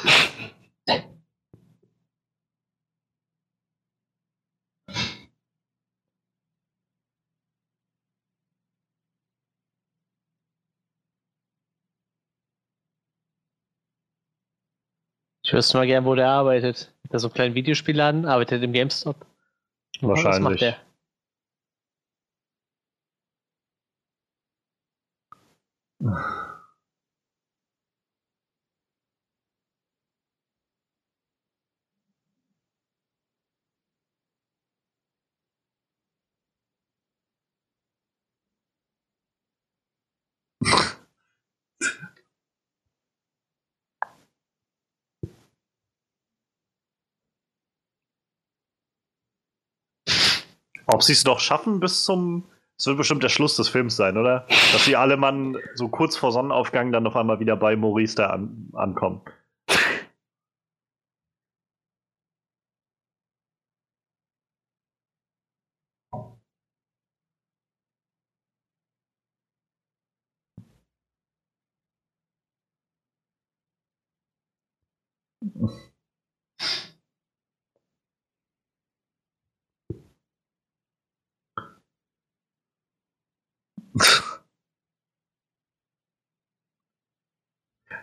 [15.42, 16.94] Ich wüsste mal gern, wo der arbeitet.
[17.10, 19.26] Der so einen kleinen Videospielladen, arbeitet im GameStop.
[20.02, 20.34] Wahrscheinlich.
[20.34, 20.76] Was macht der?
[50.88, 52.44] Ob sie es noch schaffen bis zum.
[52.76, 54.46] Es wird bestimmt der Schluss des Films sein, oder?
[54.72, 58.28] Dass sie alle Mann so kurz vor Sonnenaufgang dann noch einmal wieder bei Maurice da
[58.28, 59.20] an, ankommen.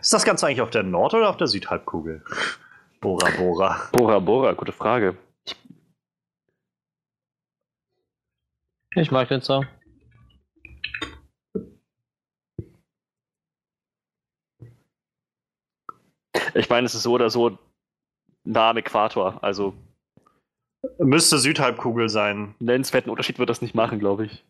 [0.00, 2.24] Ist das Ganze eigentlich auf der Nord- oder auf der Südhalbkugel?
[3.00, 3.88] Bora Bora.
[3.92, 5.16] Bora Bora, gute Frage.
[8.94, 9.66] Ich mag den Song.
[16.54, 17.58] Ich meine, es ist so oder so
[18.44, 19.74] nah am Äquator, also.
[20.98, 22.54] Müsste Südhalbkugel sein.
[22.58, 24.44] Nennenswerten Unterschied wird das nicht machen, glaube ich.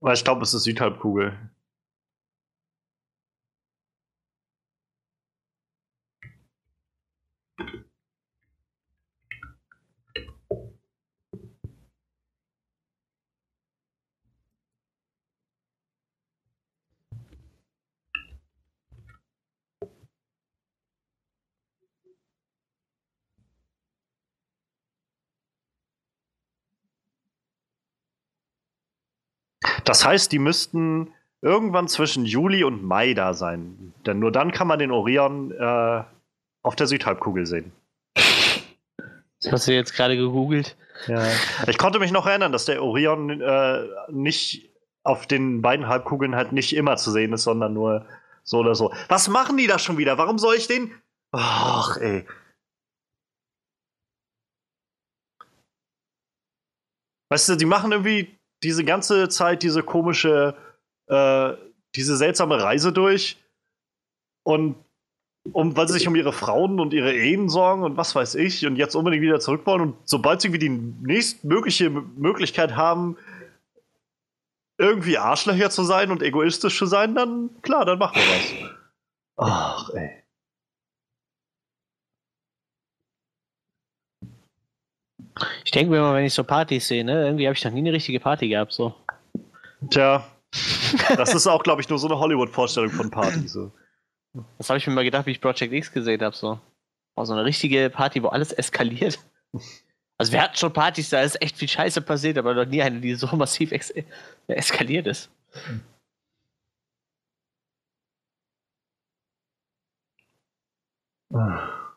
[0.00, 1.36] Weil ich glaube, es ist Südhalbkugel.
[29.88, 33.94] Das heißt, die müssten irgendwann zwischen Juli und Mai da sein.
[34.04, 36.04] Denn nur dann kann man den Orion äh,
[36.62, 37.72] auf der Südhalbkugel sehen.
[38.14, 40.76] Das hast du jetzt gerade gegoogelt.
[41.06, 41.26] Ja.
[41.68, 44.68] Ich konnte mich noch erinnern, dass der Orion äh, nicht
[45.04, 48.04] auf den beiden Halbkugeln halt nicht immer zu sehen ist, sondern nur
[48.42, 48.92] so oder so.
[49.08, 50.18] Was machen die da schon wieder?
[50.18, 50.92] Warum soll ich den.
[51.32, 52.26] Ach, ey.
[57.30, 60.54] Weißt du, die machen irgendwie diese ganze Zeit diese komische,
[61.06, 61.52] äh,
[61.94, 63.36] diese seltsame Reise durch
[64.42, 64.76] und
[65.52, 68.66] um, weil sie sich um ihre Frauen und ihre Ehen sorgen und was weiß ich
[68.66, 73.16] und jetzt unbedingt wieder zurück wollen und sobald sie die nächstmögliche Möglichkeit haben,
[74.78, 78.70] irgendwie Arschlöcher zu sein und egoistisch zu sein, dann klar, dann machen wir was.
[79.36, 80.22] Ach, ey.
[85.64, 87.80] Ich denke mir immer, wenn ich so Partys sehe, ne, irgendwie habe ich noch nie
[87.80, 88.94] eine richtige Party gehabt, so.
[89.90, 90.26] Tja,
[91.16, 93.46] das ist auch, glaube ich, nur so eine Hollywood-Vorstellung von Party.
[93.46, 93.70] So.
[94.58, 96.58] Das habe ich mir mal gedacht, wie ich Project X gesehen habe, so.
[97.16, 99.18] Oh, so eine richtige Party, wo alles eskaliert.
[100.18, 103.00] Also wir hatten schon Partys, da ist echt viel Scheiße passiert, aber noch nie eine,
[103.00, 103.72] die so massiv
[104.48, 105.30] eskaliert ist.
[111.32, 111.87] Ah.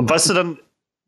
[0.00, 0.58] Und weißt du dann,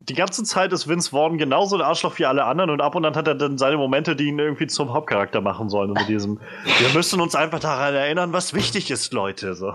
[0.01, 3.03] die ganze Zeit ist Vince Vaughn genauso ein Arschloch wie alle anderen und ab und
[3.05, 5.89] an hat er dann seine Momente, die ihn irgendwie zum Hauptcharakter machen sollen.
[5.89, 6.39] Und mit diesem,
[6.77, 9.55] wir müssen uns einfach daran erinnern, was wichtig ist, Leute.
[9.55, 9.73] So.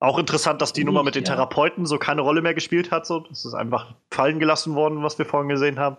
[0.00, 3.06] Auch interessant, dass die Nummer mit den Therapeuten so keine Rolle mehr gespielt hat.
[3.06, 3.20] So.
[3.20, 5.96] Das ist einfach fallen gelassen worden, was wir vorhin gesehen haben.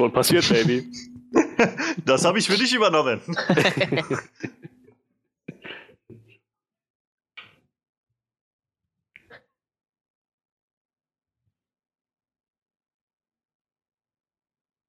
[0.00, 0.90] Schon passiert, Baby.
[2.06, 3.20] Das habe ich für dich übernommen.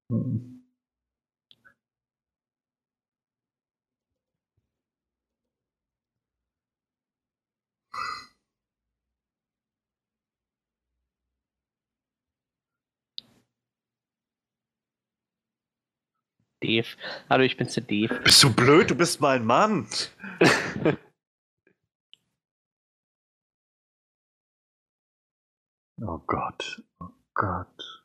[16.72, 16.86] Dave.
[17.28, 18.20] Hallo, ich bin's der Dave.
[18.24, 18.90] Bist du blöd?
[18.90, 19.86] Du bist mein Mann.
[26.02, 26.82] oh Gott.
[27.00, 28.02] Oh Gott.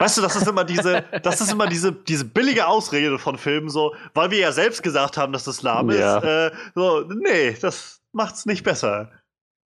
[0.00, 3.68] Weißt du, das ist immer diese, das ist immer diese, diese billige Ausrede von Filmen,
[3.68, 6.18] so, weil wir ja selbst gesagt haben, dass das lahm Ja.
[6.18, 6.24] ist.
[6.24, 9.12] Äh, so, nee, das macht's nicht besser.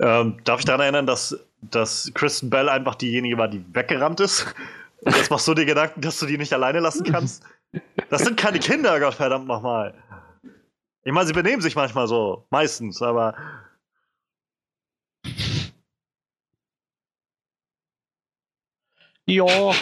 [0.00, 4.54] Ähm, darf ich daran erinnern, dass, dass Kristen Bell einfach diejenige war, die weggerannt ist?
[5.02, 7.44] Und jetzt machst du dir Gedanken, dass du die nicht alleine lassen kannst?
[8.08, 9.94] Das sind keine Kinder, Gott verdammt nochmal.
[11.04, 13.34] Ich meine, sie benehmen sich manchmal so, meistens, aber.
[19.26, 19.72] Ja.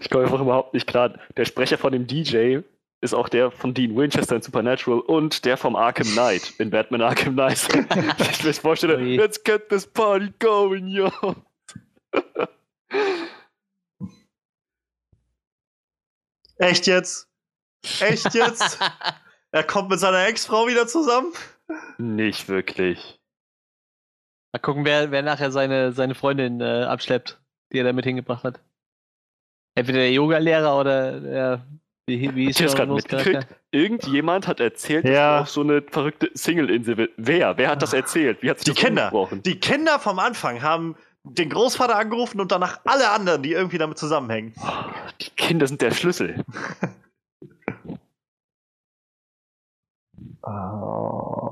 [0.00, 1.18] Ich komme einfach überhaupt nicht klar.
[1.36, 2.60] Der Sprecher von dem DJ
[3.02, 7.02] ist auch der von Dean Winchester in Supernatural und der vom Arkham Knight in Batman
[7.02, 7.68] Arkham Knight.
[8.30, 9.16] ich mir vorstelle, Ui.
[9.16, 11.10] let's get this party going, yo.
[16.58, 17.28] Echt jetzt?
[18.00, 18.78] Echt jetzt?
[19.50, 21.32] er kommt mit seiner Ex-Frau wieder zusammen?
[21.98, 23.20] Nicht wirklich.
[24.52, 27.40] Mal gucken, wer, wer nachher seine, seine Freundin äh, abschleppt,
[27.72, 28.60] die er damit hingebracht hat.
[29.74, 31.66] Entweder der Yoga-Lehrer oder der.
[32.20, 33.46] Wie, wie ihr das gerade mitgekriegt?
[33.70, 35.40] Irgendjemand hat erzählt, dass Ja.
[35.40, 37.12] es auch so eine verrückte Single-Insel wird.
[37.16, 37.56] Wer?
[37.56, 38.42] Wer hat das erzählt?
[38.42, 39.28] Wie hat sich Die das Kinder.
[39.44, 43.96] Die Kinder vom Anfang haben den Großvater angerufen und danach alle anderen, die irgendwie damit
[43.98, 44.54] zusammenhängen.
[45.20, 46.44] Die Kinder sind der Schlüssel.
[50.42, 51.48] Oh.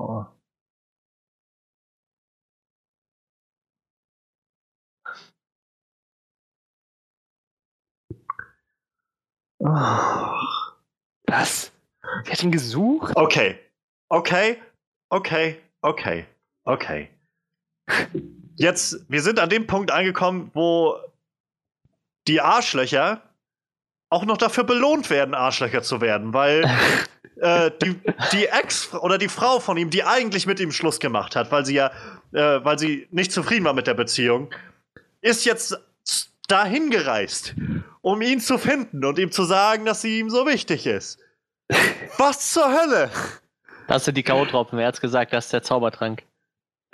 [9.63, 10.31] Oh.
[11.27, 11.71] Was?
[12.23, 13.15] Wer hat ihn gesucht?
[13.15, 13.59] Okay.
[14.09, 14.57] Okay.
[15.09, 15.57] Okay.
[15.81, 16.25] Okay.
[16.63, 17.09] Okay.
[18.55, 20.95] Jetzt, wir sind an dem Punkt angekommen, wo
[22.27, 23.21] die Arschlöcher
[24.09, 26.65] auch noch dafür belohnt werden, Arschlöcher zu werden, weil
[27.37, 27.99] äh, die,
[28.31, 31.65] die Ex oder die Frau von ihm, die eigentlich mit ihm Schluss gemacht hat, weil
[31.65, 31.91] sie ja,
[32.33, 34.53] äh, weil sie nicht zufrieden war mit der Beziehung,
[35.21, 35.79] ist jetzt
[36.47, 37.55] dahin gereist,
[38.01, 41.19] um ihn zu finden und ihm zu sagen, dass sie ihm so wichtig ist.
[42.17, 43.09] Was zur Hölle?
[43.87, 44.77] Das sind die K.O.-Tropfen.
[44.77, 45.33] Wer hat's gesagt?
[45.33, 46.23] Das ist der Zaubertrank.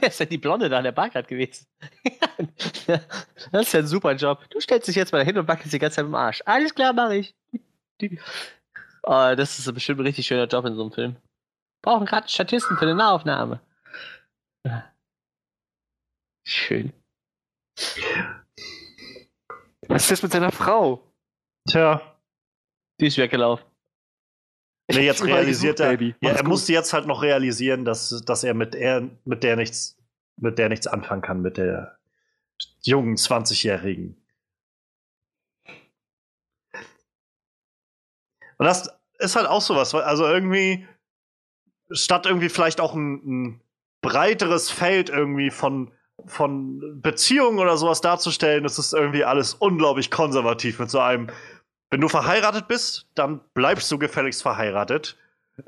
[0.00, 1.66] Wer ist denn die Blonde da an der Bar gerade gewesen?
[2.86, 3.02] das
[3.52, 4.48] ist ja ein super Job.
[4.50, 6.42] Du stellst dich jetzt mal hin und wackelst die ganze Zeit im Arsch.
[6.46, 7.34] Alles klar, mache ich.
[9.02, 11.16] Oh, das ist bestimmt ein richtig schöner Job in so einem Film.
[11.82, 13.60] Brauchen gerade Statisten für eine Nahaufnahme.
[16.44, 16.92] Schön.
[19.88, 21.12] Was ist jetzt mit seiner Frau?
[21.68, 22.16] Tja.
[23.00, 23.64] Die ist weggelaufen.
[24.90, 26.00] Nee, jetzt realisiert er.
[26.00, 26.48] Ja, er gut.
[26.48, 29.96] musste jetzt halt noch realisieren, dass, dass er mit er mit der nichts
[30.36, 31.98] mit der nichts anfangen kann, mit der
[32.82, 34.16] jungen 20-Jährigen.
[38.58, 40.86] Und das ist halt auch sowas, weil- also irgendwie
[41.90, 43.14] statt irgendwie vielleicht auch ein,
[43.50, 43.60] ein
[44.02, 45.92] breiteres Feld irgendwie von
[46.26, 51.28] von Beziehungen oder sowas darzustellen, ist es irgendwie alles unglaublich konservativ mit so einem
[51.92, 55.18] wenn du verheiratet bist, dann bleibst du gefälligst verheiratet.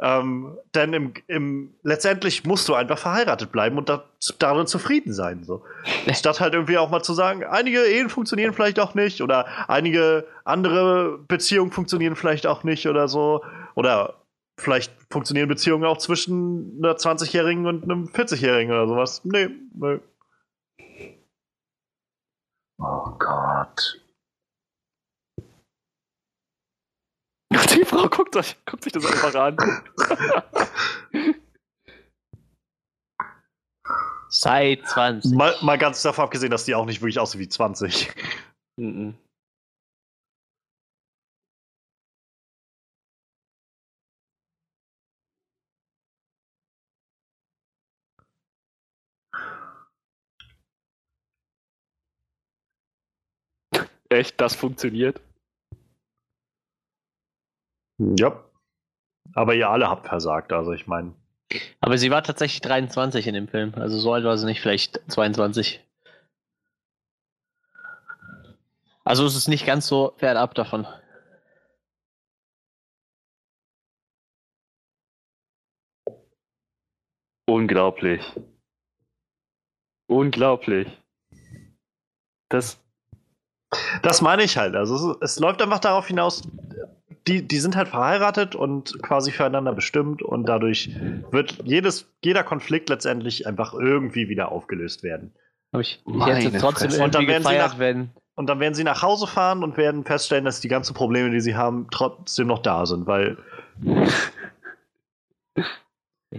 [0.00, 4.04] Ähm, denn im, im, letztendlich musst du einfach verheiratet bleiben und da,
[4.38, 5.44] darin zufrieden sein.
[5.44, 5.62] So.
[6.14, 10.26] Statt halt irgendwie auch mal zu sagen, einige Ehen funktionieren vielleicht auch nicht oder einige
[10.44, 13.44] andere Beziehungen funktionieren vielleicht auch nicht oder so.
[13.74, 14.14] Oder
[14.56, 19.20] vielleicht funktionieren Beziehungen auch zwischen einer 20-Jährigen und einem 40-Jährigen oder sowas.
[19.24, 19.98] Nee, nee.
[22.86, 23.98] Oh Gott.
[27.74, 29.56] Die Frau guckt, euch, guckt sich das einfach an.
[34.28, 35.32] Seit 20.
[35.32, 38.12] Mal, mal ganz davon abgesehen, dass die auch nicht wirklich aussieht wie 20.
[38.76, 39.16] Mhm.
[54.08, 55.20] Echt, das funktioniert?
[57.98, 58.44] Ja.
[59.32, 61.14] Aber ihr alle habt versagt, also ich meine.
[61.80, 63.74] Aber sie war tatsächlich 23 in dem Film.
[63.74, 65.80] Also so alt war sie nicht, vielleicht 22.
[69.04, 70.86] Also es ist nicht ganz so fernab davon.
[77.46, 78.22] Unglaublich.
[80.06, 80.88] Unglaublich.
[82.48, 82.83] Das.
[84.02, 84.74] Das meine ich halt.
[84.74, 86.42] Also es, es läuft einfach darauf hinaus,
[87.26, 90.90] die, die sind halt verheiratet und quasi füreinander bestimmt und dadurch
[91.30, 95.34] wird jedes, jeder Konflikt letztendlich einfach irgendwie wieder aufgelöst werden.
[95.72, 97.02] Aber ich, ich hätte trotzdem Fresse.
[97.04, 100.04] und dann werden sie nach, wenn und dann werden sie nach Hause fahren und werden
[100.04, 103.38] feststellen, dass die ganzen Probleme, die sie haben, trotzdem noch da sind, weil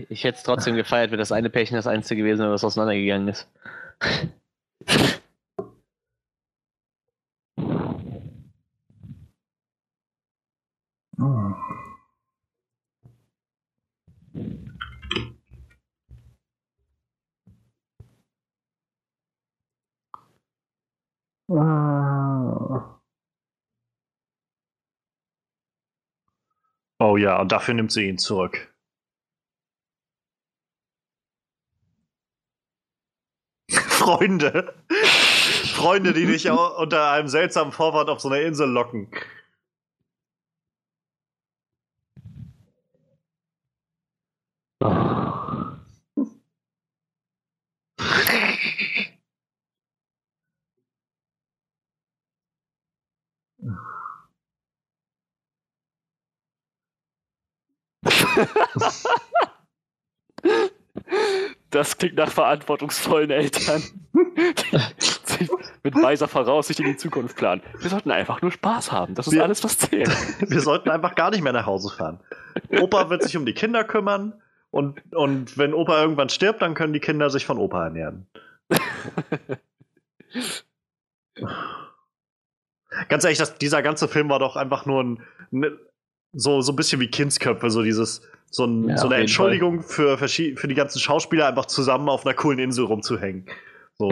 [0.10, 3.30] ich hätte es trotzdem gefeiert, wenn das eine Pärchen das einzige gewesen wäre, was auseinandergegangen
[3.30, 3.50] ist.
[27.00, 28.74] Oh ja, und dafür nimmt sie ihn zurück.
[33.72, 34.74] Freunde.
[35.74, 36.50] Freunde, die dich
[36.80, 39.10] unter einem seltsamen Vorwand auf so einer Insel locken.
[61.70, 63.84] Das klingt nach verantwortungsvollen Eltern,
[64.14, 65.50] die
[65.84, 67.62] mit weiser Voraussicht in die Zukunft planen.
[67.80, 69.14] Wir sollten einfach nur Spaß haben.
[69.16, 70.10] Das ist wir, alles, was zählt.
[70.50, 72.20] Wir sollten einfach gar nicht mehr nach Hause fahren.
[72.80, 74.42] Opa wird sich um die Kinder kümmern
[74.76, 78.28] und, und wenn Opa irgendwann stirbt, dann können die Kinder sich von Opa ernähren.
[83.08, 85.80] Ganz ehrlich, das, dieser ganze Film war doch einfach nur ein, ne,
[86.34, 90.18] so, so ein bisschen wie Kindsköpfe, so dieses, so, ein, ja, so eine Entschuldigung für,
[90.18, 93.46] für, für die ganzen Schauspieler, einfach zusammen auf einer coolen Insel rumzuhängen.
[93.98, 94.12] So.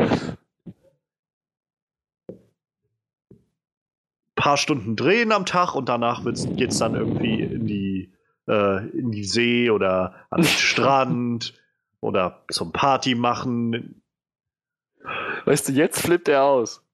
[4.44, 7.82] paar Stunden drehen am Tag und danach geht es dann irgendwie in die,
[8.48, 11.53] äh, in die See oder an den Strand
[11.99, 14.02] oder zum Party machen.
[15.45, 16.86] Weißt du, jetzt flippt er aus.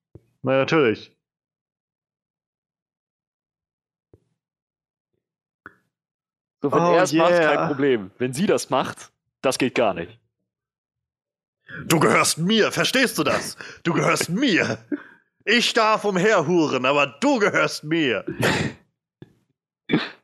[0.42, 1.16] Na, natürlich.
[6.62, 7.24] So, wenn oh, er es yeah.
[7.24, 8.12] macht, kein Problem.
[8.18, 9.12] Wenn sie das macht,
[9.42, 10.20] das geht gar nicht.
[11.86, 13.56] Du gehörst mir, verstehst du das?
[13.84, 14.78] Du gehörst mir.
[15.46, 18.26] Ich darf umherhuren, aber du gehörst mir.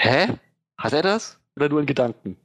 [0.00, 0.38] Hä?
[0.78, 1.38] Hat er das?
[1.56, 2.36] Oder nur in Gedanken?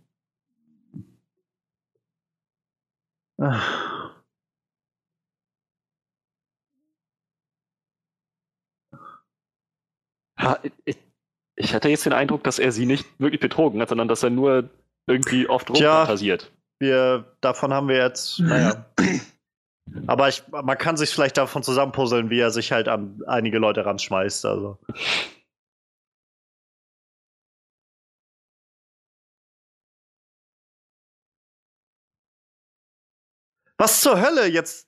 [3.41, 4.13] Ach.
[10.83, 10.97] ich,
[11.55, 14.31] ich hatte jetzt den Eindruck, dass er sie nicht wirklich betrogen hat, sondern dass er
[14.31, 14.69] nur
[15.07, 16.51] irgendwie oft rumfantasiert.
[16.79, 18.85] Wir, davon haben wir jetzt, naja.
[20.07, 23.85] Aber ich, man kann sich vielleicht davon zusammenpuzzeln, wie er sich halt an einige Leute
[23.85, 24.45] ranschmeißt.
[24.45, 24.77] Also.
[33.77, 34.47] Was zur Hölle?
[34.47, 34.87] Jetzt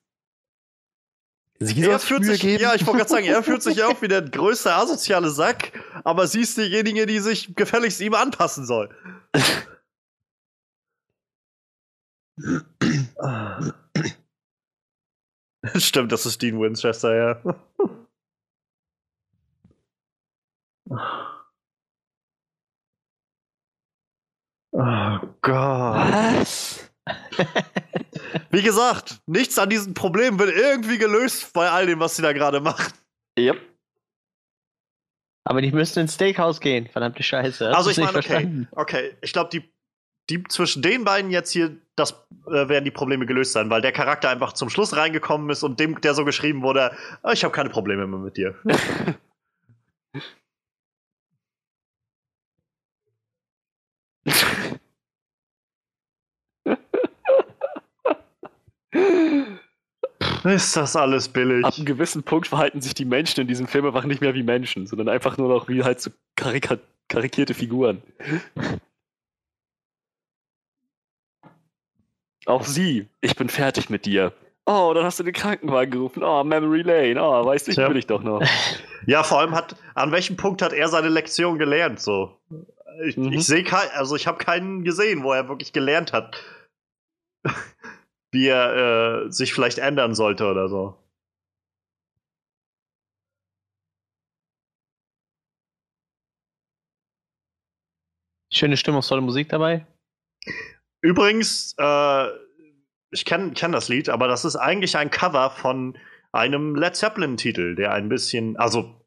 [1.60, 2.62] Sie er fühlt sich, geben?
[2.62, 5.72] ja, ich wollte gerade sagen, er fühlt sich ja auch wie der größte asoziale Sack,
[6.04, 8.96] aber sie ist diejenige, die sich gefälligst ihm anpassen soll.
[15.76, 17.42] Stimmt, das ist Dean Winchester, ja.
[24.72, 26.44] Oh Gott.
[26.44, 26.90] Was?
[28.50, 32.34] Wie gesagt, nichts an diesen Problemen wird irgendwie gelöst bei all dem, was sie da
[32.34, 32.94] gerade machen.
[33.38, 33.62] Yep.
[35.44, 37.74] Aber die müssen ins Steakhouse gehen, verdammte Scheiße.
[37.74, 39.64] also ich meine, okay, okay, ich glaube, die,
[40.30, 42.12] die zwischen den beiden jetzt hier, das
[42.48, 45.80] äh, werden die Probleme gelöst sein, weil der Charakter einfach zum Schluss reingekommen ist und
[45.80, 46.92] dem, der so geschrieben wurde,
[47.24, 48.56] oh, ich habe keine Probleme mehr mit dir.
[60.44, 61.66] Ist das alles billig?
[61.66, 64.44] Ab einem gewissen Punkt verhalten sich die Menschen in diesem Film einfach nicht mehr wie
[64.44, 66.70] Menschen, sondern einfach nur noch wie halt so karik
[67.10, 68.02] karikierte Figuren.
[72.46, 73.08] Auch sie.
[73.22, 74.34] Ich bin fertig mit dir.
[74.66, 76.24] Oh, dann hast du den Krankenwagen gerufen.
[76.24, 77.22] Oh, Memory Lane.
[77.22, 78.42] Oh, weißt du, ich will ich doch noch.
[79.06, 82.02] Ja, vor allem hat, an welchem Punkt hat er seine Lektion gelernt?
[82.02, 82.38] So.
[83.06, 83.32] Ich, mhm.
[83.32, 86.36] ich sehe kein, also ich habe keinen gesehen, wo er wirklich gelernt hat,
[88.38, 90.96] wie er äh, sich vielleicht ändern sollte oder so.
[98.54, 99.88] Schöne stimmungsvolle Musik dabei.
[101.02, 102.28] Übrigens, äh,
[103.12, 105.98] ich kenne kenn das Lied, aber das ist eigentlich ein Cover von
[106.32, 109.02] einem Led Zeppelin-Titel, der ein bisschen, also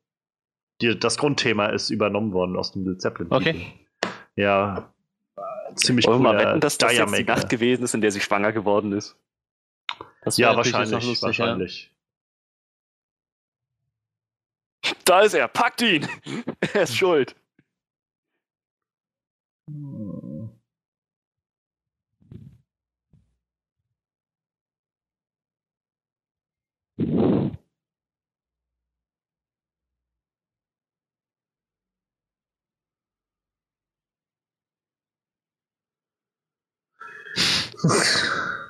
[0.81, 3.48] die, das Grundthema ist übernommen worden aus dem Led Zeppelin-Titel.
[3.51, 3.73] Okay.
[4.35, 4.93] Ja,
[5.77, 8.21] ziemlich Wollen wir mal wetten, dass das jetzt die Nacht gewesen ist, in der sie
[8.21, 9.17] schwanger geworden ist?
[10.37, 11.05] ja, wahrscheinlich.
[11.05, 11.91] Lustig, wahrscheinlich.
[14.85, 14.93] Ja.
[15.05, 16.07] Da ist er, packt ihn!
[16.75, 17.35] er ist schuld.
[37.82, 38.61] Ha ha.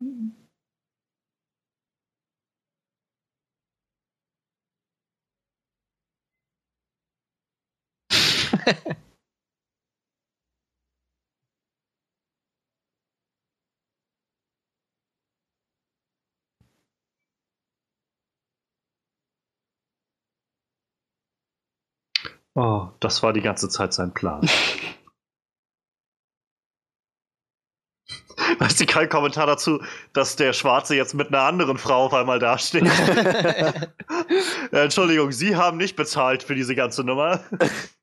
[0.00, 0.32] Mm.
[22.58, 24.40] Oh, das war die ganze Zeit sein Plan.
[28.58, 29.80] Weißt du, kein Kommentar dazu,
[30.12, 32.82] dass der Schwarze jetzt mit einer anderen Frau auf einmal dasteht.
[34.72, 37.44] Entschuldigung, Sie haben nicht bezahlt für diese ganze Nummer.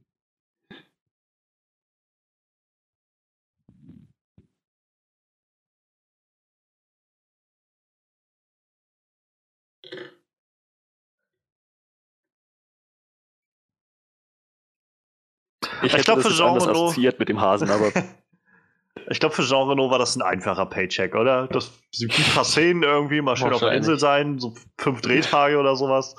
[15.86, 17.91] Ich, ich glaube, für Jean Renault assoziiert mit dem Hasen, aber.
[19.10, 21.48] ich glaube, für Jean Renault war das ein einfacher Paycheck, oder?
[21.48, 25.57] Das sind ein paar Szenen irgendwie, mal schön auf der Insel sein, so fünf Drehtage
[25.57, 26.16] oder sowas.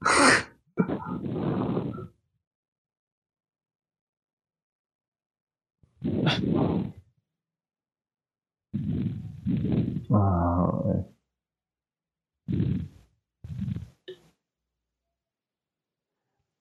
[10.10, 11.04] Ah,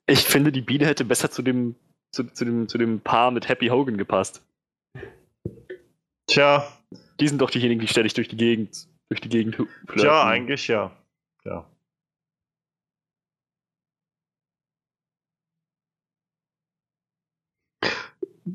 [0.08, 1.76] ich finde, die Biene hätte besser zu dem,
[2.12, 4.44] zu, zu, dem, zu dem Paar mit Happy Hogan gepasst.
[6.28, 6.68] Tja.
[7.20, 9.98] Die sind doch diejenigen, die ständig durch die Gegend, durch die Gegend flirten.
[9.98, 10.92] Tja, eigentlich ja.
[11.46, 11.70] Ja.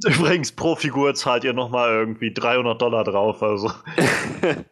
[0.06, 3.70] Übrigens, pro Figur zahlt ihr nochmal irgendwie 300 Dollar drauf, also.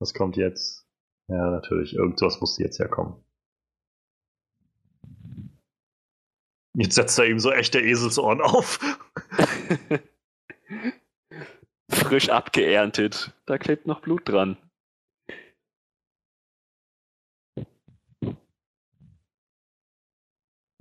[0.00, 0.86] Was kommt jetzt?
[1.28, 3.14] Ja, natürlich, irgendwas muss jetzt herkommen.
[6.76, 8.80] Jetzt setzt er ihm so echte Eselsohren auf.
[11.90, 13.32] Frisch abgeerntet.
[13.46, 14.56] Da klebt noch Blut dran.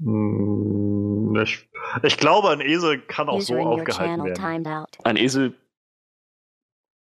[0.02, 1.03] Hm,
[1.42, 1.68] ich,
[2.04, 4.86] ich glaube, ein Esel kann auch so aufgehalten werden.
[5.04, 5.54] Ein Esel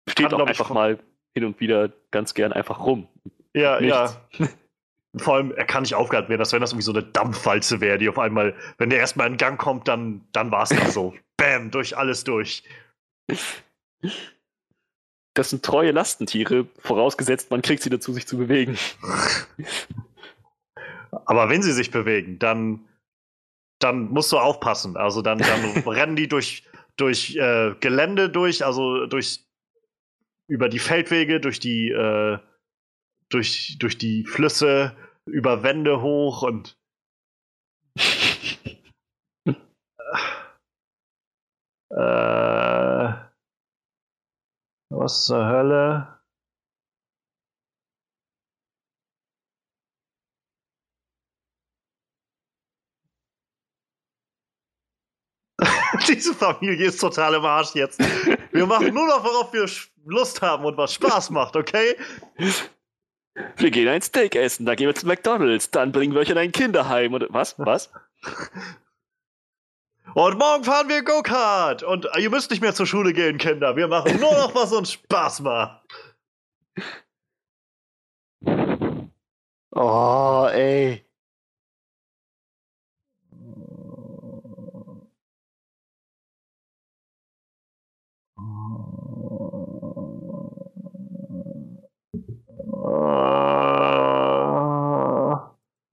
[0.08, 1.00] steht kann, auch einfach mal
[1.34, 3.08] hin und wieder ganz gern einfach rum.
[3.54, 4.18] Ja, Nichts.
[4.40, 4.48] ja.
[5.18, 7.98] Vor allem, er kann nicht aufgehalten werden, als wenn das irgendwie so eine Dampfwalze wäre,
[7.98, 11.14] die auf einmal, wenn der erstmal in Gang kommt, dann, dann war es dann so.
[11.38, 12.64] Bam, durch alles durch.
[15.34, 18.78] Das sind treue Lastentiere, vorausgesetzt, man kriegt sie dazu, sich zu bewegen.
[21.26, 22.86] Aber wenn sie sich bewegen, dann,
[23.84, 24.98] dann musst du aufpassen.
[24.98, 26.64] Also dann, dann rennen die durch,
[26.98, 29.46] durch äh, Gelände durch, also durch
[30.48, 32.38] über die Feldwege, durch die, äh,
[33.30, 34.96] durch, durch die Flüsse,
[35.26, 36.78] über Wände hoch und
[41.90, 43.14] äh,
[44.90, 46.21] was zur Hölle?
[56.08, 58.00] Diese Familie ist total im Arsch jetzt.
[58.52, 59.66] Wir machen nur noch, worauf wir
[60.06, 61.96] Lust haben und was Spaß macht, okay?
[63.58, 66.38] Wir gehen ein Steak essen, dann gehen wir zu McDonalds, dann bringen wir euch in
[66.38, 67.56] ein Kinderheim und was?
[67.58, 67.92] Was?
[70.14, 71.84] Und morgen fahren wir Go-Kart.
[71.84, 73.76] Und ihr müsst nicht mehr zur Schule gehen, Kinder.
[73.76, 75.82] Wir machen nur noch, was uns Spaß macht.
[79.74, 81.06] Oh, ey.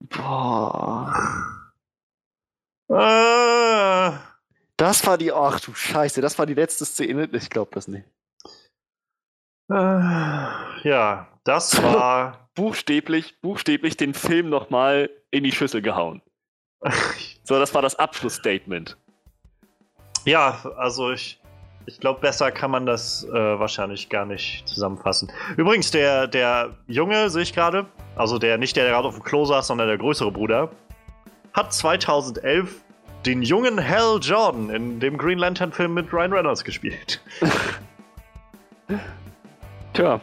[0.09, 1.13] Boah.
[2.89, 4.11] Äh,
[4.77, 7.29] Das war die, ach du Scheiße, das war die letzte Szene.
[7.33, 8.05] Ich glaube das nicht.
[9.69, 12.49] äh, ja, das war.
[12.55, 16.21] Buchstäblich, buchstäblich den Film nochmal in die Schüssel gehauen.
[17.43, 18.95] So, das war das Abschlussstatement.
[20.23, 21.41] Ja, also ich,
[21.85, 25.31] ich glaube, besser kann man das äh, wahrscheinlich gar nicht zusammenfassen.
[25.57, 27.85] Übrigens, der, der Junge, sehe ich gerade,
[28.15, 30.69] also der nicht der, der gerade auf dem Klo saß, sondern der größere Bruder,
[31.53, 32.83] hat 2011
[33.25, 37.21] den jungen Hal Jordan in dem Green Lantern Film mit Ryan Reynolds gespielt.
[39.93, 40.21] Tja,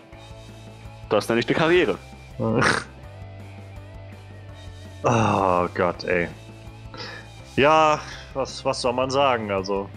[1.08, 1.98] das nenne ich eine Karriere.
[5.02, 6.28] oh Gott, ey.
[7.56, 8.00] Ja,
[8.34, 9.50] was, was soll man sagen?
[9.50, 9.88] Also.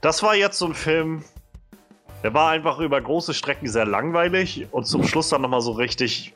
[0.00, 1.24] Das war jetzt so ein Film.
[2.22, 6.34] Der war einfach über große Strecken sehr langweilig und zum Schluss dann nochmal so richtig.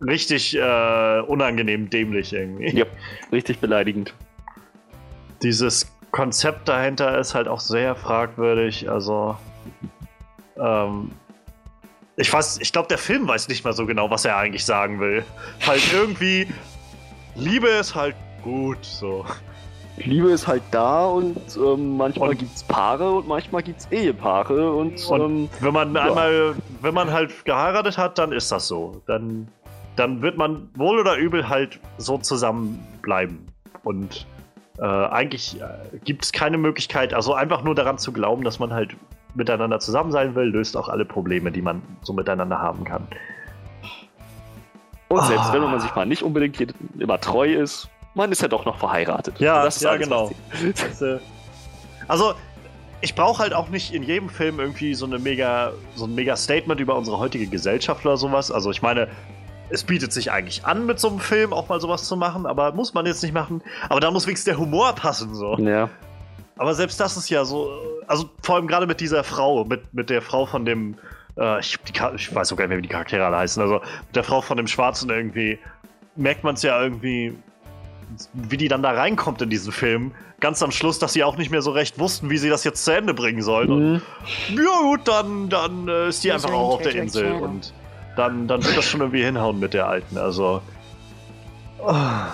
[0.00, 2.76] Richtig äh, unangenehm dämlich irgendwie.
[2.76, 2.84] Ja,
[3.32, 4.12] richtig beleidigend.
[5.42, 8.90] Dieses Konzept dahinter ist halt auch sehr fragwürdig.
[8.90, 9.36] Also.
[10.58, 11.12] Ähm,
[12.16, 15.00] ich weiß, ich glaube, der Film weiß nicht mal so genau, was er eigentlich sagen
[15.00, 15.24] will.
[15.66, 16.46] Halt irgendwie.
[17.34, 19.24] Liebe ist halt gut, so.
[19.96, 25.04] Liebe ist halt da und ähm, manchmal Und- gibt's Paare und manchmal gibt's Ehepaare und,
[25.08, 26.02] Und ähm, wenn man ja.
[26.02, 29.02] einmal, wenn man halt geheiratet hat, dann ist das so.
[29.06, 29.46] Dann,
[29.96, 33.38] dann wird man wohl oder übel halt so zusammenbleiben.
[33.84, 34.26] Und
[34.78, 38.72] äh, eigentlich äh, gibt es keine Möglichkeit, also einfach nur daran zu glauben, dass man
[38.72, 38.96] halt
[39.36, 43.06] miteinander zusammen sein will, löst auch alle Probleme, die man so miteinander haben kann.
[45.08, 45.52] und selbst Ah.
[45.52, 49.38] wenn man sich mal nicht unbedingt immer treu ist, man ist ja doch noch verheiratet.
[49.40, 50.30] Ja, das ist ja, genau.
[50.52, 51.20] zählt.
[52.06, 52.34] Also,
[53.00, 56.36] ich brauche halt auch nicht in jedem Film irgendwie so eine mega, so ein mega
[56.36, 58.50] Statement über unsere heutige Gesellschaft oder sowas.
[58.50, 59.08] Also ich meine,
[59.70, 62.72] es bietet sich eigentlich an, mit so einem Film auch mal sowas zu machen, aber
[62.72, 63.62] muss man jetzt nicht machen.
[63.88, 65.56] Aber da muss wenigstens der Humor passen, so.
[65.58, 65.90] Ja.
[66.56, 67.70] Aber selbst das ist ja so,
[68.06, 70.96] also vor allem gerade mit dieser Frau, mit, mit der Frau von dem,
[71.36, 74.16] äh, ich, die, ich weiß sogar nicht mehr, wie die Charaktere alle heißen, also mit
[74.16, 75.58] der Frau von dem Schwarzen irgendwie,
[76.16, 77.36] merkt man es ja irgendwie,
[78.32, 80.12] wie die dann da reinkommt in diesen Film.
[80.40, 82.84] Ganz am Schluss, dass sie auch nicht mehr so recht wussten, wie sie das jetzt
[82.84, 83.70] zu Ende bringen sollen.
[83.70, 84.02] Und Mhm.
[84.50, 87.42] ja gut, dann, dann äh, ist die Wir einfach auch auf der Insel Lamar.
[87.42, 87.72] und
[88.16, 90.18] dann, dann wird das schon irgendwie hinhauen mit der Alten.
[90.18, 90.60] Also.
[91.84, 92.26] ah.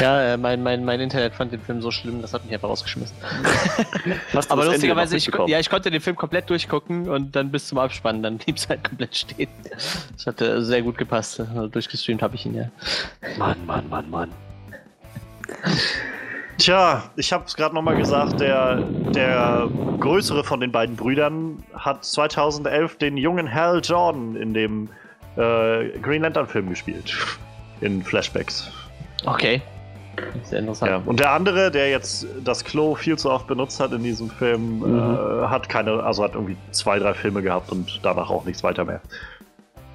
[0.00, 2.68] Ja, äh, mein, mein, mein Internet fand den Film so schlimm, das hat mich einfach
[2.68, 3.16] rausgeschmissen.
[4.48, 7.78] Aber das lustigerweise, ich, ja, ich konnte den Film komplett durchgucken und dann bis zum
[7.78, 9.48] Abspann, dann blieb es halt komplett stehen.
[10.16, 11.40] Das hatte sehr gut gepasst.
[11.40, 12.70] Also durchgestreamt habe ich ihn ja.
[13.38, 14.30] Mann, Mann, Mann, Mann.
[16.58, 19.68] Tja, ich habe es gerade nochmal gesagt, der, der
[20.00, 24.88] größere von den beiden Brüdern hat 2011 den jungen Hal Jordan in dem
[25.36, 27.16] äh, Green Lantern Film gespielt.
[27.80, 28.72] In Flashbacks.
[29.24, 29.62] Okay.
[30.42, 30.90] Sehr interessant.
[30.90, 31.02] Ja.
[31.06, 34.80] Und der andere, der jetzt das Klo viel zu oft benutzt hat in diesem Film,
[34.80, 35.44] Mhm.
[35.44, 38.84] äh, hat keine, also hat irgendwie zwei, drei Filme gehabt und danach auch nichts weiter
[38.84, 39.00] mehr.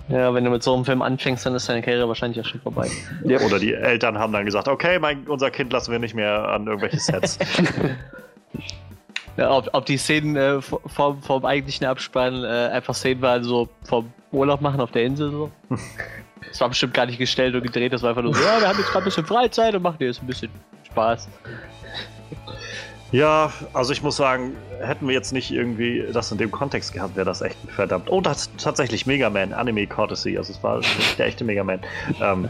[0.09, 2.59] Ja, wenn du mit so einem Film anfängst, dann ist deine Karriere wahrscheinlich auch schon
[2.61, 2.89] vorbei.
[3.23, 6.67] Oder die Eltern haben dann gesagt, okay, mein, unser Kind lassen wir nicht mehr an
[6.67, 7.39] irgendwelche Sets.
[9.35, 13.67] Ja, ob, ob die Szenen äh, vom, vom eigentlichen Abspann äh, einfach Szenen waren, so
[13.83, 15.51] vom Urlaub machen auf der Insel so.
[16.49, 18.67] Das war bestimmt gar nicht gestellt und gedreht, das war einfach nur so, ja, wir
[18.67, 20.51] haben jetzt gerade ein bisschen Freizeit und machen dir jetzt ein bisschen
[20.85, 21.27] Spaß.
[23.13, 27.15] Ja, also ich muss sagen, hätten wir jetzt nicht irgendwie das in dem Kontext gehabt,
[27.15, 28.09] wäre das echt verdammt.
[28.09, 30.81] Oh, das tatsächlich Mega Man, Anime Courtesy, also es war
[31.19, 31.79] der echte Mega Man.
[32.19, 32.49] Ähm,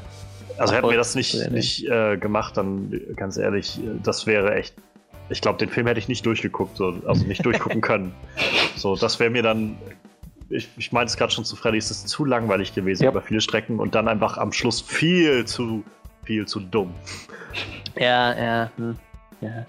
[0.58, 4.74] also hätten wir das nicht, nicht äh, gemacht, dann ganz ehrlich, das wäre echt.
[5.30, 8.14] Ich glaube, den Film hätte ich nicht durchgeguckt, so, also nicht durchgucken können.
[8.78, 9.78] So, das wäre mir dann.
[10.50, 13.10] Ich, ich meinte es gerade schon zu Freddy, es ist zu langweilig gewesen Ja.
[13.10, 15.84] über viele Strecken und dann einfach am Schluss viel zu,
[16.24, 16.94] viel zu dumm.
[17.98, 18.96] Ja, ja, hm,
[19.42, 19.66] ja.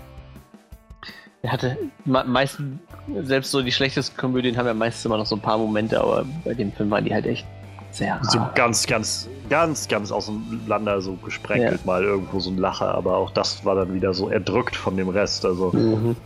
[1.45, 1.77] Er hatte
[2.07, 2.81] me meisten,
[3.23, 6.25] selbst so die schlechtesten Komödien haben ja meistens immer noch so ein paar Momente, aber
[6.43, 7.47] bei dem Film waren die halt echt
[7.91, 8.53] sehr So rar.
[8.55, 13.63] ganz, ganz, ganz, ganz auseinander so gesprenkelt mal irgendwo so ein Lacher, aber auch das
[13.63, 15.45] war dann wieder so erdrückt von dem Rest.
[15.45, 16.17] Also Mhm.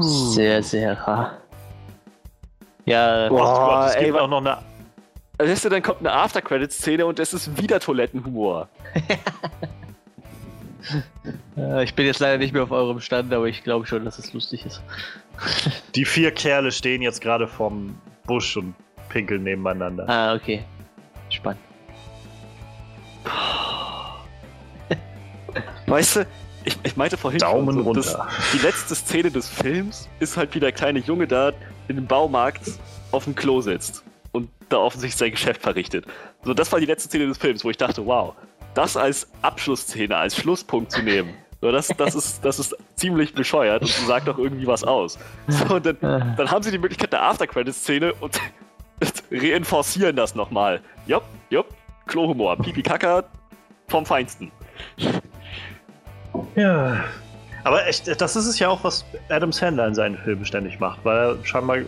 [0.00, 1.32] Sehr, sehr rar.
[2.84, 4.58] Ja, Boah, es ey, gibt auch noch eine.
[5.38, 8.68] Du, dann kommt eine After-Credit-Szene und es ist wieder Toilettenhumor.
[11.56, 14.18] äh, ich bin jetzt leider nicht mehr auf eurem Stand, aber ich glaube schon, dass
[14.18, 14.82] es lustig ist.
[15.94, 18.74] Die vier Kerle stehen jetzt gerade vorm Busch und
[19.08, 20.08] pinkeln nebeneinander.
[20.08, 20.64] Ah, okay.
[21.30, 21.60] Spannend.
[25.86, 26.26] Weißt du,
[26.64, 28.28] ich, ich meinte vorhin Daumen schon, so, das, runter.
[28.52, 31.52] die letzte Szene des Films ist halt wie der kleine Junge da
[31.88, 32.72] in dem Baumarkt
[33.12, 34.02] auf dem Klo sitzt
[34.32, 36.06] und da offensichtlich sein Geschäft verrichtet.
[36.44, 38.34] So, das war die letzte Szene des Films, wo ich dachte, wow,
[38.76, 43.90] das als Abschlussszene, als Schlusspunkt zu nehmen, das, das, ist, das ist ziemlich bescheuert und
[43.90, 45.18] sagt doch irgendwie was aus.
[45.48, 48.38] So, und dann, dann haben sie die Möglichkeit der After-Credit-Szene und
[49.32, 50.80] reinforcieren das nochmal.
[51.06, 51.74] Jupp, jupp,
[52.06, 53.24] Klohumor, Pipi Kaka
[53.88, 54.52] vom Feinsten.
[56.54, 57.04] Ja.
[57.64, 61.00] Aber echt, das ist es ja auch, was Adam Sandler in seinen Filmen ständig macht,
[61.04, 61.78] weil scheinbar,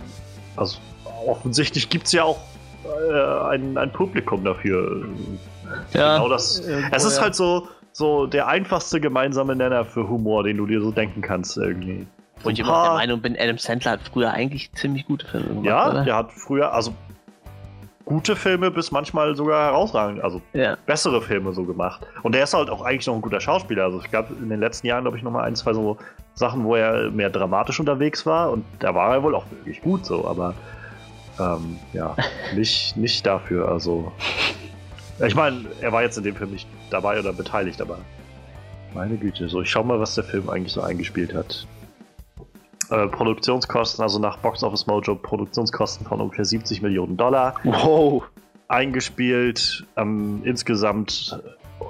[0.57, 0.79] also
[1.27, 2.39] offensichtlich gibt es ja auch
[2.85, 5.07] äh, ein, ein Publikum dafür.
[5.93, 6.61] Ja, genau das.
[6.61, 7.23] irgendwo, Es ist ja.
[7.23, 11.57] halt so, so der einfachste gemeinsame Nenner für Humor, den du dir so denken kannst
[11.57, 12.07] irgendwie.
[12.43, 15.67] Wo ich immer der Meinung bin, Adam Sandler hat früher eigentlich ziemlich gute Filme gemacht.
[15.67, 16.05] Ja, oder?
[16.05, 16.95] der hat früher, also
[18.05, 20.77] gute Filme bis manchmal sogar herausragend, also ja.
[20.87, 22.07] bessere Filme so gemacht.
[22.23, 23.85] Und der ist halt auch eigentlich noch ein guter Schauspieler.
[23.85, 25.99] Also es gab in den letzten Jahren, glaube ich, noch mal ein, zwei so
[26.35, 30.07] Sachen, wo er mehr dramatisch unterwegs war und da war er wohl auch wirklich gut
[30.07, 30.55] so, aber
[31.39, 32.17] ähm, ja,
[32.55, 33.69] nicht, nicht dafür.
[33.69, 34.13] Also
[35.27, 37.99] ich meine, er war jetzt in dem Film nicht dabei oder beteiligt, aber
[38.95, 41.67] meine Güte, so ich schau mal, was der Film eigentlich so eingespielt hat.
[42.91, 48.25] Äh, Produktionskosten, also nach Box Office Mojo, Produktionskosten von ungefähr 70 Millionen Dollar Wow.
[48.69, 51.39] eingespielt, ähm, insgesamt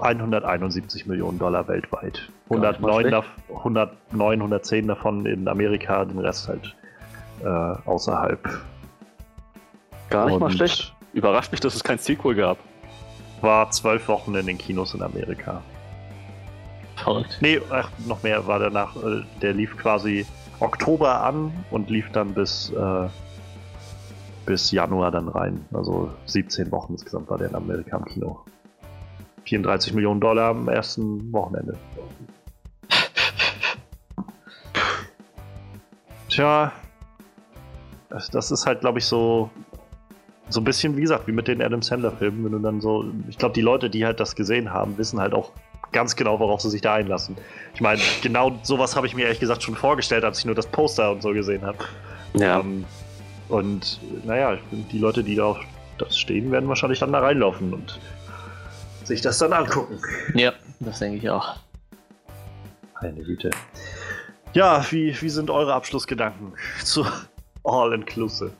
[0.00, 2.28] 171 Millionen Dollar weltweit.
[2.48, 3.14] Gar nicht mal 109, schlecht.
[3.14, 6.74] dav- 109, 110 davon in Amerika, den Rest halt
[7.44, 7.46] äh,
[7.88, 8.40] außerhalb.
[10.10, 10.94] Gar nicht mal Und schlecht.
[11.12, 12.58] Überrascht mich, dass es kein Sequel gab.
[13.40, 15.62] War zwölf Wochen in den Kinos in Amerika.
[16.96, 17.38] Verrückt.
[17.40, 18.96] Nee, ach, noch mehr war danach.
[18.96, 20.26] Äh, der lief quasi
[20.60, 23.08] Oktober an und lief dann bis, äh,
[24.44, 25.64] bis Januar dann rein.
[25.72, 28.40] Also 17 Wochen insgesamt war der in Amerika im Kino.
[29.44, 31.78] 34 Millionen Dollar am ersten Wochenende.
[36.28, 36.72] Tja,
[38.10, 39.50] das, das ist halt, glaube ich, so
[40.48, 43.38] so ein bisschen, wie gesagt, wie mit den Adam Sandler-Filmen, wenn du dann so, ich
[43.38, 45.52] glaube, die Leute, die halt das gesehen haben, wissen halt auch
[45.92, 47.36] ganz genau, worauf sie sich da einlassen.
[47.74, 50.66] Ich meine, genau sowas habe ich mir ehrlich gesagt schon vorgestellt, als ich nur das
[50.66, 51.78] Poster und so gesehen habe.
[52.34, 52.60] Ja.
[52.60, 52.84] Ähm,
[53.48, 55.58] und naja, die Leute, die da auf
[55.98, 57.98] das stehen, werden wahrscheinlich dann da reinlaufen und
[59.04, 59.98] sich das dann angucken.
[60.34, 61.56] Ja, das denke ich auch.
[63.00, 63.50] Meine Güte.
[64.52, 66.52] Ja, wie, wie sind eure Abschlussgedanken
[66.82, 67.06] zu
[67.64, 68.52] All Inclusive?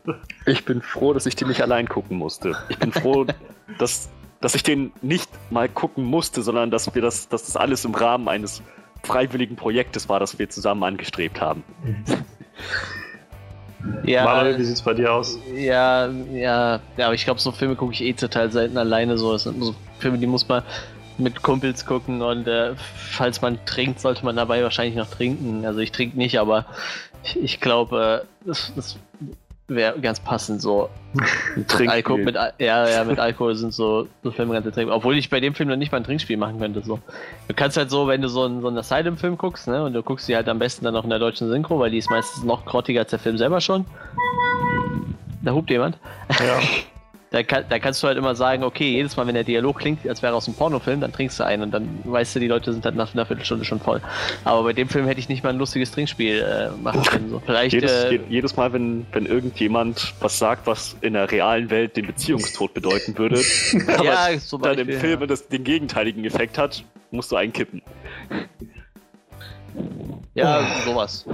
[0.46, 2.56] Ich bin froh, dass ich den nicht allein gucken musste.
[2.68, 3.26] Ich bin froh,
[3.78, 4.08] dass,
[4.40, 7.94] dass ich den nicht mal gucken musste, sondern dass wir das, dass das alles im
[7.94, 8.62] Rahmen eines
[9.02, 11.62] freiwilligen Projektes war, das wir zusammen angestrebt haben.
[14.04, 15.38] Ja, Manuel, wie sieht's bei dir aus?
[15.54, 19.16] ja, ja, ja, aber ich glaube, so Filme gucke ich eh total selten alleine.
[19.18, 20.62] So, das sind so Filme, die muss man
[21.18, 25.64] mit Kumpels gucken und äh, falls man trinkt, sollte man dabei wahrscheinlich noch trinken.
[25.66, 26.66] Also ich trinke nicht, aber
[27.24, 28.98] ich, ich glaube, das, das
[29.68, 30.88] wäre ganz passend so.
[31.54, 31.90] Trinkspiel.
[31.90, 34.90] Alkohol, mit, Al- ja, ja, mit Alkohol sind so, so Filme ganz interessant.
[34.90, 36.82] Obwohl ich bei dem Film noch nicht mal ein Trinkspiel machen könnte.
[36.82, 37.00] So.
[37.48, 40.02] Du kannst halt so, wenn du so einen, so einen Asylum-Film guckst, ne, und du
[40.02, 42.44] guckst die halt am besten dann noch in der deutschen Synchro, weil die ist meistens
[42.44, 43.84] noch grottiger als der Film selber schon.
[45.42, 45.98] Da hupt jemand.
[46.40, 46.58] Ja.
[47.30, 50.08] Da, kann, da kannst du halt immer sagen, okay, jedes Mal, wenn der Dialog klingt,
[50.08, 52.48] als wäre er aus einem Pornofilm, dann trinkst du einen und dann weißt du, die
[52.48, 54.00] Leute sind halt nach einer Viertelstunde schon voll.
[54.44, 57.28] Aber bei dem Film hätte ich nicht mal ein lustiges Trinkspiel äh, machen können.
[57.28, 57.42] So.
[57.44, 61.68] Vielleicht, Jedes, äh, je, jedes Mal, wenn, wenn irgendjemand was sagt, was in der realen
[61.68, 63.42] Welt den Beziehungstod bedeuten würde,
[63.94, 65.26] aber ja, zum dann im Film ja.
[65.26, 67.82] das, den gegenteiligen Effekt hat, musst du einkippen.
[70.34, 71.26] ja, sowas.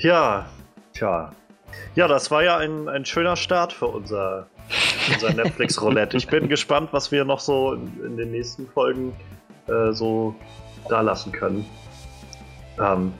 [0.00, 0.46] Ja,
[0.94, 1.32] tja.
[1.94, 4.46] Ja, das war ja ein, ein schöner Start für unser,
[5.12, 6.16] unser Netflix-Roulette.
[6.16, 9.12] Ich bin gespannt, was wir noch so in, in den nächsten Folgen
[9.68, 10.34] äh, so
[10.88, 11.64] da lassen können.
[12.80, 13.12] Ähm,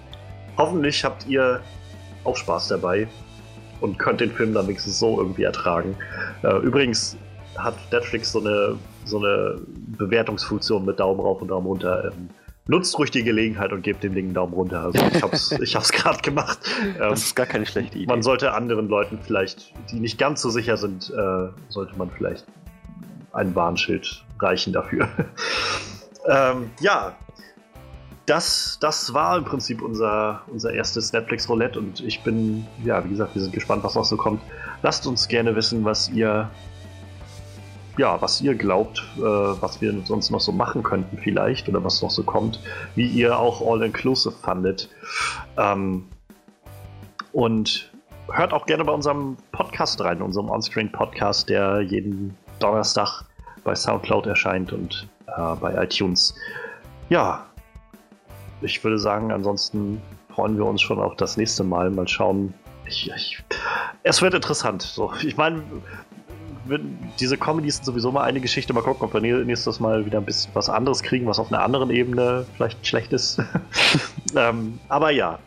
[0.57, 1.61] hoffentlich habt ihr
[2.25, 3.09] auch Spaß dabei
[3.81, 5.97] und könnt den Film dann wenigstens so irgendwie ertragen.
[6.43, 7.17] Äh, übrigens
[7.57, 9.61] hat Netflix so eine, so eine
[9.99, 12.13] Bewertungsfunktion mit Daumen rauf und Daumen runter.
[12.13, 12.29] Ähm,
[12.67, 14.83] nutzt ruhig die Gelegenheit und gebt dem Ding einen Daumen runter.
[14.83, 16.59] Also ich hab's, ich hab's gerade gemacht.
[16.81, 18.07] Ähm, Das ist gar keine schlechte Idee.
[18.07, 22.47] man sollte anderen Leuten vielleicht, die nicht ganz so sicher sind, äh, sollte man vielleicht
[23.33, 25.09] ein Warnschild reichen dafür.
[26.29, 27.17] ähm, ja.
[28.27, 33.09] das, das war im Prinzip unser, unser erstes Netflix Roulette und ich bin, ja, wie
[33.09, 34.41] gesagt, wir sind gespannt, was noch so kommt.
[34.83, 36.51] Lasst uns gerne wissen, was ihr,
[37.99, 42.03] ja, was ihr glaubt, äh, was wir sonst noch so machen könnten vielleicht oder was
[42.03, 42.61] noch so kommt,
[42.95, 44.89] wie ihr auch All-Inclusive fandet.
[45.59, 46.07] Ähm,
[47.33, 47.91] und
[48.31, 53.25] hört auch gerne bei unserem Podcast rein, unserem Onscreen-Podcast, der jeden Donnerstag
[53.65, 56.35] bei Soundcloud erscheint und äh, bei iTunes.
[57.09, 57.47] Ja,
[58.61, 60.01] ich würde sagen, ansonsten
[60.35, 61.91] freuen wir uns schon auf das nächste Mal.
[61.91, 62.55] Mal schauen.
[62.87, 63.43] Ich, ich,
[64.03, 64.83] es wird interessant.
[64.83, 65.63] So, ich meine,
[67.19, 68.73] diese Comedies sind sowieso mal eine Geschichte.
[68.73, 71.63] Mal gucken, ob wir nächstes Mal wieder ein bisschen was anderes kriegen, was auf einer
[71.63, 73.41] anderen Ebene vielleicht schlecht ist.
[74.37, 75.39] ähm, aber ja.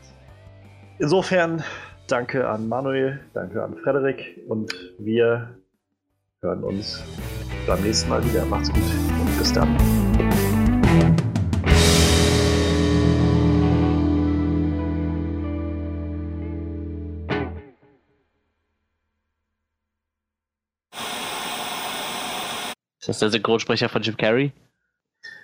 [1.00, 1.64] Insofern
[2.08, 5.50] danke an Manuel, danke an Frederik und wir
[6.42, 7.04] hören uns
[7.68, 8.46] beim nächsten Mal wieder.
[8.46, 8.84] Macht's gut
[9.22, 10.05] und bis dann.
[23.06, 24.52] Ist das der Synchronsprecher von Jim Carrey?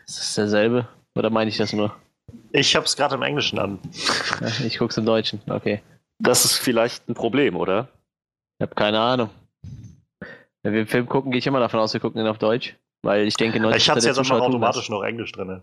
[0.08, 0.88] Ist das derselbe?
[1.14, 1.96] Oder meine ich das nur?
[2.52, 3.78] Ich hab's gerade im Englischen an.
[4.66, 5.84] ich guck's im Deutschen, okay.
[6.18, 7.88] Das ist vielleicht ein Problem, oder?
[8.58, 9.30] Ich habe keine Ahnung.
[10.64, 12.76] Wenn wir einen Film gucken, gehe ich immer davon aus, wir gucken ihn auf Deutsch.
[13.04, 15.62] Weil ich denke, 90 Ich hatte jetzt auch automatisch noch Englisch drin.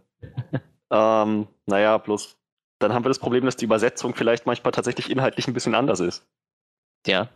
[0.90, 2.36] ähm, naja, bloß
[2.78, 5.98] dann haben wir das Problem, dass die Übersetzung vielleicht manchmal tatsächlich inhaltlich ein bisschen anders
[5.98, 6.24] ist.
[7.06, 7.28] Ja.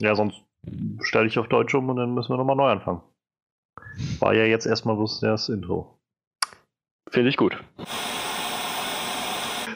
[0.00, 0.42] Ja, sonst
[1.02, 3.00] stelle ich auf Deutsch um und dann müssen wir nochmal neu anfangen.
[4.18, 5.98] War ja jetzt erstmal bloß das Intro.
[7.10, 7.56] Finde ich gut.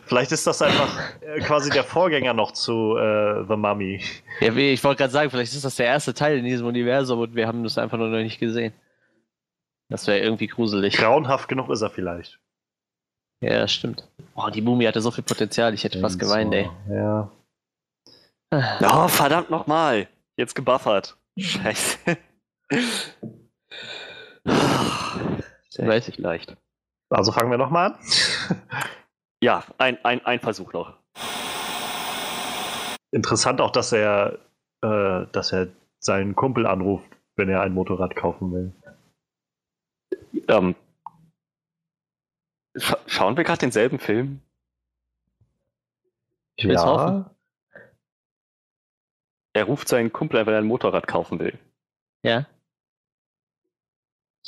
[0.07, 4.03] Vielleicht ist das einfach äh, quasi der Vorgänger noch zu äh, The Mummy.
[4.41, 7.35] Ja, ich wollte gerade sagen, vielleicht ist das der erste Teil in diesem Universum und
[7.35, 8.73] wir haben das einfach nur noch nicht gesehen.
[9.91, 10.97] Das wäre irgendwie gruselig.
[10.97, 12.41] Grauenhaft genug ist er vielleicht.
[13.41, 14.09] Ja, stimmt.
[14.35, 16.70] Oh, die Mumie hatte so viel Potenzial, ich hätte fast geweint, ey.
[16.91, 17.31] Ja.
[18.51, 20.09] Oh, verdammt nochmal.
[20.37, 21.19] Jetzt gebuffert.
[21.39, 22.16] Scheiße.
[24.45, 26.57] Weiß ich leicht.
[27.11, 27.99] Also fangen wir nochmal an.
[29.43, 30.97] ja, ein, ein, ein Versuch noch.
[33.11, 34.39] Interessant auch, dass er,
[34.82, 35.69] äh, dass er
[36.01, 38.73] seinen Kumpel anruft, wenn er ein Motorrad kaufen will.
[40.49, 40.74] Ähm,
[42.77, 44.40] scha schauen wir gerade denselben Film?
[46.57, 46.85] Ich will ja.
[46.85, 47.31] hoffen.
[49.55, 51.59] Er ruft seinen Kumpel, weil er ein Motorrad kaufen will.
[52.23, 52.47] Ja.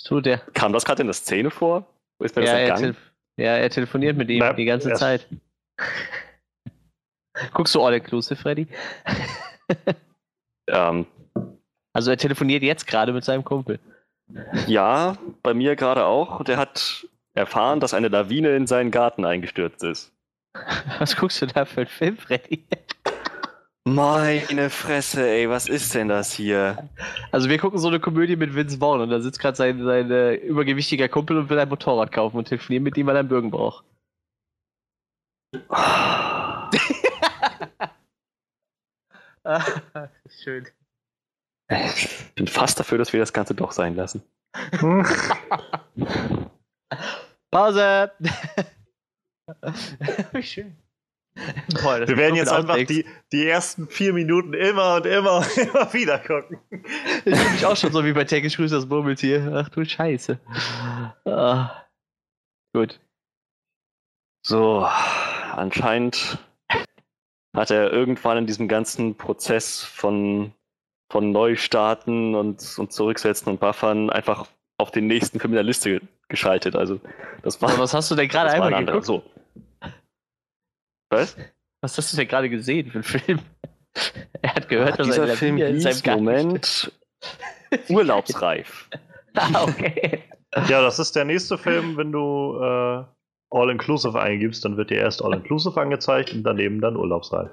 [0.04, 0.38] Tut der?
[0.54, 1.86] Kam das gerade in der Szene vor?
[2.18, 2.94] Ist mir ja, das er
[3.36, 5.26] ja, er telefoniert mit ihm Na, die ganze Zeit.
[7.54, 8.66] Guckst du All Inclusive, Freddy?
[10.68, 11.06] ähm.
[11.92, 13.80] Also er telefoniert jetzt gerade mit seinem Kumpel.
[14.66, 16.44] Ja, bei mir gerade auch.
[16.44, 20.12] Der hat erfahren, dass eine Lawine in seinen Garten eingestürzt ist.
[20.98, 22.64] Was guckst du da für einen Film, Freddy?
[23.88, 26.90] Meine Fresse, ey, was ist denn das hier?
[27.32, 30.10] Also wir gucken so eine Komödie mit Vince Vaughn und da sitzt gerade sein, sein
[30.10, 33.28] äh, übergewichtiger Kumpel und will ein Motorrad kaufen und telefonieren mit ihm, weil er einen
[33.28, 33.84] Bürgen braucht.
[40.28, 40.68] Schön.
[41.70, 44.22] Ich bin fast dafür, dass wir das Ganze doch sein lassen.
[47.50, 48.12] Pause!
[50.32, 50.76] Wie schön.
[51.82, 55.92] Boah, wir werden jetzt einfach die, die ersten vier Minuten immer und immer und immer
[55.92, 56.58] wieder gucken.
[57.24, 59.52] Ich fühle mich auch schon so wie bei Täglich Grüß das Murmeltier.
[59.54, 60.38] Ach du Scheiße.
[61.24, 61.84] Ah.
[62.72, 63.00] Gut.
[64.46, 64.86] So,
[65.52, 66.38] anscheinend
[67.54, 70.52] hat er irgendwann in diesem ganzen Prozess von,
[71.10, 74.46] von Neustarten und, und Zurücksetzen und Buffern einfach
[74.78, 76.76] auf den nächsten Film in der Liste geschaltet.
[76.76, 77.00] Also,
[77.42, 77.70] das war.
[77.70, 79.04] Aber was hast du denn gerade einmal ein geguckt?
[79.04, 79.22] So.
[81.10, 81.36] Was?
[81.82, 83.38] Was hast du denn gerade gesehen für einen Film?
[84.42, 86.92] er hat gehört, Ach, dass dieser er Film in seinem Garten Moment
[87.88, 88.88] urlaubsreif.
[89.34, 90.22] ah, okay.
[90.68, 93.04] Ja, das ist der nächste Film, wenn du äh,
[93.50, 97.50] All-Inclusive eingibst, dann wird dir erst All-Inclusive angezeigt und daneben dann urlaubsreif.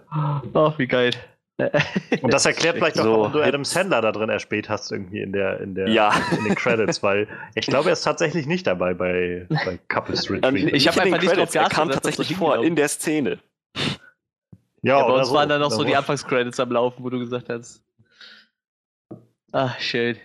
[0.53, 1.11] Oh, wie geil.
[2.21, 5.21] Und das erklärt vielleicht auch, so, warum du Adam Sandler da drin erspäht hast, irgendwie
[5.21, 6.13] in der, in der ja.
[6.37, 10.53] in den Credits, weil ich glaube, er ist tatsächlich nicht dabei bei, bei Couples Retreat.
[10.53, 13.39] Ich habe einfach nicht Credits, er kam tatsächlich vor in der Szene.
[14.83, 17.17] Ja, ja bei uns so, waren dann noch so die Anfangscredits am Laufen, wo du
[17.17, 17.83] gesagt hast.
[19.51, 20.17] Ach, schön.